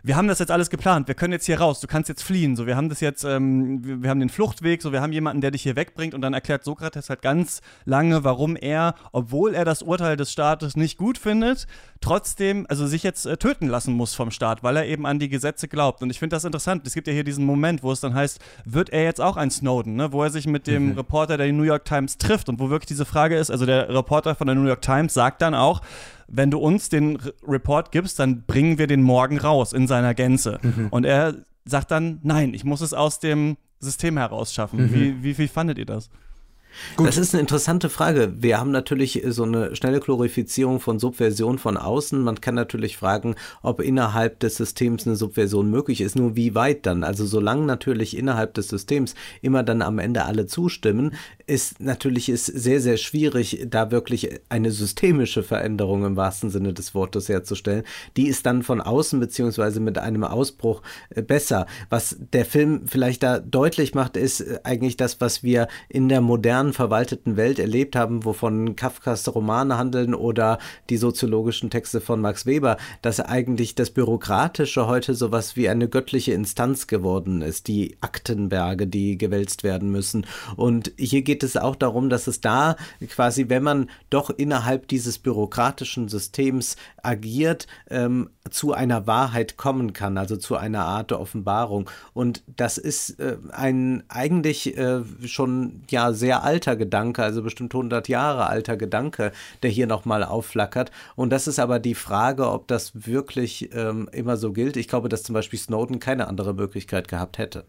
wir 0.06 0.15
haben 0.15 0.28
das 0.28 0.38
jetzt 0.38 0.52
alles 0.52 0.70
geplant, 0.70 1.08
wir 1.08 1.15
können 1.15 1.34
jetzt 1.34 1.48
hier 1.48 1.60
raus, 1.60 1.80
du 1.80 1.88
kannst 1.88 2.10
jetzt 2.10 2.22
fliehen, 2.22 2.56
so 2.56 2.68
wir 2.68 2.78
haben 2.78 2.89
das 2.89 3.00
jetzt, 3.00 3.24
ähm, 3.24 3.84
wir, 3.84 4.04
wir, 4.04 4.10
haben 4.12 4.20
den 4.20 4.30
Fluchtweg, 4.30 4.84
so 4.84 4.91
wir 4.91 5.02
haben 5.02 5.12
jemanden, 5.12 5.41
der 5.41 5.50
dich 5.50 5.63
hier 5.63 5.76
wegbringt 5.76 6.13
und 6.13 6.22
dann 6.22 6.36
erklärt 6.36 6.63
Sokrates 6.63 7.10
halt 7.10 7.24
ganz 7.24 7.62
lange, 7.86 8.24
warum 8.24 8.56
er, 8.56 8.94
obwohl 9.12 9.56
er 9.56 9.65
das 9.65 9.82
Urteil 9.82 10.15
des 10.15 10.32
Staates 10.32 10.78
nicht 10.78 11.00
gut 11.00 11.18
findet, 11.18 11.65
trotzdem, 12.02 12.68
also 12.70 12.86
sich 12.86 13.02
jetzt 13.02 13.26
äh, 13.26 13.38
töten 13.38 13.68
lassen 13.68 13.96
muss 13.96 14.13
vom 14.13 14.30
Staat, 14.30 14.62
weil 14.62 14.78
er 14.78 14.86
eben 14.86 15.08
an 15.08 15.18
die 15.18 15.28
Gesetze 15.28 15.68
glaubt. 15.68 16.04
Und 16.04 16.12
ich 16.12 16.20
finde 16.20 16.36
das 16.36 16.46
interessant. 16.46 16.86
Es 16.86 16.94
gibt 16.94 17.08
ja 17.08 17.13
hier 17.13 17.24
diesen 17.24 17.44
Moment, 17.44 17.82
wo 17.82 17.91
es 17.91 18.00
dann 18.00 18.13
heißt, 18.13 18.39
wird 18.63 18.91
er 18.91 19.04
jetzt 19.04 19.20
auch 19.20 19.38
ein 19.38 19.50
Snowden, 19.50 19.96
ne? 19.96 20.12
wo 20.12 20.22
er 20.22 20.30
sich 20.30 20.46
mit 20.46 20.68
dem 20.68 20.89
mhm. 20.89 20.98
Reporter 20.98 21.38
der 21.38 21.52
New 21.52 21.63
York 21.63 21.86
Times 21.86 22.20
trifft 22.20 22.48
und 22.48 22.60
wo 22.60 22.70
wirklich 22.70 22.88
diese 22.88 23.06
Frage 23.06 23.38
ist, 23.38 23.50
also 23.50 23.65
der 23.65 23.89
Reporter 23.89 24.36
von 24.36 24.46
der 24.46 24.56
New 24.56 24.68
York 24.68 24.84
Times 24.84 25.15
sagt 25.15 25.41
dann 25.41 25.56
auch, 25.56 25.82
wenn 26.27 26.51
du 26.51 26.59
uns 26.59 26.89
den 26.89 27.19
Report 27.47 27.91
gibst, 27.91 28.19
dann 28.19 28.43
bringen 28.45 28.77
wir 28.77 28.88
den 28.88 29.01
morgen 29.01 29.38
raus 29.38 29.73
in 29.73 29.88
seiner 29.88 30.13
Gänze. 30.13 30.59
Mhm. 30.61 30.88
Und 30.89 31.05
er 31.05 31.35
sagt 31.65 31.91
dann, 31.91 32.19
nein, 32.23 32.53
ich 32.53 32.63
muss 32.63 32.81
es 32.81 32.93
aus 32.93 33.19
dem 33.19 33.57
System 33.79 34.17
herausschaffen. 34.17 34.83
Mhm. 34.83 34.93
Wie, 34.93 35.23
wie, 35.23 35.38
wie 35.38 35.47
fandet 35.47 35.77
ihr 35.77 35.85
das? 35.85 36.09
Gut. 36.95 37.07
Das 37.07 37.17
ist 37.17 37.33
eine 37.33 37.41
interessante 37.41 37.89
Frage. 37.89 38.33
Wir 38.38 38.59
haben 38.59 38.71
natürlich 38.71 39.21
so 39.27 39.43
eine 39.43 39.75
schnelle 39.75 39.99
Glorifizierung 39.99 40.79
von 40.79 40.99
Subversion 40.99 41.57
von 41.57 41.77
außen. 41.77 42.21
Man 42.21 42.41
kann 42.41 42.55
natürlich 42.55 42.97
fragen, 42.97 43.35
ob 43.61 43.81
innerhalb 43.81 44.39
des 44.39 44.55
Systems 44.55 45.05
eine 45.05 45.15
Subversion 45.15 45.69
möglich 45.69 46.01
ist. 46.01 46.15
Nur 46.15 46.35
wie 46.35 46.55
weit 46.55 46.85
dann? 46.85 47.03
Also 47.03 47.25
solange 47.25 47.65
natürlich 47.65 48.17
innerhalb 48.17 48.53
des 48.53 48.69
Systems 48.69 49.15
immer 49.41 49.63
dann 49.63 49.81
am 49.81 49.99
Ende 49.99 50.25
alle 50.25 50.45
zustimmen, 50.45 51.15
ist 51.47 51.79
natürlich 51.79 52.29
ist 52.29 52.45
sehr, 52.45 52.81
sehr 52.81 52.97
schwierig, 52.97 53.67
da 53.69 53.91
wirklich 53.91 54.39
eine 54.49 54.71
systemische 54.71 55.43
Veränderung 55.43 56.05
im 56.05 56.15
wahrsten 56.15 56.49
Sinne 56.49 56.73
des 56.73 56.95
Wortes 56.95 57.29
herzustellen. 57.29 57.83
Die 58.17 58.27
ist 58.27 58.45
dann 58.45 58.63
von 58.63 58.81
außen 58.81 59.19
beziehungsweise 59.19 59.79
mit 59.79 59.97
einem 59.97 60.23
Ausbruch 60.23 60.81
äh, 61.09 61.21
besser. 61.21 61.67
Was 61.89 62.17
der 62.33 62.45
Film 62.45 62.88
vielleicht 62.88 63.23
da 63.23 63.39
deutlich 63.39 63.93
macht, 63.93 64.17
ist 64.17 64.41
äh, 64.41 64.59
eigentlich 64.63 64.97
das, 64.97 65.21
was 65.21 65.43
wir 65.43 65.67
in 65.89 66.09
der 66.09 66.21
modernen 66.21 66.64
verwalteten 66.73 67.38
Welt 67.38 67.60
erlebt 67.60 67.95
haben, 67.95 68.25
wovon 68.25 68.75
Kafkas 68.75 69.34
Romane 69.34 69.78
handeln 69.78 70.13
oder 70.13 70.60
die 70.89 70.97
soziologischen 70.97 71.69
Texte 71.69 72.01
von 72.01 72.21
Max 72.21 72.45
Weber, 72.45 72.78
dass 73.01 73.19
eigentlich 73.19 73.75
das 73.75 73.91
Bürokratische 73.91 74.88
heute 74.88 75.15
sowas 75.15 75.56
wie 75.56 75.69
eine 75.69 75.88
göttliche 75.89 76.34
Instanz 76.34 76.88
geworden 76.88 77.41
ist, 77.41 77.67
die 77.67 77.97
Aktenberge, 78.01 78.88
die 78.88 79.17
gewälzt 79.17 79.63
werden 79.63 79.91
müssen. 79.91 80.25
Und 80.56 80.91
hier 80.97 81.21
geht 81.21 81.43
es 81.43 81.58
auch 81.58 81.75
darum, 81.75 82.10
dass 82.10 82.28
es 82.28 82.41
da 82.41 82.75
quasi, 83.10 83.49
wenn 83.49 83.63
man 83.63 83.89
doch 84.10 84.30
innerhalb 84.30 84.88
dieses 84.88 85.19
bürokratischen 85.19 86.08
Systems 86.08 86.75
agiert, 87.01 87.67
ähm, 87.89 88.30
zu 88.49 88.73
einer 88.73 89.08
Wahrheit 89.08 89.58
kommen 89.58 89.93
kann, 89.93 90.17
also 90.17 90.38
zu 90.38 90.56
einer 90.56 90.86
Art 90.86 91.12
der 91.12 91.19
Offenbarung. 91.19 91.89
Und 92.13 92.43
das 92.47 92.78
ist 92.78 93.19
äh, 93.19 93.38
ein 93.51 94.04
eigentlich 94.08 94.78
äh, 94.78 95.01
schon 95.25 95.82
ja 95.89 96.13
sehr 96.13 96.43
alter 96.56 96.78
Gedanke, 96.78 97.22
also 97.22 97.44
bestimmt 97.44 97.74
100 97.76 98.08
Jahre 98.08 98.48
alter 98.48 98.78
Gedanke, 98.78 99.34
der 99.62 99.70
hier 99.70 99.88
nochmal 99.88 100.24
aufflackert. 100.24 100.89
Und 101.18 101.32
das 101.32 101.48
ist 101.48 101.60
aber 101.60 101.80
die 101.80 101.96
Frage, 101.96 102.50
ob 102.50 102.68
das 102.70 103.06
wirklich 103.06 103.70
ähm, 103.74 104.08
immer 104.13 104.38
so 104.38 104.54
gilt. 104.54 104.78
Ich 104.78 104.88
glaube, 104.88 105.10
dass 105.10 105.24
zum 105.24 105.34
Beispiel 105.34 105.60
Snowden 105.60 106.00
keine 106.00 106.28
andere 106.28 106.54
Möglichkeit 106.54 107.10
gehabt 107.10 107.39
hätte. 107.39 107.65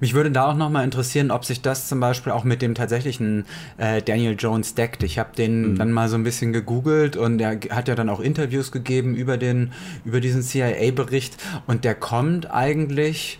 Mich 0.00 0.14
würde 0.14 0.30
da 0.30 0.46
auch 0.50 0.56
nochmal 0.56 0.84
interessieren, 0.84 1.30
ob 1.30 1.44
sich 1.44 1.60
das 1.60 1.86
zum 1.86 2.00
Beispiel 2.00 2.32
auch 2.32 2.44
mit 2.44 2.62
dem 2.62 2.74
tatsächlichen 2.74 3.44
äh, 3.76 4.00
Daniel 4.02 4.34
Jones 4.36 4.74
deckt. 4.74 5.02
Ich 5.02 5.18
habe 5.18 5.36
den 5.36 5.72
mhm. 5.72 5.78
dann 5.78 5.92
mal 5.92 6.08
so 6.08 6.16
ein 6.16 6.24
bisschen 6.24 6.52
gegoogelt 6.52 7.16
und 7.16 7.40
er 7.40 7.60
hat 7.70 7.88
ja 7.88 7.94
dann 7.94 8.08
auch 8.08 8.20
Interviews 8.20 8.72
gegeben 8.72 9.14
über, 9.14 9.36
den, 9.36 9.72
über 10.04 10.20
diesen 10.20 10.42
CIA-Bericht 10.42 11.36
und 11.66 11.84
der 11.84 11.94
kommt 11.94 12.50
eigentlich. 12.50 13.38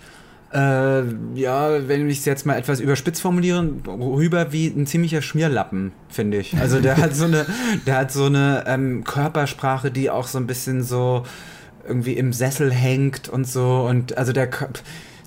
Äh, 0.52 1.02
ja, 1.34 1.88
wenn 1.88 2.10
ich 2.10 2.18
es 2.18 2.24
jetzt 2.24 2.44
mal 2.44 2.56
etwas 2.56 2.80
überspitzt 2.80 3.22
formulieren, 3.22 3.82
rüber 3.86 4.52
wie 4.52 4.66
ein 4.66 4.86
ziemlicher 4.86 5.22
Schmierlappen, 5.22 5.92
finde 6.08 6.38
ich. 6.38 6.56
Also 6.56 6.80
der 6.80 6.96
hat 6.96 7.14
so 7.14 7.24
eine, 7.24 7.46
der 7.86 7.96
hat 7.96 8.12
so 8.12 8.24
eine 8.24 8.64
ähm, 8.66 9.04
Körpersprache, 9.04 9.90
die 9.90 10.10
auch 10.10 10.26
so 10.26 10.38
ein 10.38 10.46
bisschen 10.46 10.82
so 10.82 11.24
irgendwie 11.86 12.14
im 12.14 12.32
Sessel 12.32 12.72
hängt 12.72 13.28
und 13.28 13.46
so 13.46 13.86
und 13.88 14.18
also 14.18 14.32
der 14.32 14.50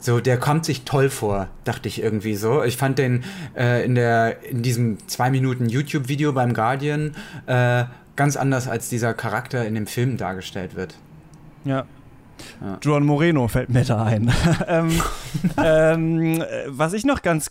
so, 0.04 0.20
der 0.20 0.38
kommt 0.38 0.66
sich 0.66 0.84
toll 0.84 1.10
vor, 1.10 1.48
dachte 1.64 1.88
ich 1.88 2.04
irgendwie 2.04 2.36
so. 2.36 2.62
Ich 2.62 2.76
fand 2.76 3.00
den 3.00 3.24
äh, 3.56 3.86
in, 3.86 3.96
der, 3.96 4.44
in 4.44 4.62
diesem 4.62 4.98
zwei 5.08 5.30
Minuten 5.30 5.70
YouTube-Video 5.70 6.34
beim 6.34 6.54
Guardian 6.54 7.16
äh, 7.46 7.86
ganz 8.18 8.36
anders, 8.36 8.68
als 8.68 8.90
dieser 8.90 9.14
Charakter 9.14 9.66
in 9.66 9.76
dem 9.76 9.88
Film 9.88 10.18
dargestellt 10.18 10.76
wird. 10.76 10.96
Ja, 11.64 11.86
ja. 12.62 12.78
Juan 12.82 13.06
Moreno 13.06 13.48
fällt 13.48 13.70
mir 13.70 13.84
da 13.84 14.04
ein. 14.04 14.32
ähm, 14.68 15.02
ähm, 15.58 16.44
was 16.68 16.94
ich 16.94 17.06
noch 17.06 17.22
ganz 17.22 17.50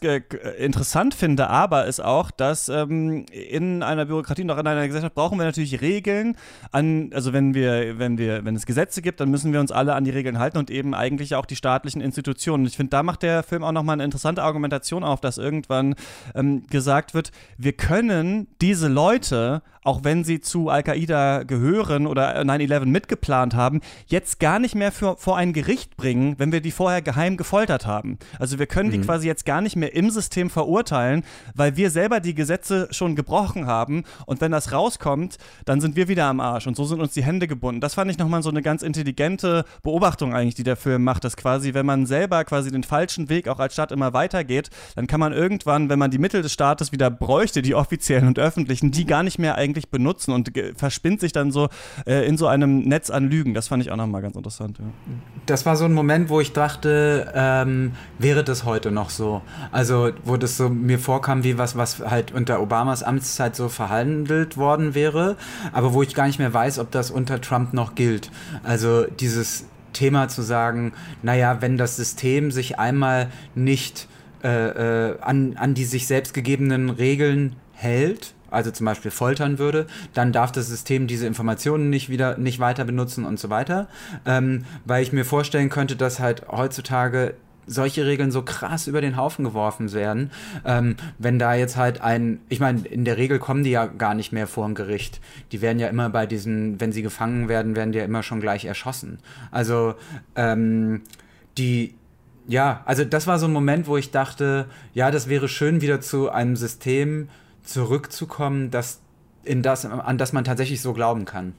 interessant 0.59 1.15
finde, 1.15 1.49
aber 1.49 1.87
ist 1.87 2.01
auch, 2.01 2.31
dass 2.31 2.69
ähm, 2.69 3.27
in 3.31 3.83
einer 3.83 4.07
Bürokratie 4.07 4.43
und 4.43 4.51
auch 4.51 4.59
in 4.59 4.67
einer 4.67 4.87
Gesellschaft 4.87 5.15
brauchen 5.15 5.39
wir 5.39 5.45
natürlich 5.45 5.81
Regeln. 5.81 6.37
An, 6.71 7.11
also 7.15 7.33
wenn 7.33 7.55
wir, 7.55 7.99
wenn 7.99 8.19
wir, 8.19 8.45
wenn 8.45 8.57
es 8.57 8.67
Gesetze 8.67 9.03
gibt, 9.03 9.21
dann 9.21 9.31
müssen 9.31 9.53
wir 9.53 9.61
uns 9.61 9.73
alle 9.73 9.95
an 9.95 10.05
die 10.05 10.11
Regeln 10.11 10.39
halten 10.39 10.59
und 10.59 10.71
eben 10.71 10.95
eigentlich 10.95 11.35
auch 11.35 11.47
die 11.47 11.57
staatlichen 11.57 12.01
Institutionen. 12.01 12.67
Ich 12.67 12.77
finde, 12.77 12.91
da 12.91 13.03
macht 13.03 13.23
der 13.23 13.43
Film 13.43 13.65
auch 13.65 13.73
nochmal 13.73 13.95
eine 13.95 14.05
interessante 14.05 14.43
Argumentation 14.43 15.05
auf, 15.05 15.21
dass 15.21 15.39
irgendwann 15.39 15.95
ähm, 16.35 16.67
gesagt 16.69 17.15
wird, 17.15 17.33
wir 17.59 17.73
können 17.73 18.47
diese 18.61 18.89
Leute 18.89 19.63
auch 19.85 20.05
wenn 20.05 20.25
sie 20.25 20.41
zu 20.41 20.69
Al-Qaida 20.69 21.43
gehören 21.43 22.07
oder 22.07 22.41
9-11 22.41 22.87
mitgeplant 22.87 23.55
haben, 23.55 23.81
jetzt 24.07 24.39
gar 24.39 24.59
nicht 24.59 24.75
mehr 24.75 24.93
für, 24.93 25.17
vor 25.17 25.37
ein 25.37 25.53
Gericht 25.53 25.97
bringen, 25.97 26.35
wenn 26.39 26.53
wir 26.53 26.61
die 26.61 26.71
vorher 26.71 27.03
geheim 27.03 27.37
gefoltert 27.37 27.87
haben. 27.87 28.19
Also 28.39 28.59
wir 28.59 28.67
können 28.67 28.91
mhm. 28.91 28.93
die 28.93 29.01
quasi 29.01 29.27
jetzt 29.27 29.45
gar 29.45 29.61
nicht 29.61 29.77
mehr 29.77 29.95
im 29.95 30.11
System 30.11 30.51
verurteilen, 30.51 31.25
weil 31.55 31.77
wir 31.77 31.91
selber 31.91 32.21
die 32.21 32.35
Gesetze 32.35 32.89
schon 32.91 33.17
gebrochen 33.17 33.67
haben 33.67 34.05
und 34.27 34.41
wenn 34.41 34.53
das 34.53 34.73
rauskommt, 34.73 35.39
dann 35.65 35.81
sind 35.81 35.97
wir 35.97 36.09
wieder 36.09 36.27
am 36.27 36.41
Arsch 36.41 36.67
und 36.67 36.77
so 36.77 36.85
sind 36.85 37.01
uns 37.01 37.13
die 37.13 37.25
Hände 37.25 37.49
gebunden. 37.49 37.81
Das 37.81 37.95
fand 37.95 38.11
ich 38.11 38.19
nochmal 38.19 38.43
so 38.43 38.51
eine 38.51 38.63
ganz 38.63 38.83
intelligente 38.83 39.65
Beobachtung 39.83 40.35
eigentlich, 40.35 40.55
die 40.55 40.63
der 40.63 40.77
Film 40.77 41.03
macht, 41.03 41.25
dass 41.25 41.37
quasi, 41.37 41.75
wenn 41.75 41.87
man 41.87 42.07
selber 42.07 42.45
quasi 42.45 42.71
den 42.71 42.85
falschen 42.85 43.29
Weg 43.29 43.49
auch 43.49 43.59
als 43.59 43.73
Staat 43.73 43.91
immer 43.91 44.13
weitergeht, 44.13 44.71
dann 44.95 45.07
kann 45.07 45.21
man 45.21 45.33
irgendwann, 45.33 45.89
wenn 45.89 45.99
man 45.99 46.11
die 46.11 46.19
Mittel 46.19 46.43
des 46.43 46.53
Staates 46.53 46.93
wieder 46.93 47.11
bräuchte, 47.11 47.63
die 47.63 47.75
offiziellen 47.75 48.29
und 48.29 48.39
öffentlichen, 48.39 48.93
die 48.93 49.07
gar 49.07 49.23
nicht 49.23 49.39
mehr 49.39 49.57
eigentlich 49.57 49.72
eigentlich 49.73 49.89
benutzen 49.89 50.33
und 50.33 50.53
verspinnt 50.77 51.21
sich 51.21 51.33
dann 51.33 51.51
so 51.51 51.69
äh, 52.07 52.27
in 52.27 52.37
so 52.37 52.47
einem 52.47 52.81
Netz 52.81 53.11
an 53.11 53.29
Lügen. 53.29 53.55
Das 53.55 53.69
fand 53.69 53.83
ich 53.83 53.91
auch 53.91 53.97
nochmal 53.97 54.23
ganz 54.23 54.37
interessant. 54.37 54.79
Ja. 54.79 54.85
Das 55.47 55.67
war 55.67 55.77
so 55.77 55.85
ein 55.87 55.93
Moment, 55.93 56.29
wo 56.29 56.41
ich 56.41 56.53
dachte, 56.53 57.33
ähm, 57.35 57.93
wäre 58.19 58.45
das 58.45 58.65
heute 58.65 58.91
noch 58.91 59.11
so? 59.11 59.43
Also, 59.71 60.11
wo 60.25 60.37
das 60.37 60.57
so 60.57 60.69
mir 60.69 60.99
vorkam, 60.99 61.43
wie 61.45 61.59
was, 61.59 61.77
was 61.77 62.01
halt 62.01 62.33
unter 62.33 62.61
Obamas 62.61 63.03
Amtszeit 63.03 63.57
so 63.57 63.69
verhandelt 63.69 64.57
worden 64.57 64.95
wäre, 64.95 65.37
aber 65.73 65.95
wo 65.95 66.03
ich 66.03 66.15
gar 66.15 66.27
nicht 66.27 66.39
mehr 66.39 66.53
weiß, 66.53 66.79
ob 66.79 66.91
das 66.91 67.11
unter 67.11 67.41
Trump 67.41 67.73
noch 67.73 67.95
gilt. 67.95 68.31
Also, 68.63 69.05
dieses 69.05 69.67
Thema 69.93 70.29
zu 70.29 70.43
sagen, 70.43 70.93
naja, 71.23 71.61
wenn 71.61 71.77
das 71.77 71.97
System 71.97 72.51
sich 72.51 72.79
einmal 72.79 73.31
nicht 73.55 74.09
äh, 74.43 74.49
äh, 75.11 75.21
an, 75.21 75.57
an 75.57 75.75
die 75.75 75.85
sich 75.85 76.07
selbst 76.07 76.35
gegebenen 76.35 76.91
Regeln 76.91 77.57
hält, 77.73 78.35
also 78.53 78.71
zum 78.71 78.87
Beispiel 78.87 79.11
foltern 79.11 79.59
würde, 79.59 79.87
dann 80.15 80.33
darf 80.33 80.53
das 80.53 80.69
System 80.69 81.07
diese 81.07 81.27
Informationen 81.27 81.91
nicht 81.91 82.09
wieder 82.09 82.39
nicht 82.39 82.61
weiter 82.61 82.85
benutzen 82.85 83.25
und 83.25 83.39
so 83.39 83.51
weiter. 83.51 83.89
Ähm, 84.27 84.65
weil 84.85 85.03
ich 85.03 85.13
mir 85.13 85.25
vorstellen 85.25 85.69
könnte, 85.69 85.97
dass 85.97 86.21
halt 86.21 86.49
heutzutage 86.49 87.35
solche 87.67 88.07
Regeln 88.07 88.31
so 88.31 88.43
krass 88.43 88.87
über 88.87 89.01
den 89.01 89.17
Haufen 89.17 89.45
geworfen 89.45 89.93
werden, 89.93 90.31
ähm, 90.65 90.97
wenn 91.19 91.39
da 91.39 91.55
jetzt 91.55 91.77
halt 91.77 92.01
ein, 92.01 92.41
ich 92.49 92.61
meine, 92.61 92.87
in 92.87 93.05
der 93.05 93.17
Regel 93.17 93.39
kommen 93.39 93.65
die 93.65 93.71
ja 93.71 93.87
gar 93.87 94.15
nicht 94.15 94.33
mehr 94.33 94.47
vor 94.47 94.67
ein 94.67 94.75
Gericht. 94.75 95.21
Die 95.53 95.63
werden 95.63 95.79
ja 95.79 95.89
immer 95.89 96.11
bei 96.11 96.27
diesen, 96.27 96.81
wenn 96.81 96.93
sie 96.93 97.03
gefangen 97.03 97.49
werden, 97.49 97.77
werden 97.77 97.93
die 97.93 97.99
ja 97.99 98.05
immer 98.05 98.23
schon 98.23 98.41
gleich 98.41 98.65
erschossen. 98.65 99.19
Also 99.51 99.95
ähm, 100.35 101.03
die, 101.57 101.95
ja, 102.49 102.83
also 102.85 103.05
das 103.05 103.27
war 103.27 103.39
so 103.39 103.47
ein 103.47 103.53
Moment, 103.53 103.87
wo 103.87 103.97
ich 103.97 104.11
dachte, 104.11 104.67
ja, 104.93 105.11
das 105.11 105.29
wäre 105.29 105.49
schön, 105.49 105.81
wieder 105.81 106.01
zu 106.01 106.31
einem 106.31 106.57
System 106.57 107.29
zurückzukommen, 107.63 108.71
das, 108.71 109.01
in 109.45 109.63
das, 109.63 109.85
an 109.85 110.19
das 110.19 110.33
man 110.33 110.45
tatsächlich 110.45 110.81
so 110.81 110.93
glauben 110.93 111.25
kann. 111.25 111.55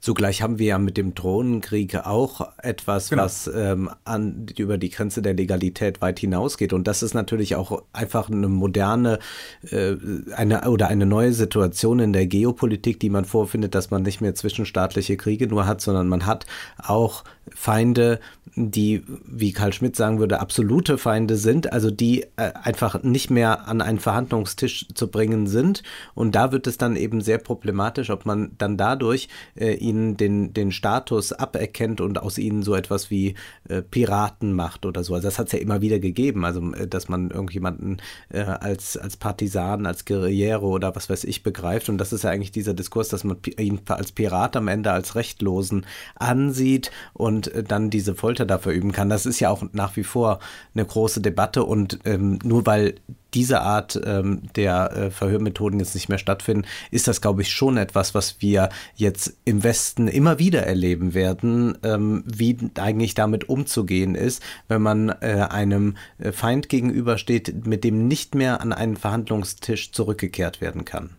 Zugleich 0.00 0.42
haben 0.42 0.58
wir 0.58 0.66
ja 0.66 0.78
mit 0.78 0.96
dem 0.96 1.14
Drohnenkrieg 1.14 1.94
auch 1.94 2.52
etwas, 2.58 3.10
genau. 3.10 3.24
was 3.24 3.50
ähm, 3.52 3.90
an, 4.04 4.46
über 4.56 4.78
die 4.78 4.90
Grenze 4.90 5.22
der 5.22 5.34
Legalität 5.34 6.00
weit 6.00 6.18
hinausgeht. 6.18 6.72
Und 6.72 6.86
das 6.86 7.02
ist 7.02 7.14
natürlich 7.14 7.56
auch 7.56 7.82
einfach 7.92 8.30
eine 8.30 8.48
moderne 8.48 9.18
äh, 9.70 9.96
eine, 10.34 10.68
oder 10.68 10.88
eine 10.88 11.06
neue 11.06 11.32
Situation 11.32 11.98
in 12.00 12.12
der 12.12 12.26
Geopolitik, 12.26 13.00
die 13.00 13.10
man 13.10 13.24
vorfindet, 13.24 13.74
dass 13.74 13.90
man 13.90 14.02
nicht 14.02 14.20
mehr 14.20 14.34
zwischenstaatliche 14.34 15.16
Kriege 15.16 15.46
nur 15.46 15.66
hat, 15.66 15.80
sondern 15.80 16.08
man 16.08 16.26
hat 16.26 16.46
auch 16.78 17.24
Feinde, 17.54 18.20
die, 18.56 19.02
wie 19.26 19.52
Karl 19.52 19.72
Schmidt 19.72 19.96
sagen 19.96 20.18
würde, 20.18 20.40
absolute 20.40 20.98
Feinde 20.98 21.36
sind, 21.36 21.72
also 21.72 21.90
die 21.90 22.22
äh, 22.36 22.52
einfach 22.62 23.02
nicht 23.02 23.30
mehr 23.30 23.68
an 23.68 23.80
einen 23.80 24.00
Verhandlungstisch 24.00 24.86
zu 24.94 25.08
bringen 25.08 25.46
sind. 25.46 25.82
Und 26.14 26.34
da 26.34 26.52
wird 26.52 26.66
es 26.66 26.78
dann 26.78 26.96
eben 26.96 27.20
sehr 27.20 27.38
problematisch, 27.38 28.10
ob 28.10 28.26
man 28.26 28.52
dann 28.58 28.76
dadurch 28.76 29.28
äh, 29.54 29.74
ihnen 29.74 30.16
den, 30.16 30.52
den 30.54 30.72
Status 30.72 31.32
aberkennt 31.32 32.00
und 32.00 32.18
aus 32.20 32.38
ihnen 32.38 32.62
so 32.62 32.74
etwas 32.74 33.10
wie 33.10 33.34
äh, 33.68 33.82
Piraten 33.82 34.52
macht 34.52 34.86
oder 34.86 35.04
so. 35.04 35.14
Also 35.14 35.28
das 35.28 35.38
hat 35.38 35.46
es 35.46 35.52
ja 35.52 35.58
immer 35.58 35.80
wieder 35.80 35.98
gegeben, 35.98 36.44
also 36.44 36.72
äh, 36.72 36.88
dass 36.88 37.08
man 37.08 37.30
irgendjemanden 37.30 37.98
äh, 38.30 38.40
als, 38.40 38.96
als 38.96 39.16
Partisan, 39.16 39.86
als 39.86 40.04
Guerriero 40.04 40.68
oder 40.68 40.94
was 40.96 41.08
weiß 41.08 41.24
ich 41.24 41.42
begreift. 41.42 41.88
Und 41.88 41.98
das 41.98 42.12
ist 42.12 42.24
ja 42.24 42.30
eigentlich 42.30 42.52
dieser 42.52 42.74
Diskurs, 42.74 43.08
dass 43.08 43.24
man 43.24 43.36
ihn 43.58 43.80
als 43.88 44.12
Pirat 44.12 44.56
am 44.56 44.68
Ende 44.68 44.90
als 44.90 45.14
Rechtlosen 45.14 45.86
ansieht 46.16 46.90
und 47.12 47.37
äh, 47.46 47.62
dann 47.62 47.90
diese 47.90 48.14
Folter 48.16 48.44
da 48.44 48.58
verüben 48.58 48.92
kann. 48.92 49.08
Das 49.08 49.24
ist 49.24 49.40
ja 49.40 49.50
auch 49.50 49.62
nach 49.72 49.96
wie 49.96 50.04
vor 50.04 50.40
eine 50.74 50.84
große 50.84 51.20
Debatte 51.20 51.64
und 51.64 52.00
ähm, 52.04 52.38
nur 52.42 52.66
weil 52.66 52.96
diese 53.34 53.60
Art 53.60 54.00
ähm, 54.04 54.42
der 54.56 54.92
äh, 54.96 55.10
Verhörmethoden 55.10 55.78
jetzt 55.78 55.94
nicht 55.94 56.08
mehr 56.08 56.18
stattfinden, 56.18 56.66
ist 56.90 57.08
das, 57.08 57.20
glaube 57.20 57.42
ich, 57.42 57.50
schon 57.50 57.76
etwas, 57.76 58.14
was 58.14 58.40
wir 58.40 58.70
jetzt 58.94 59.36
im 59.44 59.62
Westen 59.62 60.08
immer 60.08 60.38
wieder 60.38 60.62
erleben 60.62 61.14
werden, 61.14 61.76
ähm, 61.82 62.24
wie 62.26 62.56
eigentlich 62.76 63.14
damit 63.14 63.48
umzugehen 63.48 64.14
ist, 64.14 64.42
wenn 64.68 64.82
man 64.82 65.10
äh, 65.20 65.46
einem 65.50 65.96
äh, 66.18 66.32
Feind 66.32 66.68
gegenübersteht, 66.68 67.66
mit 67.66 67.84
dem 67.84 68.08
nicht 68.08 68.34
mehr 68.34 68.60
an 68.60 68.72
einen 68.72 68.96
Verhandlungstisch 68.96 69.92
zurückgekehrt 69.92 70.60
werden 70.60 70.84
kann. 70.84 71.10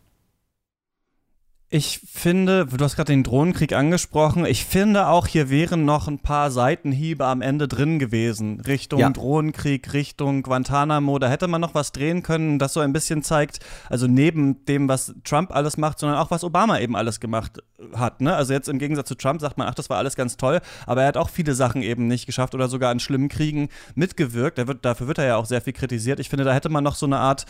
Ich 1.71 2.01
finde, 2.11 2.65
du 2.65 2.83
hast 2.83 2.95
gerade 2.95 3.13
den 3.13 3.21
Drohnenkrieg 3.21 3.73
angesprochen, 3.73 4.43
ich 4.43 4.65
finde 4.65 5.05
auch, 5.05 5.27
hier 5.27 5.51
wären 5.51 5.85
noch 5.85 6.07
ein 6.07 6.17
paar 6.17 6.49
Seitenhiebe 6.49 7.27
am 7.27 7.43
Ende 7.43 7.67
drin 7.67 7.99
gewesen. 7.99 8.59
Richtung 8.61 8.99
ja. 8.99 9.11
Drohnenkrieg, 9.11 9.93
Richtung 9.93 10.41
Guantanamo. 10.41 11.19
Da 11.19 11.29
hätte 11.29 11.47
man 11.47 11.61
noch 11.61 11.75
was 11.75 11.91
drehen 11.91 12.23
können, 12.23 12.57
das 12.57 12.73
so 12.73 12.79
ein 12.79 12.91
bisschen 12.91 13.21
zeigt, 13.21 13.59
also 13.87 14.07
neben 14.07 14.65
dem, 14.65 14.89
was 14.89 15.13
Trump 15.23 15.51
alles 15.55 15.77
macht, 15.77 15.99
sondern 15.99 16.17
auch, 16.17 16.31
was 16.31 16.43
Obama 16.43 16.79
eben 16.79 16.95
alles 16.95 17.19
gemacht 17.19 17.61
hat. 17.93 18.19
Ne? 18.19 18.35
Also 18.35 18.51
jetzt 18.53 18.67
im 18.67 18.79
Gegensatz 18.79 19.07
zu 19.07 19.15
Trump 19.15 19.39
sagt 19.39 19.59
man, 19.59 19.67
ach, 19.67 19.75
das 19.75 19.91
war 19.91 19.99
alles 19.99 20.15
ganz 20.15 20.37
toll, 20.37 20.61
aber 20.87 21.03
er 21.03 21.09
hat 21.09 21.17
auch 21.17 21.29
viele 21.29 21.53
Sachen 21.53 21.83
eben 21.83 22.07
nicht 22.07 22.25
geschafft 22.25 22.55
oder 22.55 22.67
sogar 22.67 22.89
an 22.89 22.99
schlimmen 22.99 23.29
Kriegen 23.29 23.69
mitgewirkt. 23.93 24.57
Wird, 24.57 24.85
dafür 24.85 25.07
wird 25.07 25.19
er 25.19 25.25
ja 25.25 25.35
auch 25.35 25.45
sehr 25.45 25.61
viel 25.61 25.73
kritisiert. 25.73 26.19
Ich 26.19 26.29
finde, 26.29 26.45
da 26.45 26.53
hätte 26.53 26.69
man 26.69 26.83
noch 26.83 26.95
so 26.95 27.05
eine 27.05 27.17
Art 27.17 27.45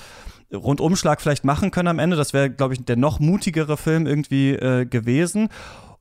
Rundumschlag 0.54 1.22
vielleicht 1.22 1.44
machen 1.44 1.72
können 1.72 1.88
am 1.88 2.00
Ende. 2.00 2.16
Das 2.16 2.34
wäre, 2.34 2.50
glaube 2.50 2.74
ich, 2.74 2.84
der 2.86 2.96
noch 2.96 3.20
mutigere 3.20 3.78
Film 3.78 4.08
irgendwie 4.08 4.52
äh, 4.52 4.86
gewesen. 4.86 5.50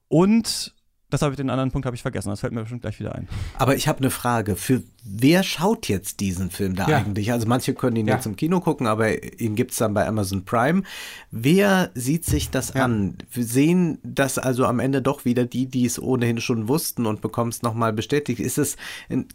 Und 0.08 0.74
das 1.10 1.22
habe 1.22 1.32
ich 1.32 1.36
den 1.36 1.48
anderen 1.48 1.70
Punkt 1.70 1.86
habe 1.86 1.96
ich 1.96 2.02
vergessen. 2.02 2.28
Das 2.28 2.40
fällt 2.40 2.52
mir 2.52 2.60
bestimmt 2.60 2.82
gleich 2.82 3.00
wieder 3.00 3.14
ein. 3.14 3.28
Aber 3.58 3.76
ich 3.76 3.88
habe 3.88 3.98
eine 3.98 4.10
Frage. 4.10 4.56
Für 4.56 4.82
wer 5.10 5.42
schaut 5.42 5.88
jetzt 5.88 6.20
diesen 6.20 6.50
Film 6.50 6.74
da 6.74 6.88
ja. 6.88 6.98
eigentlich? 6.98 7.32
Also 7.32 7.46
manche 7.46 7.74
können 7.74 7.96
ihn 7.96 8.06
ja. 8.06 8.14
jetzt 8.14 8.26
im 8.26 8.36
Kino 8.36 8.60
gucken, 8.60 8.86
aber 8.86 9.40
ihn 9.40 9.54
gibt 9.54 9.72
es 9.72 9.78
dann 9.78 9.94
bei 9.94 10.06
Amazon 10.06 10.44
Prime. 10.44 10.82
Wer 11.30 11.90
sieht 11.94 12.24
sich 12.24 12.50
das 12.50 12.74
ja. 12.74 12.84
an? 12.84 13.16
Sehen 13.30 13.98
das 14.02 14.38
also 14.38 14.66
am 14.66 14.80
Ende 14.80 15.02
doch 15.02 15.24
wieder 15.24 15.44
die, 15.44 15.66
die 15.66 15.86
es 15.86 16.00
ohnehin 16.00 16.40
schon 16.40 16.68
wussten 16.68 17.06
und 17.06 17.20
bekommen 17.20 17.50
es 17.50 17.62
nochmal 17.62 17.92
bestätigt? 17.92 18.40
Ist 18.40 18.58
es 18.58 18.76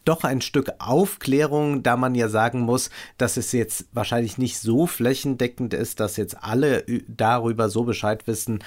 doch 0.06 0.24
ein 0.24 0.42
Stück 0.42 0.72
Aufklärung, 0.80 1.84
da 1.84 1.98
man 1.98 2.16
ja 2.16 2.30
sagen 2.30 2.62
muss, 2.62 2.90
dass 3.18 3.38
es 3.38 3.52
jetzt 3.52 3.86
wahrscheinlich 3.94 4.38
nicht 4.38 4.60
so 4.60 4.88
flächendeckend 4.88 5.74
ist, 5.74 6.00
dass 6.00 6.18
jetzt 6.18 6.44
alle 6.44 6.84
darüber 7.08 7.70
so 7.70 7.84
Bescheid 7.84 8.28
wissen, 8.28 8.60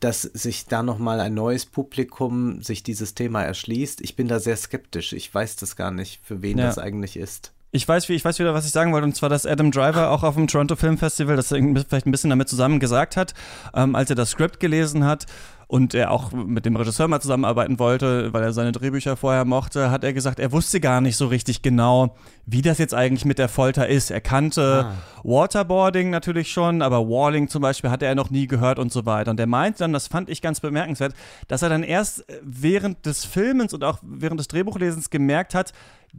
dass 0.00 0.22
sich 0.22 0.66
da 0.66 0.82
nochmal 0.82 1.20
ein 1.20 1.34
neues 1.34 1.66
Publikum 1.66 2.62
sich 2.62 2.82
dieses 2.82 3.14
Thema 3.14 3.42
erschließt. 3.42 4.00
Ich 4.00 4.16
bin 4.16 4.28
da 4.28 4.38
sehr 4.38 4.56
skeptisch. 4.56 5.12
Ich 5.12 5.32
weiß 5.32 5.56
das 5.56 5.76
gar 5.76 5.90
nicht, 5.90 6.20
für 6.26 6.42
wen 6.42 6.58
ja. 6.58 6.66
das 6.66 6.78
eigentlich 6.78 7.16
ist. 7.16 7.52
Ich 7.70 7.86
weiß, 7.86 8.08
ich 8.08 8.24
weiß 8.24 8.38
wieder, 8.38 8.52
was 8.52 8.66
ich 8.66 8.72
sagen 8.72 8.92
wollte, 8.92 9.04
und 9.04 9.14
zwar, 9.14 9.28
dass 9.28 9.46
Adam 9.46 9.70
Driver 9.70 10.10
auch 10.10 10.22
auf 10.22 10.34
dem 10.34 10.48
Toronto 10.48 10.74
Film 10.74 10.98
Festival 10.98 11.36
das 11.36 11.48
vielleicht 11.48 12.06
ein 12.06 12.10
bisschen 12.10 12.30
damit 12.30 12.48
zusammen 12.48 12.80
gesagt 12.80 13.16
hat, 13.16 13.34
ähm, 13.74 13.94
als 13.94 14.10
er 14.10 14.16
das 14.16 14.30
Skript 14.30 14.58
gelesen 14.58 15.04
hat 15.04 15.26
und 15.68 15.94
er 15.94 16.12
auch 16.12 16.30
mit 16.30 16.64
dem 16.64 16.76
Regisseur 16.76 17.08
mal 17.08 17.20
zusammenarbeiten 17.20 17.80
wollte, 17.80 18.32
weil 18.32 18.42
er 18.44 18.52
seine 18.52 18.70
Drehbücher 18.70 19.16
vorher 19.16 19.44
mochte, 19.44 19.90
hat 19.90 20.04
er 20.04 20.12
gesagt, 20.12 20.38
er 20.38 20.52
wusste 20.52 20.78
gar 20.78 21.00
nicht 21.00 21.16
so 21.16 21.26
richtig 21.26 21.60
genau, 21.60 22.14
wie 22.44 22.62
das 22.62 22.78
jetzt 22.78 22.94
eigentlich 22.94 23.24
mit 23.24 23.38
der 23.38 23.48
Folter 23.48 23.88
ist. 23.88 24.12
Er 24.12 24.20
kannte 24.20 24.86
ah. 24.86 24.92
Waterboarding 25.24 26.10
natürlich 26.10 26.52
schon, 26.52 26.82
aber 26.82 27.08
Walling 27.08 27.48
zum 27.48 27.62
Beispiel 27.62 27.90
hatte 27.90 28.06
er 28.06 28.14
noch 28.14 28.30
nie 28.30 28.46
gehört 28.46 28.78
und 28.78 28.92
so 28.92 29.06
weiter. 29.06 29.32
Und 29.32 29.40
er 29.40 29.48
meinte 29.48 29.80
dann, 29.80 29.92
das 29.92 30.06
fand 30.06 30.30
ich 30.30 30.40
ganz 30.40 30.60
bemerkenswert, 30.60 31.14
dass 31.48 31.62
er 31.62 31.68
dann 31.68 31.82
erst 31.82 32.24
während 32.42 33.04
des 33.04 33.24
Filmens 33.24 33.74
und 33.74 33.82
auch 33.82 33.98
während 34.02 34.38
des 34.38 34.46
Drehbuchlesens 34.46 35.10
gemerkt 35.10 35.54
hat, 35.54 35.72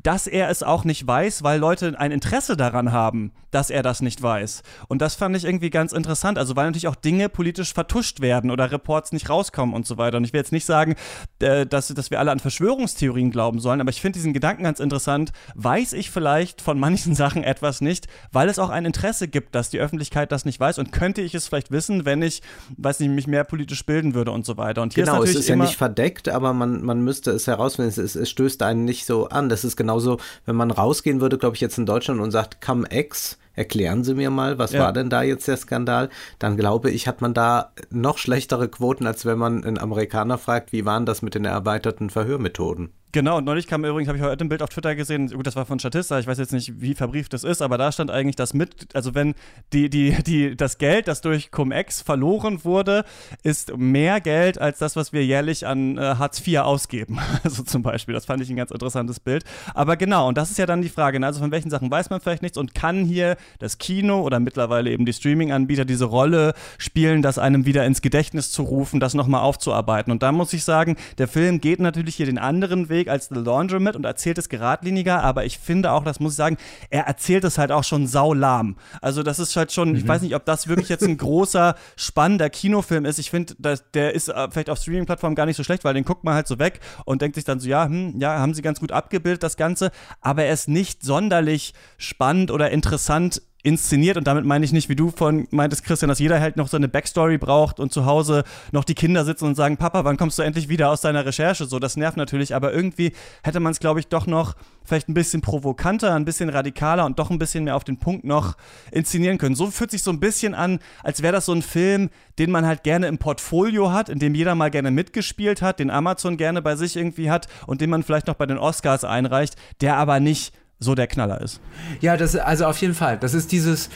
dass 0.03 0.27
er 0.27 0.49
es 0.49 0.63
auch 0.63 0.83
nicht 0.83 1.07
weiß, 1.07 1.43
weil 1.43 1.59
Leute 1.59 1.99
ein 1.99 2.11
Interesse 2.11 2.55
daran 2.55 2.91
haben, 2.91 3.31
dass 3.51 3.69
er 3.69 3.81
das 3.81 4.01
nicht 4.01 4.21
weiß. 4.21 4.61
Und 4.87 5.01
das 5.01 5.15
fand 5.15 5.35
ich 5.35 5.45
irgendwie 5.45 5.69
ganz 5.69 5.91
interessant. 5.91 6.37
Also, 6.37 6.55
weil 6.55 6.67
natürlich 6.67 6.87
auch 6.87 6.95
Dinge 6.95 7.29
politisch 7.29 7.73
vertuscht 7.73 8.21
werden 8.21 8.51
oder 8.51 8.71
Reports 8.71 9.11
nicht 9.11 9.29
rauskommen 9.37 9.75
und 9.75 9.85
so 9.85 9.97
weiter. 9.97 10.17
Und 10.17 10.23
ich 10.23 10.33
will 10.33 10.39
jetzt 10.39 10.51
nicht 10.51 10.65
sagen, 10.65 10.95
äh, 11.39 11.65
dass, 11.65 11.87
dass 11.87 12.11
wir 12.11 12.19
alle 12.19 12.31
an 12.31 12.39
Verschwörungstheorien 12.39 13.31
glauben 13.31 13.59
sollen, 13.59 13.81
aber 13.81 13.89
ich 13.89 14.01
finde 14.01 14.17
diesen 14.17 14.33
Gedanken 14.33 14.63
ganz 14.63 14.79
interessant. 14.79 15.31
Weiß 15.55 15.93
ich 15.93 16.09
vielleicht 16.09 16.61
von 16.61 16.79
manchen 16.79 17.15
Sachen 17.15 17.43
etwas 17.43 17.81
nicht, 17.81 18.07
weil 18.31 18.49
es 18.49 18.59
auch 18.59 18.69
ein 18.69 18.85
Interesse 18.85 19.27
gibt, 19.27 19.55
dass 19.55 19.69
die 19.69 19.79
Öffentlichkeit 19.79 20.31
das 20.31 20.45
nicht 20.45 20.59
weiß 20.59 20.79
und 20.79 20.91
könnte 20.91 21.21
ich 21.21 21.35
es 21.35 21.47
vielleicht 21.47 21.71
wissen, 21.71 22.05
wenn 22.05 22.21
ich, 22.21 22.41
weiß 22.77 22.99
nicht, 22.99 23.09
mich 23.09 23.27
mehr 23.27 23.43
politisch 23.43 23.85
bilden 23.85 24.13
würde 24.13 24.31
und 24.31 24.45
so 24.45 24.57
weiter. 24.57 24.81
Und 24.81 24.93
hier 24.93 25.05
genau, 25.05 25.21
ist 25.21 25.31
es 25.31 25.35
ist 25.37 25.49
ja 25.49 25.55
nicht 25.55 25.75
verdeckt, 25.75 26.29
aber 26.29 26.53
man, 26.53 26.83
man 26.83 27.01
müsste 27.01 27.31
es 27.31 27.47
herausfinden. 27.47 27.89
Es, 27.89 28.15
es 28.15 28.29
stößt 28.29 28.61
einen 28.63 28.85
nicht 28.85 29.05
so 29.05 29.29
an. 29.29 29.49
Das 29.49 29.63
ist 29.63 29.75
genauso, 29.75 30.17
wenn 30.45 30.55
man 30.55 30.71
rausgehen 30.71 31.21
würde, 31.21 31.37
glaube 31.37 31.55
ich, 31.55 31.61
jetzt 31.61 31.77
in 31.77 31.85
Deutschland 31.85 32.19
und 32.19 32.31
sagt, 32.31 32.61
come 32.61 32.89
ex, 32.89 33.37
erklären 33.57 34.05
Sie 34.05 34.13
mir 34.13 34.29
mal, 34.29 34.57
was 34.57 34.71
ja. 34.71 34.79
war 34.79 34.93
denn 34.93 35.09
da 35.09 35.23
jetzt 35.23 35.47
der 35.47 35.57
Skandal? 35.57 36.09
Dann 36.39 36.55
glaube 36.55 36.91
ich, 36.91 37.07
hat 37.07 37.21
man 37.21 37.33
da 37.33 37.71
noch 37.89 38.17
schlechtere 38.17 38.69
Quoten, 38.69 39.05
als 39.05 39.25
wenn 39.25 39.37
man 39.37 39.65
einen 39.65 39.77
Amerikaner 39.77 40.37
fragt, 40.37 40.71
wie 40.71 40.85
waren 40.85 41.05
das 41.05 41.21
mit 41.21 41.35
den 41.35 41.43
erweiterten 41.43 42.09
Verhörmethoden? 42.09 42.91
Genau, 43.13 43.37
und 43.37 43.45
neulich 43.45 43.67
kam 43.67 43.85
übrigens, 43.85 44.09
habe 44.09 44.17
ich 44.17 44.23
heute 44.23 44.43
ein 44.43 44.49
Bild 44.49 44.61
auf 44.61 44.69
Twitter 44.69 44.93
gesehen, 44.93 45.29
gut, 45.29 45.47
das 45.47 45.55
war 45.55 45.65
von 45.65 45.79
Statista, 45.79 46.19
ich 46.19 46.27
weiß 46.27 46.37
jetzt 46.39 46.51
nicht, 46.51 46.81
wie 46.81 46.93
verbrieft 46.93 47.31
das 47.31 47.45
ist, 47.45 47.61
aber 47.61 47.77
da 47.77 47.91
stand 47.91 48.11
eigentlich 48.11 48.35
das 48.35 48.53
mit, 48.53 48.93
also 48.93 49.15
wenn 49.15 49.33
die, 49.71 49.89
die, 49.89 50.21
die, 50.23 50.57
das 50.57 50.77
Geld, 50.77 51.07
das 51.07 51.21
durch 51.21 51.49
Cum-Ex 51.49 52.01
verloren 52.01 52.65
wurde, 52.65 53.05
ist 53.43 53.77
mehr 53.77 54.19
Geld 54.19 54.59
als 54.59 54.79
das, 54.79 54.97
was 54.97 55.13
wir 55.13 55.25
jährlich 55.25 55.65
an 55.65 55.97
äh, 55.97 56.01
Hartz 56.01 56.45
IV 56.45 56.59
ausgeben. 56.59 57.19
Also 57.43 57.63
zum 57.63 57.81
Beispiel, 57.81 58.13
das 58.13 58.25
fand 58.25 58.41
ich 58.41 58.49
ein 58.49 58.57
ganz 58.57 58.71
interessantes 58.71 59.19
Bild. 59.19 59.45
Aber 59.73 59.95
genau, 59.95 60.27
und 60.27 60.37
das 60.37 60.51
ist 60.51 60.57
ja 60.57 60.65
dann 60.65 60.81
die 60.81 60.89
Frage, 60.89 61.19
ne? 61.19 61.27
also 61.27 61.39
von 61.39 61.51
welchen 61.51 61.69
Sachen 61.69 61.89
weiß 61.89 62.09
man 62.09 62.19
vielleicht 62.19 62.41
nichts 62.41 62.57
und 62.57 62.75
kann 62.75 63.05
hier 63.05 63.37
das 63.59 63.77
Kino 63.77 64.21
oder 64.21 64.39
mittlerweile 64.39 64.89
eben 64.89 65.05
die 65.05 65.13
Streaming-Anbieter 65.13 65.85
diese 65.85 66.05
Rolle 66.05 66.53
spielen, 66.77 67.21
das 67.21 67.37
einem 67.37 67.65
wieder 67.65 67.85
ins 67.85 68.01
Gedächtnis 68.01 68.51
zu 68.51 68.63
rufen, 68.63 68.99
das 68.99 69.13
nochmal 69.13 69.41
aufzuarbeiten. 69.41 70.11
Und 70.11 70.23
da 70.23 70.31
muss 70.31 70.51
ich 70.51 70.63
sagen, 70.63 70.97
der 71.19 71.27
Film 71.27 71.61
geht 71.61 71.79
natürlich 71.79 72.15
hier 72.15 72.25
den 72.25 72.39
anderen 72.39 72.89
Weg, 72.89 72.96
Weg 72.97 73.09
als 73.09 73.29
The 73.29 73.39
Laundromat 73.39 73.95
und 73.95 74.05
erzählt 74.05 74.37
es 74.37 74.49
geradliniger, 74.49 75.23
aber 75.23 75.45
ich 75.45 75.59
finde 75.59 75.91
auch, 75.91 76.03
das 76.03 76.19
muss 76.19 76.33
ich 76.33 76.37
sagen, 76.37 76.57
er 76.89 77.03
erzählt 77.03 77.43
es 77.43 77.57
halt 77.57 77.71
auch 77.71 77.83
schon 77.83 78.07
saulahm. 78.07 78.75
Also 79.01 79.23
das 79.23 79.39
ist 79.39 79.55
halt 79.55 79.71
schon, 79.71 79.89
mhm. 79.89 79.95
ich 79.95 80.07
weiß 80.07 80.21
nicht, 80.21 80.35
ob 80.35 80.45
das 80.45 80.67
wirklich 80.67 80.89
jetzt 80.89 81.03
ein 81.03 81.17
großer, 81.17 81.75
spannender 81.95 82.49
Kinofilm 82.49 83.05
ist. 83.05 83.19
Ich 83.19 83.29
finde, 83.29 83.55
der 83.93 84.13
ist 84.13 84.29
äh, 84.29 84.47
vielleicht 84.51 84.69
auf 84.69 84.79
Streaming-Plattformen 84.79 85.35
gar 85.35 85.45
nicht 85.45 85.57
so 85.57 85.63
schlecht, 85.63 85.83
weil 85.83 85.93
den 85.93 86.03
guckt 86.05 86.23
man 86.23 86.33
halt 86.33 86.47
so 86.47 86.59
weg 86.59 86.79
und 87.05 87.21
denkt 87.21 87.35
sich 87.35 87.43
dann 87.43 87.59
so, 87.59 87.69
ja, 87.69 87.85
hm, 87.85 88.19
ja, 88.19 88.39
haben 88.39 88.53
sie 88.53 88.61
ganz 88.61 88.79
gut 88.79 88.91
abgebildet, 88.91 89.43
das 89.43 89.57
Ganze, 89.57 89.91
aber 90.21 90.43
er 90.43 90.53
ist 90.53 90.67
nicht 90.67 91.03
sonderlich 91.03 91.73
spannend 91.97 92.51
oder 92.51 92.71
interessant 92.71 92.97
interessant 92.97 93.41
inszeniert 93.63 94.17
und 94.17 94.27
damit 94.27 94.45
meine 94.45 94.63
ich 94.63 94.71
nicht, 94.71 94.87
wie 94.87 94.95
du 94.95 95.11
von 95.11 95.47
meintest, 95.49 95.83
Christian, 95.83 96.09
dass 96.09 96.19
jeder 96.19 96.39
halt 96.39 96.57
noch 96.57 96.67
seine 96.67 96.87
Backstory 96.87 97.37
braucht 97.37 97.79
und 97.79 97.91
zu 97.91 98.05
Hause 98.05 98.43
noch 98.71 98.83
die 98.83 98.93
Kinder 98.93 99.25
sitzen 99.25 99.45
und 99.45 99.55
sagen, 99.55 99.77
Papa, 99.77 100.05
wann 100.05 100.15
kommst 100.15 100.37
du 100.37 100.43
endlich 100.43 100.69
wieder 100.69 100.89
aus 100.89 101.01
deiner 101.01 101.25
Recherche? 101.25 101.65
So, 101.65 101.79
das 101.79 101.97
nervt 101.97 102.17
natürlich, 102.17 102.53
aber 102.55 102.71
irgendwie 102.71 103.13
hätte 103.43 103.59
man 103.59 103.71
es, 103.71 103.79
glaube 103.79 103.99
ich, 103.99 104.07
doch 104.07 104.27
noch 104.27 104.55
vielleicht 104.85 105.09
ein 105.09 105.13
bisschen 105.13 105.41
provokanter, 105.41 106.13
ein 106.13 106.23
bisschen 106.23 106.49
radikaler 106.49 107.05
und 107.05 107.19
doch 107.19 107.29
ein 107.29 107.39
bisschen 107.39 107.65
mehr 107.65 107.75
auf 107.75 107.83
den 107.83 107.97
Punkt 107.97 108.23
noch 108.23 108.55
inszenieren 108.91 109.37
können. 109.37 109.55
So 109.55 109.69
fühlt 109.69 109.91
sich 109.91 110.03
so 110.03 110.11
ein 110.11 110.19
bisschen 110.19 110.53
an, 110.53 110.79
als 111.03 111.21
wäre 111.21 111.33
das 111.33 111.45
so 111.45 111.53
ein 111.53 111.61
Film, 111.61 112.09
den 112.39 112.51
man 112.51 112.65
halt 112.65 112.83
gerne 112.83 113.07
im 113.07 113.17
Portfolio 113.17 113.91
hat, 113.91 114.07
in 114.07 114.19
dem 114.19 114.35
jeder 114.35 114.55
mal 114.55 114.71
gerne 114.71 114.91
mitgespielt 114.91 115.61
hat, 115.61 115.79
den 115.79 115.89
Amazon 115.89 116.37
gerne 116.37 116.61
bei 116.61 116.75
sich 116.75 116.95
irgendwie 116.95 117.29
hat 117.29 117.47
und 117.65 117.81
den 117.81 117.89
man 117.89 118.03
vielleicht 118.03 118.27
noch 118.27 118.35
bei 118.35 118.45
den 118.45 118.59
Oscars 118.59 119.03
einreicht, 119.03 119.55
der 119.81 119.97
aber 119.97 120.19
nicht 120.19 120.53
so 120.79 120.95
der 120.95 121.07
Knaller 121.07 121.41
ist. 121.41 121.59
Ja, 122.01 122.17
das 122.17 122.35
also 122.35 122.65
auf 122.65 122.79
jeden 122.79 122.93
Fall. 122.93 123.17
Das 123.17 123.33
ist 123.33 123.51
dieses. 123.51 123.89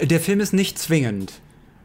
Der 0.00 0.20
Film 0.20 0.40
ist 0.40 0.52
nicht 0.52 0.78
zwingend. 0.78 1.40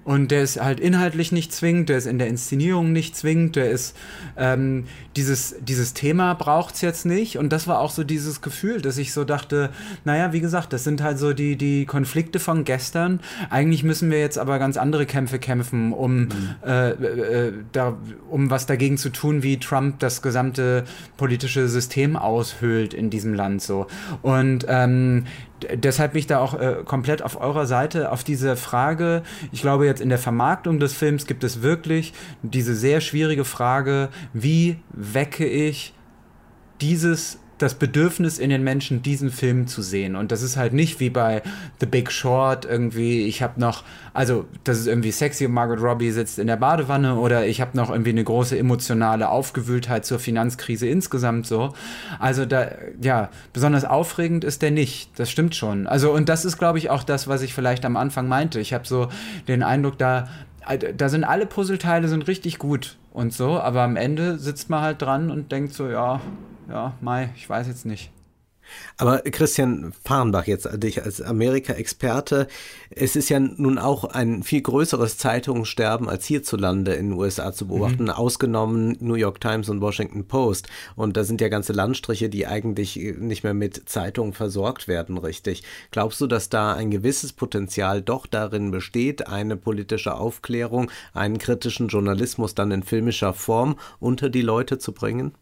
Und 0.08 0.32
der 0.32 0.42
ist 0.42 0.62
halt 0.62 0.80
inhaltlich 0.80 1.34
nicht 1.34 1.52
zwingend, 1.52 1.90
der 1.90 1.98
ist 1.98 2.08
in 2.08 2.18
der 2.18 2.30
Inszenierung 2.30 2.94
nicht 2.94 3.18
zwingend, 3.18 3.58
der 3.58 3.70
ist 3.72 3.94
ähm, 4.38 4.86
dieses, 5.18 5.58
dieses 5.60 5.94
Thema 5.94 6.34
braucht 6.34 6.76
es 6.76 6.82
jetzt 6.82 7.06
nicht. 7.06 7.38
Und 7.38 7.52
das 7.52 7.68
war 7.68 7.82
auch 7.82 7.92
so 7.92 8.06
dieses 8.06 8.40
Gefühl, 8.40 8.82
dass 8.82 8.98
ich 8.98 9.12
so 9.12 9.26
dachte, 9.26 9.70
naja, 10.06 10.32
wie 10.32 10.40
gesagt, 10.40 10.72
das 10.72 10.86
sind 10.86 11.04
halt 11.04 11.20
so 11.20 11.34
die, 11.34 11.58
die 11.58 11.86
Konflikte 11.86 12.40
von 12.40 12.64
gestern. 12.64 13.20
Eigentlich 13.50 13.84
müssen 13.84 14.10
wir 14.10 14.22
jetzt 14.22 14.40
aber 14.40 14.60
ganz 14.60 14.78
andere 14.78 15.06
Kämpfe 15.06 15.40
kämpfen, 15.40 15.92
um, 15.92 16.20
mhm. 16.20 16.30
äh, 16.66 16.92
äh, 16.92 17.54
da, 17.74 17.98
um 18.30 18.50
was 18.50 18.66
dagegen 18.66 18.98
zu 18.98 19.10
tun, 19.10 19.44
wie 19.44 19.60
Trump 19.60 20.00
das 20.00 20.22
gesamte 20.22 20.86
politische 21.18 21.68
System 21.68 22.16
aushöhlt 22.16 22.94
in 22.94 23.10
diesem 23.10 23.34
Land 23.34 23.62
so. 23.62 23.88
Und 24.22 24.66
ähm, 24.70 25.26
deshalb 25.76 26.14
bin 26.14 26.20
ich 26.20 26.28
da 26.28 26.40
auch 26.40 26.60
äh, 26.60 26.78
komplett 26.86 27.22
auf 27.22 27.40
eurer 27.40 27.66
Seite 27.66 28.12
auf 28.12 28.24
diese 28.24 28.56
Frage. 28.56 29.24
Ich 29.52 29.62
glaube, 29.62 29.86
jetzt 29.86 29.97
in 30.02 30.10
der 30.10 30.18
Vermarktung 30.18 30.80
des 30.80 30.94
Films 30.94 31.26
gibt 31.26 31.44
es 31.44 31.62
wirklich 31.62 32.14
diese 32.42 32.76
sehr 32.76 33.02
schwierige 33.02 33.46
Frage, 33.46 34.10
wie 34.34 34.80
wecke 34.92 35.46
ich 35.46 35.94
dieses 36.82 37.40
das 37.58 37.76
Bedürfnis 37.76 38.38
in 38.38 38.50
den 38.50 38.64
Menschen, 38.64 39.02
diesen 39.02 39.32
Film 39.32 39.68
zu 39.68 39.82
sehen. 39.82 40.16
Und 40.16 40.32
das 40.32 40.42
ist 40.42 40.58
halt 40.58 40.74
nicht 40.74 41.00
wie 41.00 41.10
bei 41.10 41.42
The 41.80 41.86
Big 41.86 42.12
Short 42.12 42.66
irgendwie, 42.66 43.26
ich 43.26 43.42
habe 43.42 43.60
noch, 43.60 43.84
also 44.14 44.46
das 44.64 44.80
ist 44.80 44.88
irgendwie 44.88 45.12
sexy 45.12 45.46
und 45.46 45.54
Margaret 45.54 45.82
Robbie 45.82 46.12
sitzt 46.12 46.40
in 46.40 46.48
der 46.48 46.58
Badewanne 46.58 47.16
oder 47.16 47.48
ich 47.48 47.60
habe 47.62 47.76
noch 47.76 47.90
irgendwie 47.90 48.12
eine 48.12 48.24
große 48.24 48.58
emotionale 48.58 49.30
Aufgewühltheit 49.30 50.06
zur 50.06 50.20
Finanzkrise 50.20 50.88
insgesamt 50.88 51.48
so. 51.48 51.74
Also 52.20 52.46
da, 52.46 52.70
ja, 53.02 53.30
besonders 53.54 53.86
aufregend 53.86 54.44
ist 54.44 54.62
der 54.62 54.72
nicht. 54.72 55.10
Das 55.18 55.32
stimmt 55.32 55.56
schon. 55.56 55.88
Also 55.88 56.12
und 56.12 56.30
das 56.30 56.46
ist, 56.46 56.58
glaube 56.58 56.78
ich, 56.78 56.90
auch 56.90 57.04
das, 57.04 57.28
was 57.28 57.42
ich 57.42 57.54
vielleicht 57.54 57.86
am 57.86 57.98
Anfang 57.98 58.28
meinte. 58.28 58.60
Ich 58.60 58.74
habe 58.74 58.88
so 58.88 59.10
den 59.48 59.64
Eindruck, 59.64 59.98
da, 59.98 60.28
da 60.96 61.10
sind 61.10 61.24
alle 61.24 61.46
Puzzleteile 61.46 62.08
sind 62.08 62.28
richtig 62.28 62.60
gut 62.60 62.98
und 63.14 63.34
so, 63.34 63.60
aber 63.60 63.82
am 63.82 63.96
Ende 63.96 64.38
sitzt 64.38 64.70
man 64.70 64.82
halt 64.82 65.02
dran 65.02 65.32
und 65.32 65.52
denkt 65.52 65.74
so, 65.74 65.88
ja, 65.88 66.22
ja, 66.70 66.94
Mai, 67.02 67.30
ich 67.36 67.50
weiß 67.50 67.68
jetzt 67.68 67.86
nicht. 67.86 68.12
Aber 68.98 69.20
Christian 69.20 69.94
Fahrenbach, 70.04 70.48
jetzt 70.48 70.68
dich 70.84 71.04
als 71.04 71.22
Amerika-Experte, 71.22 72.48
es 72.90 73.16
ist 73.16 73.30
ja 73.30 73.40
nun 73.40 73.78
auch 73.78 74.06
ein 74.06 74.44
viel 74.44 74.62
größeres 74.62 75.18
Zeitungssterben 75.18 76.10
als 76.10 76.26
hierzulande 76.26 76.94
in 76.94 77.10
den 77.10 77.20
USA 77.20 77.54
zu 77.54 77.68
beobachten, 77.68 78.04
mhm. 78.04 78.10
ausgenommen 78.10 78.98
New 79.00 79.16
York 79.16 79.40
Times 79.40 79.70
und 79.70 79.82
Washington 79.82 80.28
Post. 80.28 80.68
Und 80.96 81.18
da 81.18 81.24
sind 81.24 81.42
ja 81.42 81.50
ganze 81.50 81.74
Landstriche, 81.74 82.30
die 82.30 82.48
eigentlich 82.48 82.96
nicht 83.18 83.44
mehr 83.44 83.54
mit 83.54 83.88
Zeitungen 83.88 84.34
versorgt 84.34 84.88
werden, 84.88 85.18
richtig. 85.18 85.64
Glaubst 85.92 86.20
du, 86.22 86.28
dass 86.28 86.50
da 86.50 86.74
ein 86.74 86.92
gewisses 86.92 87.34
Potenzial 87.34 88.02
doch 88.02 88.26
darin 88.26 88.72
besteht, 88.72 89.28
eine 89.28 89.58
politische 89.58 90.16
Aufklärung, 90.16 90.92
einen 91.14 91.38
kritischen 91.38 91.88
Journalismus 91.88 92.56
dann 92.56 92.72
in 92.72 92.84
filmischer 92.84 93.34
Form 93.34 93.78
unter 94.00 94.30
die 94.30 94.42
Leute 94.42 94.78
zu 94.78 94.92
bringen? 94.92 95.34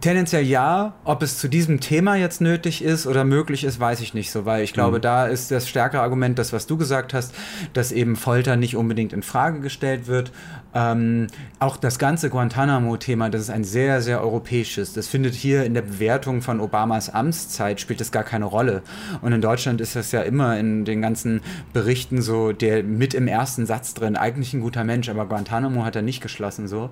Tendenziell 0.00 0.42
ja. 0.42 0.94
Ob 1.04 1.22
es 1.22 1.38
zu 1.38 1.48
diesem 1.48 1.80
Thema 1.80 2.16
jetzt 2.16 2.40
nötig 2.40 2.82
ist 2.82 3.06
oder 3.06 3.24
möglich 3.24 3.62
ist, 3.62 3.78
weiß 3.78 4.00
ich 4.00 4.14
nicht 4.14 4.30
so, 4.30 4.46
weil 4.46 4.64
ich 4.64 4.72
glaube, 4.72 4.98
mhm. 4.98 5.02
da 5.02 5.26
ist 5.26 5.50
das 5.50 5.68
stärkere 5.68 6.00
Argument, 6.00 6.38
das, 6.38 6.54
was 6.54 6.66
du 6.66 6.78
gesagt 6.78 7.12
hast, 7.12 7.34
dass 7.74 7.92
eben 7.92 8.16
Folter 8.16 8.56
nicht 8.56 8.74
unbedingt 8.76 9.12
in 9.12 9.22
Frage 9.22 9.60
gestellt 9.60 10.06
wird. 10.06 10.32
Ähm, 10.74 11.26
auch 11.58 11.76
das 11.76 11.98
ganze 11.98 12.30
Guantanamo-Thema, 12.30 13.28
das 13.28 13.42
ist 13.42 13.50
ein 13.50 13.64
sehr, 13.64 14.00
sehr 14.00 14.22
europäisches. 14.22 14.94
Das 14.94 15.08
findet 15.08 15.34
hier 15.34 15.64
in 15.64 15.74
der 15.74 15.82
Bewertung 15.82 16.40
von 16.40 16.60
Obamas 16.60 17.10
Amtszeit 17.10 17.78
spielt 17.78 18.00
das 18.00 18.12
gar 18.12 18.24
keine 18.24 18.46
Rolle. 18.46 18.82
Und 19.20 19.32
in 19.32 19.42
Deutschland 19.42 19.82
ist 19.82 19.94
das 19.94 20.10
ja 20.12 20.22
immer 20.22 20.58
in 20.58 20.86
den 20.86 21.02
ganzen 21.02 21.42
Berichten 21.74 22.22
so, 22.22 22.52
der 22.52 22.82
mit 22.82 23.12
im 23.12 23.28
ersten 23.28 23.66
Satz 23.66 23.92
drin, 23.92 24.16
eigentlich 24.16 24.54
ein 24.54 24.60
guter 24.60 24.84
Mensch, 24.84 25.10
aber 25.10 25.26
Guantanamo 25.26 25.84
hat 25.84 25.96
er 25.96 26.02
nicht 26.02 26.22
geschlossen 26.22 26.66
so. 26.66 26.90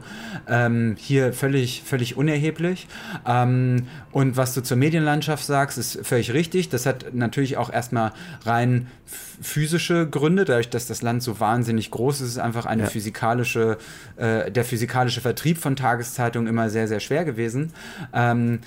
Ähm, 0.49 0.97
hier 0.99 1.33
völlig, 1.33 1.83
völlig 1.83 2.17
unerheblich. 2.17 2.74
Ähm, 3.27 3.87
und 4.13 4.37
was 4.37 4.55
du 4.55 4.63
zur 4.63 4.77
Medienlandschaft 4.77 5.45
sagst, 5.45 5.79
ist 5.79 6.07
völlig 6.07 6.33
richtig. 6.33 6.69
Das 6.69 6.87
hat 6.87 7.15
natürlich 7.15 7.57
auch 7.57 7.73
erstmal 7.73 8.13
rein 8.45 8.89
physische 9.41 10.09
Gründe, 10.09 10.45
dadurch, 10.45 10.71
dass 10.71 10.87
das 10.87 11.03
Land 11.03 11.23
so 11.23 11.41
wahnsinnig 11.41 11.91
groß 11.91 12.21
ist, 12.21 12.29
ist 12.31 12.39
einfach 12.39 12.67
eine 12.67 12.85
ja. 12.85 12.89
physikalische, 12.89 13.79
äh, 14.17 14.51
der 14.51 14.65
physikalische 14.65 15.21
Vertrieb 15.21 15.59
von 15.59 15.77
Tageszeitungen 15.77 16.49
immer 16.49 16.71
sehr, 16.71 16.89
sehr 16.89 17.01
schwer 17.01 17.25
gewesen. 17.25 17.73
Ähm, 18.13 18.61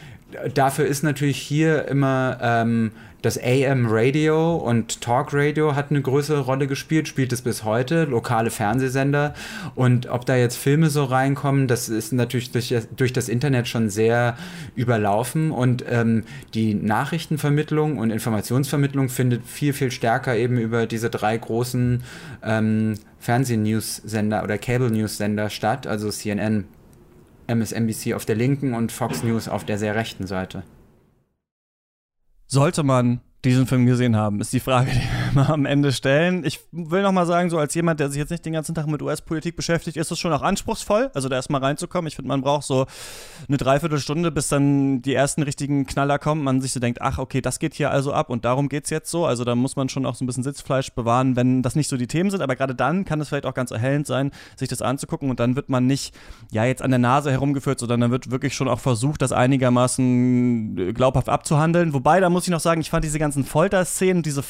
dafür 0.54 0.86
ist 0.86 1.04
natürlich 1.04 1.38
hier 1.38 1.88
immer 1.88 2.38
ähm, 2.42 2.92
das 3.22 3.40
AM 3.42 3.88
Radio 3.90 4.56
und 4.56 5.02
Talk 5.02 5.30
Radio 5.34 5.76
hat 5.76 5.90
eine 5.90 6.02
größere 6.02 6.42
Rolle 6.42 6.68
gespielt, 6.68 7.08
spielt 7.08 7.34
es 7.34 7.42
bis 7.42 7.64
heute, 7.64 8.06
lokale 8.06 8.52
Fernsehsender. 8.52 9.34
Und 9.74 10.08
ob 10.08 10.26
da 10.26 10.36
jetzt 10.36 10.56
Filme 10.56 10.90
so 10.90 11.04
reinkommen, 11.04 11.68
das 11.68 11.90
ist 11.90 12.14
natürlich 12.14 12.52
durch, 12.52 12.74
durch 12.96 13.14
das 13.14 13.28
Internet 13.28 13.68
schon 13.68 13.90
sehr 13.90 14.38
überlaufen. 14.76 15.52
Und 15.52 15.84
ähm, 15.90 16.26
die 16.54 16.76
Nachrichtenvermittlung 16.76 17.98
und 17.98 18.12
Informationsvermittlung 18.12 19.10
findet 19.10 19.46
viel, 19.46 19.74
viel 19.74 19.90
stärker 19.90 20.36
eben 20.36 20.60
über 20.60 20.86
diese 20.86 21.10
drei 21.10 21.38
großen 21.38 22.04
ähm, 22.44 22.94
Fernsehnews-Sender 23.20 24.44
oder 24.44 24.60
Cable-News-Sender 24.60 25.50
statt, 25.50 25.88
also 25.88 26.12
CNN, 26.12 26.66
MSNBC 27.48 28.14
auf 28.14 28.26
der 28.26 28.36
linken 28.36 28.74
und 28.76 28.92
Fox 28.92 29.24
News 29.24 29.48
auf 29.48 29.64
der 29.64 29.80
sehr 29.80 29.96
rechten 29.96 30.28
Seite. 30.28 30.64
Sollte 32.48 32.84
man 32.84 33.22
diesen 33.44 33.68
Film 33.68 33.86
gesehen 33.86 34.16
haben, 34.16 34.42
ist 34.42 34.54
die 34.54 34.60
Frage, 34.60 34.92
die 34.92 35.27
mal 35.34 35.48
am 35.48 35.66
Ende 35.66 35.92
stellen. 35.92 36.44
Ich 36.46 36.60
will 36.72 37.02
noch 37.02 37.12
mal 37.12 37.26
sagen, 37.26 37.50
so 37.50 37.58
als 37.58 37.74
jemand, 37.74 38.00
der 38.00 38.10
sich 38.10 38.18
jetzt 38.18 38.30
nicht 38.30 38.46
den 38.46 38.54
ganzen 38.54 38.76
Tag 38.76 38.88
mit 38.88 39.02
US-Politik 39.02 39.56
beschäftigt, 39.56 39.98
ist 39.98 40.12
es 40.12 40.20
schon 40.20 40.34
auch 40.34 40.42
anspruchsvoll, 40.42 41.12
also 41.14 41.30
da 41.30 41.36
erstmal 41.36 41.64
reinzukommen. 41.64 42.08
Ich 42.08 42.16
finde, 42.16 42.30
man 42.30 42.42
braucht 42.42 42.64
so 42.64 42.86
eine 43.48 43.58
Dreiviertelstunde, 43.58 44.32
bis 44.32 44.48
dann 44.48 45.02
die 45.02 45.14
ersten 45.14 45.44
richtigen 45.44 45.86
Knaller 45.86 46.20
kommen. 46.20 46.44
Man 46.44 46.62
sich 46.62 46.72
so 46.72 46.80
denkt, 46.80 47.02
ach, 47.02 47.18
okay, 47.18 47.42
das 47.42 47.60
geht 47.60 47.74
hier 47.74 47.92
also 47.92 48.14
ab 48.14 48.30
und 48.30 48.46
darum 48.46 48.70
geht 48.70 48.86
es 48.86 48.90
jetzt 48.90 49.10
so. 49.12 49.26
Also 49.26 49.44
da 49.44 49.56
muss 49.56 49.76
man 49.76 49.90
schon 49.90 50.06
auch 50.06 50.16
so 50.16 50.24
ein 50.24 50.28
bisschen 50.28 50.44
Sitzfleisch 50.44 50.92
bewahren, 50.92 51.36
wenn 51.36 51.62
das 51.62 51.76
nicht 51.76 51.90
so 51.90 51.98
die 51.98 52.08
Themen 52.08 52.30
sind. 52.30 52.42
Aber 52.42 52.56
gerade 52.56 52.76
dann 52.76 53.06
kann 53.06 53.22
es 53.22 53.30
vielleicht 53.30 53.46
auch 53.46 53.54
ganz 53.54 53.72
erhellend 53.72 54.08
sein, 54.08 54.32
sich 54.56 54.70
das 54.70 54.82
anzugucken 54.82 55.30
und 55.30 55.40
dann 55.40 55.56
wird 55.56 55.70
man 55.70 55.88
nicht, 55.88 56.14
ja, 56.52 56.66
jetzt 56.66 56.82
an 56.82 56.92
der 56.92 57.00
Nase 57.00 57.32
herumgeführt, 57.32 57.80
sondern 57.80 58.02
dann 58.02 58.12
wird 58.12 58.32
wirklich 58.32 58.56
schon 58.56 58.68
auch 58.68 58.80
versucht, 58.80 59.22
das 59.22 59.32
einigermaßen 59.32 60.94
glaubhaft 60.94 61.30
abzuhandeln. 61.30 61.94
Wobei, 61.94 62.20
da 62.20 62.30
muss 62.30 62.44
ich 62.44 62.50
noch 62.50 62.60
sagen, 62.60 62.82
ich 62.82 62.90
fand 62.90 63.04
diese 63.04 63.20
ganzen 63.20 63.44
Folterszenen, 63.44 64.24
diese 64.24 64.44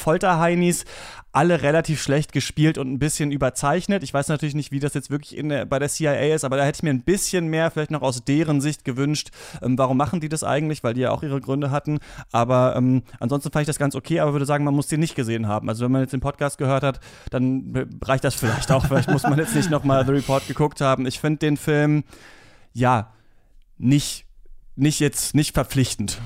Folterheinis, 0.68 0.84
alle 1.32 1.62
relativ 1.62 2.02
schlecht 2.02 2.32
gespielt 2.32 2.78
und 2.78 2.90
ein 2.90 2.98
bisschen 2.98 3.30
überzeichnet. 3.30 4.02
Ich 4.02 4.12
weiß 4.12 4.28
natürlich 4.28 4.54
nicht, 4.54 4.72
wie 4.72 4.80
das 4.80 4.94
jetzt 4.94 5.10
wirklich 5.10 5.40
der, 5.40 5.66
bei 5.66 5.78
der 5.78 5.88
CIA 5.88 6.34
ist, 6.34 6.44
aber 6.44 6.56
da 6.56 6.64
hätte 6.64 6.78
ich 6.78 6.82
mir 6.82 6.90
ein 6.90 7.02
bisschen 7.02 7.48
mehr 7.48 7.70
vielleicht 7.70 7.90
noch 7.90 8.02
aus 8.02 8.24
deren 8.24 8.60
Sicht 8.60 8.84
gewünscht. 8.84 9.30
Ähm, 9.62 9.78
warum 9.78 9.96
machen 9.96 10.20
die 10.20 10.28
das 10.28 10.42
eigentlich? 10.42 10.82
Weil 10.82 10.94
die 10.94 11.02
ja 11.02 11.10
auch 11.10 11.22
ihre 11.22 11.40
Gründe 11.40 11.70
hatten. 11.70 11.98
Aber 12.32 12.74
ähm, 12.76 13.02
ansonsten 13.20 13.52
fand 13.52 13.62
ich 13.62 13.66
das 13.66 13.78
ganz 13.78 13.94
okay, 13.94 14.20
aber 14.20 14.32
würde 14.32 14.46
sagen, 14.46 14.64
man 14.64 14.74
muss 14.74 14.88
den 14.88 15.00
nicht 15.00 15.14
gesehen 15.14 15.46
haben. 15.46 15.68
Also 15.68 15.84
wenn 15.84 15.92
man 15.92 16.00
jetzt 16.00 16.12
den 16.12 16.20
Podcast 16.20 16.58
gehört 16.58 16.82
hat, 16.82 17.00
dann 17.30 17.88
reicht 18.02 18.24
das 18.24 18.34
vielleicht 18.34 18.70
auch. 18.72 18.86
vielleicht 18.86 19.10
muss 19.10 19.22
man 19.22 19.38
jetzt 19.38 19.54
nicht 19.54 19.70
nochmal 19.70 20.04
The 20.04 20.12
Report 20.12 20.46
geguckt 20.48 20.80
haben. 20.80 21.06
Ich 21.06 21.20
finde 21.20 21.38
den 21.38 21.56
Film, 21.56 22.04
ja, 22.72 23.12
nicht, 23.76 24.24
nicht 24.76 24.98
jetzt, 24.98 25.34
nicht 25.34 25.54
verpflichtend. 25.54 26.20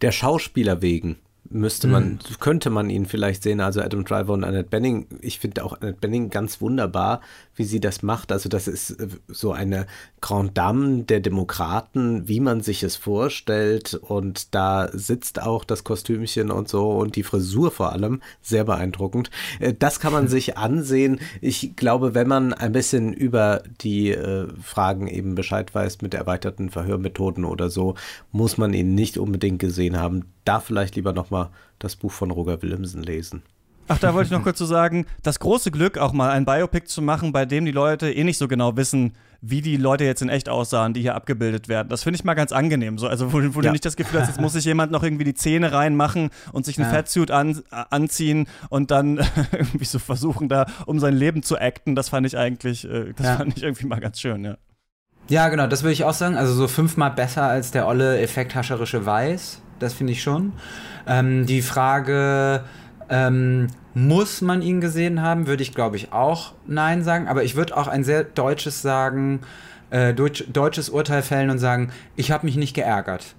Der 0.00 0.12
Schauspieler 0.12 0.82
wegen 0.82 1.18
müsste 1.50 1.86
man, 1.86 2.12
mhm. 2.12 2.18
könnte 2.40 2.70
man 2.70 2.90
ihn 2.90 3.06
vielleicht 3.06 3.42
sehen. 3.42 3.60
Also 3.60 3.80
Adam 3.80 4.04
Driver 4.04 4.32
und 4.32 4.44
Annette 4.44 4.68
Benning. 4.68 5.06
Ich 5.20 5.38
finde 5.38 5.64
auch 5.64 5.80
Annette 5.80 5.98
Benning 6.00 6.30
ganz 6.30 6.60
wunderbar, 6.60 7.20
wie 7.56 7.64
sie 7.64 7.80
das 7.80 8.02
macht. 8.02 8.32
Also 8.32 8.48
das 8.48 8.68
ist 8.68 8.90
äh, 8.92 9.08
so 9.28 9.52
eine 9.52 9.86
Grand 10.20 10.56
Dame 10.56 11.04
der 11.04 11.20
Demokraten, 11.20 12.28
wie 12.28 12.40
man 12.40 12.60
sich 12.60 12.82
es 12.82 12.96
vorstellt. 12.96 13.94
Und 13.94 14.54
da 14.54 14.88
sitzt 14.92 15.40
auch 15.40 15.64
das 15.64 15.84
Kostümchen 15.84 16.50
und 16.50 16.68
so 16.68 16.90
und 16.92 17.16
die 17.16 17.22
Frisur 17.22 17.70
vor 17.70 17.92
allem 17.92 18.20
sehr 18.42 18.64
beeindruckend. 18.64 19.30
Äh, 19.60 19.74
das 19.78 20.00
kann 20.00 20.12
man 20.12 20.28
sich 20.34 20.56
ansehen. 20.56 21.20
Ich 21.40 21.76
glaube, 21.76 22.14
wenn 22.14 22.28
man 22.28 22.52
ein 22.52 22.72
bisschen 22.72 23.12
über 23.12 23.62
die 23.80 24.10
äh, 24.10 24.48
Fragen 24.62 25.06
eben 25.06 25.34
Bescheid 25.34 25.74
weiß 25.74 26.02
mit 26.02 26.14
erweiterten 26.14 26.70
Verhörmethoden 26.70 27.44
oder 27.44 27.70
so, 27.70 27.94
muss 28.32 28.58
man 28.58 28.74
ihn 28.74 28.94
nicht 28.94 29.18
unbedingt 29.18 29.58
gesehen 29.58 29.98
haben. 29.98 30.26
Da 30.44 30.60
vielleicht 30.60 30.96
lieber 30.96 31.12
nochmal 31.12 31.50
das 31.78 31.96
Buch 31.96 32.12
von 32.12 32.30
Roger 32.30 32.62
Willemsen 32.62 33.02
lesen. 33.02 33.42
Ach, 33.88 33.98
da 33.98 34.14
wollte 34.14 34.26
ich 34.26 34.32
noch 34.32 34.42
kurz 34.42 34.58
zu 34.58 34.66
so 34.66 34.74
sagen, 34.74 35.06
das 35.22 35.38
große 35.40 35.70
Glück, 35.70 35.98
auch 35.98 36.12
mal 36.12 36.30
ein 36.30 36.44
Biopic 36.44 36.86
zu 36.86 37.02
machen, 37.02 37.32
bei 37.32 37.44
dem 37.44 37.64
die 37.64 37.72
Leute 37.72 38.10
eh 38.10 38.24
nicht 38.24 38.38
so 38.38 38.48
genau 38.48 38.76
wissen, 38.76 39.12
wie 39.42 39.60
die 39.60 39.76
Leute 39.76 40.04
jetzt 40.04 40.22
in 40.22 40.30
echt 40.30 40.48
aussahen, 40.48 40.94
die 40.94 41.02
hier 41.02 41.14
abgebildet 41.14 41.68
werden. 41.68 41.90
Das 41.90 42.02
finde 42.02 42.16
ich 42.16 42.24
mal 42.24 42.32
ganz 42.32 42.50
angenehm. 42.50 42.96
So, 42.96 43.06
also, 43.06 43.32
wo, 43.32 43.38
wo 43.54 43.60
ja. 43.60 43.66
du 43.66 43.72
nicht 43.72 43.84
das 43.84 43.96
Gefühl 43.96 44.20
hast, 44.20 44.28
jetzt 44.28 44.40
muss 44.40 44.54
sich 44.54 44.64
jemand 44.64 44.90
noch 44.90 45.02
irgendwie 45.02 45.24
die 45.24 45.34
Zähne 45.34 45.72
reinmachen 45.72 46.30
und 46.52 46.64
sich 46.64 46.78
einen 46.78 46.86
ja. 46.86 46.94
Fatsuit 46.94 47.30
an, 47.30 47.62
anziehen 47.70 48.46
und 48.70 48.90
dann 48.90 49.18
irgendwie 49.52 49.84
so 49.84 49.98
versuchen, 49.98 50.48
da 50.48 50.64
um 50.86 50.98
sein 50.98 51.14
Leben 51.14 51.42
zu 51.42 51.58
acten. 51.58 51.94
Das 51.94 52.08
fand 52.08 52.26
ich 52.26 52.38
eigentlich, 52.38 52.88
äh, 52.88 53.12
das 53.14 53.26
ja. 53.26 53.36
fand 53.36 53.56
ich 53.56 53.62
irgendwie 53.62 53.86
mal 53.86 54.00
ganz 54.00 54.18
schön, 54.18 54.44
ja. 54.44 54.56
Ja, 55.28 55.48
genau, 55.48 55.66
das 55.66 55.82
würde 55.82 55.92
ich 55.92 56.04
auch 56.04 56.14
sagen. 56.14 56.36
Also 56.36 56.54
so 56.54 56.68
fünfmal 56.68 57.10
besser 57.10 57.44
als 57.44 57.70
der 57.70 57.86
olle 57.86 58.18
effekthascherische 58.20 59.04
Weiß. 59.04 59.60
Das 59.78 59.92
finde 59.92 60.12
ich 60.12 60.22
schon. 60.22 60.52
Ähm, 61.06 61.46
die 61.46 61.62
Frage, 61.62 62.64
ähm, 63.08 63.68
muss 63.94 64.40
man 64.40 64.62
ihn 64.62 64.80
gesehen 64.80 65.22
haben, 65.22 65.46
würde 65.46 65.62
ich 65.62 65.74
glaube 65.74 65.96
ich 65.96 66.12
auch 66.12 66.52
nein 66.66 67.02
sagen. 67.02 67.28
Aber 67.28 67.44
ich 67.44 67.56
würde 67.56 67.76
auch 67.76 67.88
ein 67.88 68.04
sehr 68.04 68.24
deutsches 68.24 68.82
sagen, 68.82 69.40
äh, 69.90 70.14
deutsch, 70.14 70.44
deutsches 70.52 70.88
Urteil 70.88 71.22
fällen 71.22 71.50
und 71.50 71.58
sagen, 71.58 71.92
ich 72.16 72.30
habe 72.30 72.46
mich 72.46 72.56
nicht 72.56 72.74
geärgert. 72.74 73.34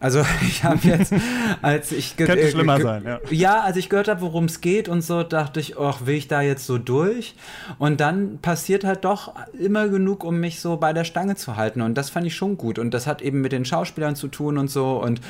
Also 0.00 0.24
ich 0.42 0.64
habe 0.64 0.80
jetzt, 0.88 1.12
als 1.62 1.92
ich 1.92 2.16
könnte 2.16 2.40
äh, 2.40 2.50
schlimmer 2.50 2.80
sein, 2.80 3.04
ja. 3.04 3.20
Ja, 3.30 3.60
als 3.60 3.76
ich 3.76 3.90
gehört 3.90 4.08
habe, 4.08 4.22
worum 4.22 4.46
es 4.46 4.62
geht 4.62 4.88
und 4.88 5.02
so, 5.02 5.22
dachte 5.22 5.60
ich, 5.60 5.78
ach, 5.78 6.06
will 6.06 6.16
ich 6.16 6.26
da 6.26 6.40
jetzt 6.40 6.66
so 6.66 6.78
durch? 6.78 7.36
Und 7.78 8.00
dann 8.00 8.38
passiert 8.38 8.82
halt 8.82 9.04
doch 9.04 9.34
immer 9.52 9.88
genug, 9.88 10.24
um 10.24 10.40
mich 10.40 10.60
so 10.60 10.78
bei 10.78 10.94
der 10.94 11.04
Stange 11.04 11.36
zu 11.36 11.56
halten. 11.56 11.82
Und 11.82 11.94
das 11.96 12.08
fand 12.08 12.26
ich 12.26 12.34
schon 12.34 12.56
gut. 12.56 12.78
Und 12.78 12.92
das 12.92 13.06
hat 13.06 13.20
eben 13.20 13.42
mit 13.42 13.52
den 13.52 13.66
Schauspielern 13.66 14.16
zu 14.16 14.28
tun 14.28 14.56
und 14.56 14.68
so. 14.68 15.00
Und 15.00 15.20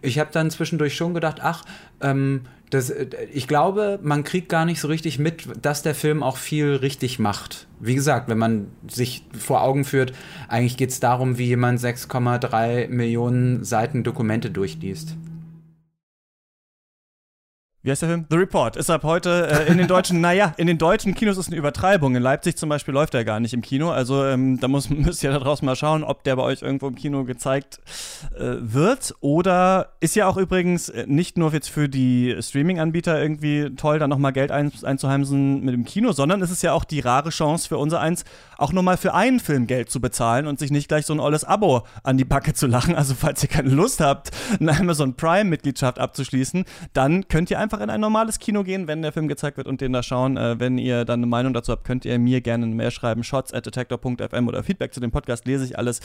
ich 0.00 0.18
habe 0.20 0.30
dann 0.32 0.50
zwischendurch 0.50 0.94
schon 0.94 1.12
gedacht, 1.12 1.40
ach, 1.42 1.64
ähm, 2.00 2.42
das, 2.70 2.90
äh, 2.90 3.06
ich 3.32 3.48
glaube, 3.48 3.98
man 4.02 4.24
kriegt 4.24 4.48
gar 4.48 4.64
nicht 4.64 4.80
so 4.80 4.88
richtig 4.88 5.18
mit, 5.18 5.44
dass 5.60 5.82
der 5.82 5.94
Film 5.94 6.22
auch 6.22 6.36
viel 6.36 6.76
richtig 6.76 7.18
macht. 7.18 7.66
Wie 7.80 7.94
gesagt, 7.94 8.28
wenn 8.28 8.38
man 8.38 8.68
sich 8.88 9.24
vor 9.38 9.62
Augen 9.62 9.84
führt, 9.84 10.12
eigentlich 10.48 10.76
geht 10.76 10.90
es 10.90 11.00
darum, 11.00 11.38
wie 11.38 11.46
jemand 11.46 11.80
6,3 11.80 12.88
Millionen 12.88 13.64
Seiten 13.64 14.04
Dokumente 14.04 14.50
durchliest. 14.50 15.16
Wie 17.82 17.90
heißt 17.90 18.02
der 18.02 18.10
Film? 18.10 18.26
The 18.28 18.36
Report. 18.36 18.76
Ist 18.76 18.90
ab 18.90 19.04
heute 19.04 19.48
äh, 19.48 19.72
in 19.72 19.78
den 19.78 19.88
deutschen, 19.88 20.20
naja, 20.20 20.52
in 20.58 20.66
den 20.66 20.76
deutschen 20.76 21.14
Kinos 21.14 21.38
ist 21.38 21.46
eine 21.46 21.56
Übertreibung. 21.56 22.14
In 22.14 22.22
Leipzig 22.22 22.58
zum 22.58 22.68
Beispiel 22.68 22.92
läuft 22.92 23.14
er 23.14 23.24
gar 23.24 23.40
nicht 23.40 23.54
im 23.54 23.62
Kino. 23.62 23.90
Also 23.90 24.22
ähm, 24.26 24.60
da 24.60 24.68
muss, 24.68 24.90
müsst 24.90 25.22
ihr 25.24 25.30
da 25.30 25.38
draußen 25.38 25.64
mal 25.64 25.76
schauen, 25.76 26.04
ob 26.04 26.22
der 26.24 26.36
bei 26.36 26.42
euch 26.42 26.60
irgendwo 26.60 26.88
im 26.88 26.94
Kino 26.94 27.24
gezeigt 27.24 27.80
äh, 28.36 28.56
wird. 28.60 29.14
Oder 29.20 29.94
ist 30.00 30.14
ja 30.14 30.26
auch 30.26 30.36
übrigens 30.36 30.90
äh, 30.90 31.06
nicht 31.06 31.38
nur 31.38 31.54
jetzt 31.54 31.70
für 31.70 31.88
die 31.88 32.36
Streaming-Anbieter 32.38 33.18
irgendwie 33.18 33.74
toll, 33.76 33.98
da 33.98 34.06
nochmal 34.08 34.34
Geld 34.34 34.50
ein, 34.50 34.70
einzuheimsen 34.82 35.64
mit 35.64 35.72
dem 35.72 35.86
Kino, 35.86 36.12
sondern 36.12 36.42
es 36.42 36.50
ist 36.50 36.62
ja 36.62 36.74
auch 36.74 36.84
die 36.84 37.00
rare 37.00 37.30
Chance 37.30 37.66
für 37.66 37.78
unser 37.78 38.00
eins, 38.00 38.26
auch 38.58 38.74
nur 38.74 38.82
mal 38.82 38.98
für 38.98 39.14
einen 39.14 39.40
Film 39.40 39.66
Geld 39.66 39.90
zu 39.90 40.02
bezahlen 40.02 40.46
und 40.46 40.58
sich 40.58 40.70
nicht 40.70 40.88
gleich 40.88 41.06
so 41.06 41.14
ein 41.14 41.20
olles 41.20 41.44
Abo 41.44 41.86
an 42.02 42.18
die 42.18 42.26
Backe 42.26 42.52
zu 42.52 42.66
lachen. 42.66 42.94
Also 42.94 43.14
falls 43.14 43.42
ihr 43.42 43.48
keine 43.48 43.70
Lust 43.70 44.00
habt, 44.00 44.32
eine 44.60 44.78
Amazon 44.78 45.14
Prime-Mitgliedschaft 45.14 45.98
abzuschließen, 45.98 46.66
dann 46.92 47.26
könnt 47.28 47.50
ihr 47.50 47.58
einfach 47.58 47.69
einfach 47.70 47.84
in 47.84 47.90
ein 47.90 48.00
normales 48.00 48.40
Kino 48.40 48.64
gehen, 48.64 48.88
wenn 48.88 49.00
der 49.00 49.12
Film 49.12 49.28
gezeigt 49.28 49.56
wird 49.56 49.68
und 49.68 49.80
den 49.80 49.92
da 49.92 50.02
schauen. 50.02 50.36
Äh, 50.36 50.58
wenn 50.58 50.76
ihr 50.76 51.04
dann 51.04 51.20
eine 51.20 51.26
Meinung 51.26 51.54
dazu 51.54 51.70
habt, 51.70 51.84
könnt 51.84 52.04
ihr 52.04 52.18
mir 52.18 52.40
gerne 52.40 52.66
eine 52.66 52.74
Mail 52.74 52.90
schreiben, 52.90 53.22
shots 53.22 53.54
at 53.54 53.64
detector.fm 53.64 54.48
oder 54.48 54.64
Feedback 54.64 54.92
zu 54.92 54.98
dem 54.98 55.12
Podcast, 55.12 55.46
lese 55.46 55.64
ich 55.64 55.78
alles. 55.78 56.00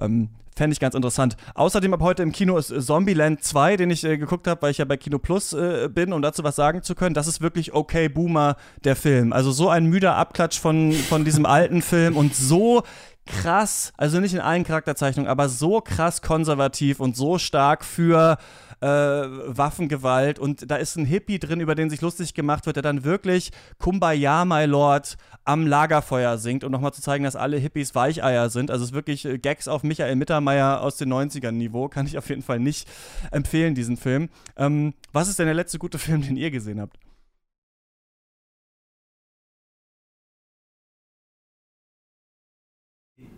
Ähm, 0.00 0.28
Fände 0.56 0.72
ich 0.72 0.80
ganz 0.80 0.96
interessant. 0.96 1.36
Außerdem 1.54 1.94
ab 1.94 2.00
heute 2.00 2.24
im 2.24 2.32
Kino 2.32 2.56
ist 2.58 2.74
Zombieland 2.84 3.44
2, 3.44 3.76
den 3.76 3.90
ich 3.90 4.02
äh, 4.04 4.18
geguckt 4.18 4.46
habe, 4.48 4.62
weil 4.62 4.70
ich 4.72 4.78
ja 4.78 4.84
bei 4.84 4.96
Kino 4.96 5.18
Plus 5.18 5.52
äh, 5.52 5.88
bin, 5.88 6.12
um 6.12 6.22
dazu 6.22 6.42
was 6.42 6.56
sagen 6.56 6.82
zu 6.82 6.94
können. 6.94 7.14
Das 7.14 7.28
ist 7.28 7.40
wirklich 7.40 7.74
okay 7.74 8.08
Boomer, 8.08 8.56
der 8.82 8.96
Film. 8.96 9.32
Also 9.32 9.52
so 9.52 9.68
ein 9.68 9.86
müder 9.86 10.16
Abklatsch 10.16 10.58
von, 10.58 10.92
von 10.92 11.24
diesem 11.24 11.46
alten 11.46 11.82
Film 11.82 12.16
und 12.16 12.34
so 12.34 12.82
krass, 13.28 13.92
also 13.96 14.20
nicht 14.20 14.34
in 14.34 14.40
allen 14.40 14.64
Charakterzeichnungen, 14.64 15.30
aber 15.30 15.48
so 15.48 15.80
krass 15.80 16.22
konservativ 16.22 16.98
und 16.98 17.14
so 17.14 17.38
stark 17.38 17.84
für 17.84 18.38
äh, 18.80 18.86
Waffengewalt 18.86 20.38
und 20.38 20.70
da 20.70 20.76
ist 20.76 20.96
ein 20.96 21.04
Hippie 21.04 21.38
drin, 21.38 21.60
über 21.60 21.74
den 21.74 21.90
sich 21.90 22.00
lustig 22.00 22.34
gemacht 22.34 22.66
wird, 22.66 22.76
der 22.76 22.82
dann 22.82 23.04
wirklich 23.04 23.50
Kumbaya, 23.78 24.44
my 24.44 24.64
Lord, 24.64 25.16
am 25.44 25.66
Lagerfeuer 25.66 26.38
singt, 26.38 26.64
um 26.64 26.70
nochmal 26.70 26.92
zu 26.92 27.02
zeigen, 27.02 27.24
dass 27.24 27.36
alle 27.36 27.56
Hippies 27.56 27.94
Weicheier 27.94 28.50
sind. 28.50 28.70
Also 28.70 28.84
es 28.84 28.90
ist 28.90 28.94
wirklich 28.94 29.24
äh, 29.24 29.38
Gags 29.38 29.68
auf 29.68 29.82
Michael 29.82 30.16
Mittermeier 30.16 30.80
aus 30.80 30.96
den 30.96 31.12
90ern 31.12 31.52
Niveau. 31.52 31.88
Kann 31.88 32.06
ich 32.06 32.18
auf 32.18 32.28
jeden 32.28 32.42
Fall 32.42 32.60
nicht 32.60 32.88
empfehlen, 33.30 33.74
diesen 33.74 33.96
Film. 33.96 34.28
Ähm, 34.56 34.94
was 35.12 35.28
ist 35.28 35.38
denn 35.38 35.46
der 35.46 35.54
letzte 35.54 35.78
gute 35.78 35.98
Film, 35.98 36.22
den 36.22 36.36
ihr 36.36 36.50
gesehen 36.50 36.80
habt? 36.80 36.98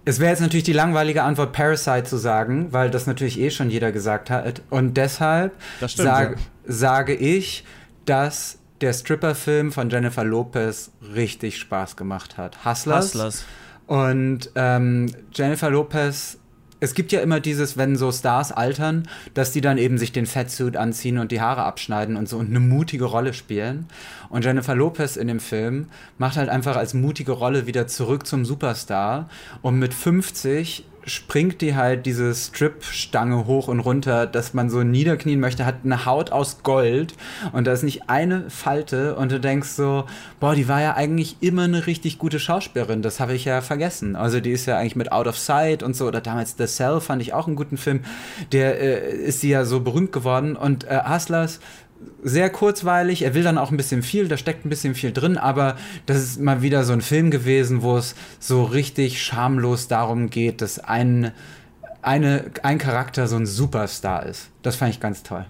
Es 0.04 0.18
wäre 0.18 0.30
jetzt 0.30 0.40
natürlich 0.40 0.64
die 0.64 0.72
langweilige 0.72 1.22
Antwort 1.22 1.52
Parasite 1.52 2.04
zu 2.04 2.16
sagen, 2.16 2.72
weil 2.72 2.90
das 2.90 3.06
natürlich 3.06 3.38
eh 3.38 3.50
schon 3.50 3.70
jeder 3.70 3.92
gesagt 3.92 4.30
hat. 4.30 4.62
Und 4.70 4.96
deshalb 4.96 5.52
stimmt, 5.78 5.92
sag, 5.92 6.30
ja. 6.32 6.36
sage 6.64 7.14
ich, 7.14 7.64
dass 8.06 8.58
der 8.80 8.92
Stripper-Film 8.94 9.72
von 9.72 9.90
Jennifer 9.90 10.24
Lopez 10.24 10.90
richtig 11.14 11.58
Spaß 11.58 11.96
gemacht 11.96 12.38
hat. 12.38 12.64
Hustlers. 12.64 13.06
Hustlers. 13.06 13.44
Und 13.86 14.50
ähm, 14.54 15.12
Jennifer 15.34 15.68
Lopez 15.68 16.38
es 16.80 16.94
gibt 16.94 17.12
ja 17.12 17.20
immer 17.20 17.40
dieses, 17.40 17.76
wenn 17.76 17.96
so 17.96 18.10
Stars 18.10 18.52
altern, 18.52 19.06
dass 19.34 19.52
die 19.52 19.60
dann 19.60 19.78
eben 19.78 19.98
sich 19.98 20.12
den 20.12 20.26
Fatsuit 20.26 20.76
anziehen 20.76 21.18
und 21.18 21.30
die 21.30 21.40
Haare 21.40 21.62
abschneiden 21.62 22.16
und 22.16 22.28
so 22.28 22.38
und 22.38 22.48
eine 22.48 22.60
mutige 22.60 23.04
Rolle 23.04 23.34
spielen. 23.34 23.86
Und 24.30 24.44
Jennifer 24.44 24.74
Lopez 24.74 25.16
in 25.16 25.28
dem 25.28 25.40
Film 25.40 25.86
macht 26.18 26.36
halt 26.36 26.48
einfach 26.48 26.76
als 26.76 26.94
mutige 26.94 27.32
Rolle 27.32 27.66
wieder 27.66 27.86
zurück 27.86 28.26
zum 28.26 28.44
Superstar 28.44 29.28
und 29.60 29.78
mit 29.78 29.92
50 29.92 30.84
springt 31.04 31.60
die 31.60 31.74
halt 31.74 32.06
diese 32.06 32.34
Strip-Stange 32.34 33.46
hoch 33.46 33.68
und 33.68 33.80
runter, 33.80 34.26
dass 34.26 34.54
man 34.54 34.70
so 34.70 34.82
niederknien 34.82 35.40
möchte, 35.40 35.66
hat 35.66 35.76
eine 35.84 36.06
Haut 36.06 36.32
aus 36.32 36.62
Gold 36.62 37.14
und 37.52 37.66
da 37.66 37.72
ist 37.72 37.82
nicht 37.82 38.08
eine 38.08 38.50
Falte 38.50 39.16
und 39.16 39.32
du 39.32 39.40
denkst 39.40 39.70
so, 39.70 40.04
boah, 40.40 40.54
die 40.54 40.68
war 40.68 40.80
ja 40.80 40.94
eigentlich 40.94 41.36
immer 41.40 41.64
eine 41.64 41.86
richtig 41.86 42.18
gute 42.18 42.38
Schauspielerin, 42.38 43.02
das 43.02 43.20
habe 43.20 43.34
ich 43.34 43.44
ja 43.44 43.60
vergessen. 43.60 44.16
Also 44.16 44.40
die 44.40 44.52
ist 44.52 44.66
ja 44.66 44.78
eigentlich 44.78 44.96
mit 44.96 45.12
Out 45.12 45.26
of 45.26 45.38
Sight 45.38 45.82
und 45.82 45.94
so, 45.96 46.06
oder 46.06 46.20
damals 46.20 46.56
The 46.58 46.66
Cell 46.66 47.00
fand 47.00 47.22
ich 47.22 47.32
auch 47.32 47.46
einen 47.46 47.56
guten 47.56 47.76
Film, 47.76 48.00
der 48.52 48.80
äh, 48.80 49.14
ist 49.14 49.40
sie 49.40 49.50
ja 49.50 49.64
so 49.64 49.80
berühmt 49.80 50.12
geworden 50.12 50.56
und 50.56 50.84
äh, 50.84 51.00
Hustlers 51.08 51.60
sehr 52.22 52.50
kurzweilig. 52.50 53.22
Er 53.22 53.34
will 53.34 53.42
dann 53.42 53.58
auch 53.58 53.70
ein 53.70 53.76
bisschen 53.76 54.02
viel, 54.02 54.28
da 54.28 54.36
steckt 54.36 54.64
ein 54.64 54.70
bisschen 54.70 54.94
viel 54.94 55.12
drin, 55.12 55.36
aber 55.36 55.76
das 56.06 56.18
ist 56.18 56.40
mal 56.40 56.62
wieder 56.62 56.84
so 56.84 56.92
ein 56.92 57.00
Film 57.00 57.30
gewesen, 57.30 57.82
wo 57.82 57.96
es 57.96 58.14
so 58.38 58.64
richtig 58.64 59.22
schamlos 59.22 59.88
darum 59.88 60.30
geht, 60.30 60.60
dass 60.62 60.78
ein, 60.78 61.32
eine, 62.02 62.44
ein 62.62 62.78
Charakter 62.78 63.28
so 63.28 63.36
ein 63.36 63.46
Superstar 63.46 64.26
ist. 64.26 64.48
Das 64.62 64.76
fand 64.76 64.92
ich 64.92 65.00
ganz 65.00 65.22
toll. 65.22 65.46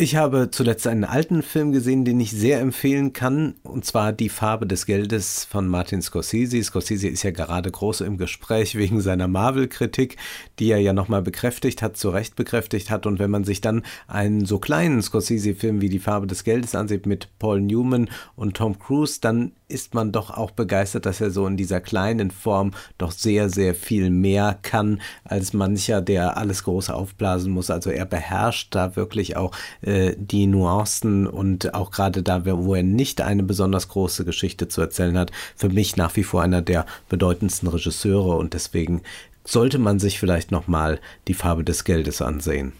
Ich 0.00 0.14
habe 0.14 0.52
zuletzt 0.52 0.86
einen 0.86 1.02
alten 1.02 1.42
Film 1.42 1.72
gesehen, 1.72 2.04
den 2.04 2.20
ich 2.20 2.30
sehr 2.30 2.60
empfehlen 2.60 3.12
kann, 3.12 3.56
und 3.64 3.84
zwar 3.84 4.12
Die 4.12 4.28
Farbe 4.28 4.64
des 4.64 4.86
Geldes 4.86 5.44
von 5.44 5.66
Martin 5.66 6.02
Scorsese. 6.02 6.62
Scorsese 6.62 7.08
ist 7.08 7.24
ja 7.24 7.32
gerade 7.32 7.68
groß 7.68 8.02
im 8.02 8.16
Gespräch 8.16 8.74
wegen 8.78 9.00
seiner 9.00 9.26
Marvel-Kritik, 9.26 10.16
die 10.60 10.70
er 10.70 10.78
ja 10.78 10.92
nochmal 10.92 11.22
bekräftigt 11.22 11.82
hat, 11.82 11.96
zu 11.96 12.10
Recht 12.10 12.36
bekräftigt 12.36 12.90
hat. 12.90 13.06
Und 13.06 13.18
wenn 13.18 13.32
man 13.32 13.42
sich 13.42 13.60
dann 13.60 13.82
einen 14.06 14.46
so 14.46 14.60
kleinen 14.60 15.02
Scorsese-Film 15.02 15.80
wie 15.80 15.88
Die 15.88 15.98
Farbe 15.98 16.28
des 16.28 16.44
Geldes 16.44 16.76
ansieht 16.76 17.06
mit 17.06 17.36
Paul 17.40 17.60
Newman 17.60 18.08
und 18.36 18.56
Tom 18.56 18.78
Cruise, 18.78 19.18
dann 19.20 19.50
ist 19.68 19.94
man 19.94 20.12
doch 20.12 20.30
auch 20.30 20.50
begeistert, 20.50 21.06
dass 21.06 21.20
er 21.20 21.30
so 21.30 21.46
in 21.46 21.56
dieser 21.56 21.80
kleinen 21.80 22.30
Form 22.30 22.72
doch 22.96 23.12
sehr, 23.12 23.50
sehr 23.50 23.74
viel 23.74 24.10
mehr 24.10 24.58
kann 24.62 25.00
als 25.24 25.52
mancher, 25.52 26.00
der 26.00 26.36
alles 26.36 26.64
groß 26.64 26.90
aufblasen 26.90 27.52
muss. 27.52 27.70
Also 27.70 27.90
er 27.90 28.06
beherrscht 28.06 28.74
da 28.74 28.96
wirklich 28.96 29.36
auch 29.36 29.52
äh, 29.82 30.14
die 30.18 30.46
Nuancen 30.46 31.26
und 31.26 31.74
auch 31.74 31.90
gerade 31.90 32.22
da, 32.22 32.44
wo 32.44 32.74
er 32.74 32.82
nicht 32.82 33.20
eine 33.20 33.42
besonders 33.42 33.88
große 33.88 34.24
Geschichte 34.24 34.68
zu 34.68 34.80
erzählen 34.80 35.18
hat, 35.18 35.32
für 35.54 35.68
mich 35.68 35.96
nach 35.96 36.16
wie 36.16 36.24
vor 36.24 36.42
einer 36.42 36.62
der 36.62 36.86
bedeutendsten 37.08 37.68
Regisseure 37.68 38.36
und 38.36 38.54
deswegen 38.54 39.02
sollte 39.44 39.78
man 39.78 39.98
sich 39.98 40.18
vielleicht 40.18 40.50
nochmal 40.50 41.00
die 41.26 41.34
Farbe 41.34 41.64
des 41.64 41.84
Geldes 41.84 42.20
ansehen. 42.20 42.72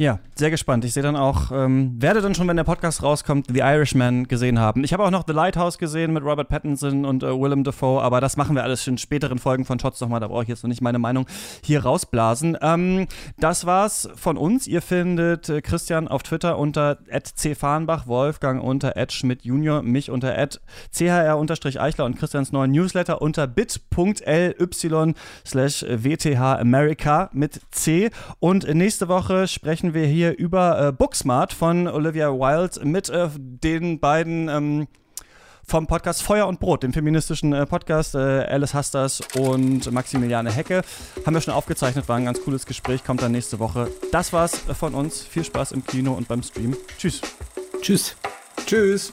Ja, 0.00 0.20
sehr 0.36 0.52
gespannt. 0.52 0.84
Ich 0.84 0.92
sehe 0.92 1.02
dann 1.02 1.16
auch, 1.16 1.50
ähm, 1.50 2.00
werde 2.00 2.20
dann 2.20 2.32
schon, 2.32 2.46
wenn 2.46 2.56
der 2.56 2.62
Podcast 2.62 3.02
rauskommt, 3.02 3.48
The 3.52 3.58
Irishman 3.58 4.28
gesehen 4.28 4.60
haben. 4.60 4.84
Ich 4.84 4.92
habe 4.92 5.04
auch 5.04 5.10
noch 5.10 5.24
The 5.26 5.32
Lighthouse 5.32 5.76
gesehen 5.76 6.12
mit 6.12 6.22
Robert 6.22 6.48
Pattinson 6.48 7.04
und 7.04 7.24
äh, 7.24 7.26
Willem 7.26 7.64
Dafoe, 7.64 8.00
aber 8.00 8.20
das 8.20 8.36
machen 8.36 8.54
wir 8.54 8.62
alles 8.62 8.86
in 8.86 8.96
späteren 8.96 9.40
Folgen 9.40 9.64
von 9.64 9.80
Shots 9.80 10.00
nochmal. 10.00 10.20
Da 10.20 10.28
brauche 10.28 10.44
ich 10.44 10.48
jetzt 10.48 10.62
noch 10.62 10.68
nicht 10.68 10.82
meine 10.82 11.00
Meinung 11.00 11.26
hier 11.64 11.82
rausblasen. 11.82 12.56
Ähm, 12.62 13.08
das 13.40 13.66
war's 13.66 14.08
von 14.14 14.36
uns. 14.36 14.68
Ihr 14.68 14.82
findet 14.82 15.48
äh, 15.48 15.62
Christian 15.62 16.06
auf 16.06 16.22
Twitter 16.22 16.60
unter 16.60 16.98
@cfarnbach, 17.10 18.06
Wolfgang 18.06 18.62
unter 18.62 18.94
Schmidt 19.08 19.42
Junior, 19.42 19.82
mich 19.82 20.12
unter 20.12 20.32
@chr_eichler 20.92 22.04
und 22.04 22.16
Christians 22.16 22.52
neuen 22.52 22.70
Newsletter 22.70 23.20
unter 23.20 23.48
bit.ly 23.48 25.14
slash 25.44 25.82
WTH 25.82 26.60
America 26.60 27.30
mit 27.32 27.60
C. 27.72 28.10
Und 28.38 28.72
nächste 28.72 29.08
Woche 29.08 29.48
sprechen 29.48 29.87
sprechen 29.88 30.02
wir 30.02 30.06
hier 30.06 30.38
über 30.38 30.88
äh, 30.88 30.92
Booksmart 30.92 31.54
von 31.54 31.86
Olivia 31.88 32.30
Wilde 32.30 32.84
mit 32.84 33.08
äh, 33.08 33.28
den 33.34 34.00
beiden 34.00 34.48
ähm, 34.50 34.88
vom 35.64 35.86
Podcast 35.86 36.22
Feuer 36.22 36.46
und 36.46 36.60
Brot, 36.60 36.82
dem 36.82 36.92
feministischen 36.92 37.54
äh, 37.54 37.64
Podcast. 37.64 38.14
Äh, 38.14 38.18
Alice 38.18 38.74
Hasters 38.74 39.22
und 39.38 39.90
Maximiliane 39.90 40.52
Hecke 40.52 40.82
haben 41.24 41.32
wir 41.32 41.40
schon 41.40 41.54
aufgezeichnet, 41.54 42.06
war 42.06 42.16
ein 42.16 42.26
ganz 42.26 42.42
cooles 42.42 42.66
Gespräch, 42.66 43.02
kommt 43.02 43.22
dann 43.22 43.32
nächste 43.32 43.58
Woche. 43.60 43.88
Das 44.12 44.32
war's 44.34 44.58
von 44.78 44.94
uns. 44.94 45.22
Viel 45.22 45.44
Spaß 45.44 45.72
im 45.72 45.84
Kino 45.84 46.12
und 46.12 46.28
beim 46.28 46.42
Stream. 46.42 46.76
Tschüss. 46.98 47.22
Tschüss. 47.80 48.14
Tschüss. 48.66 49.12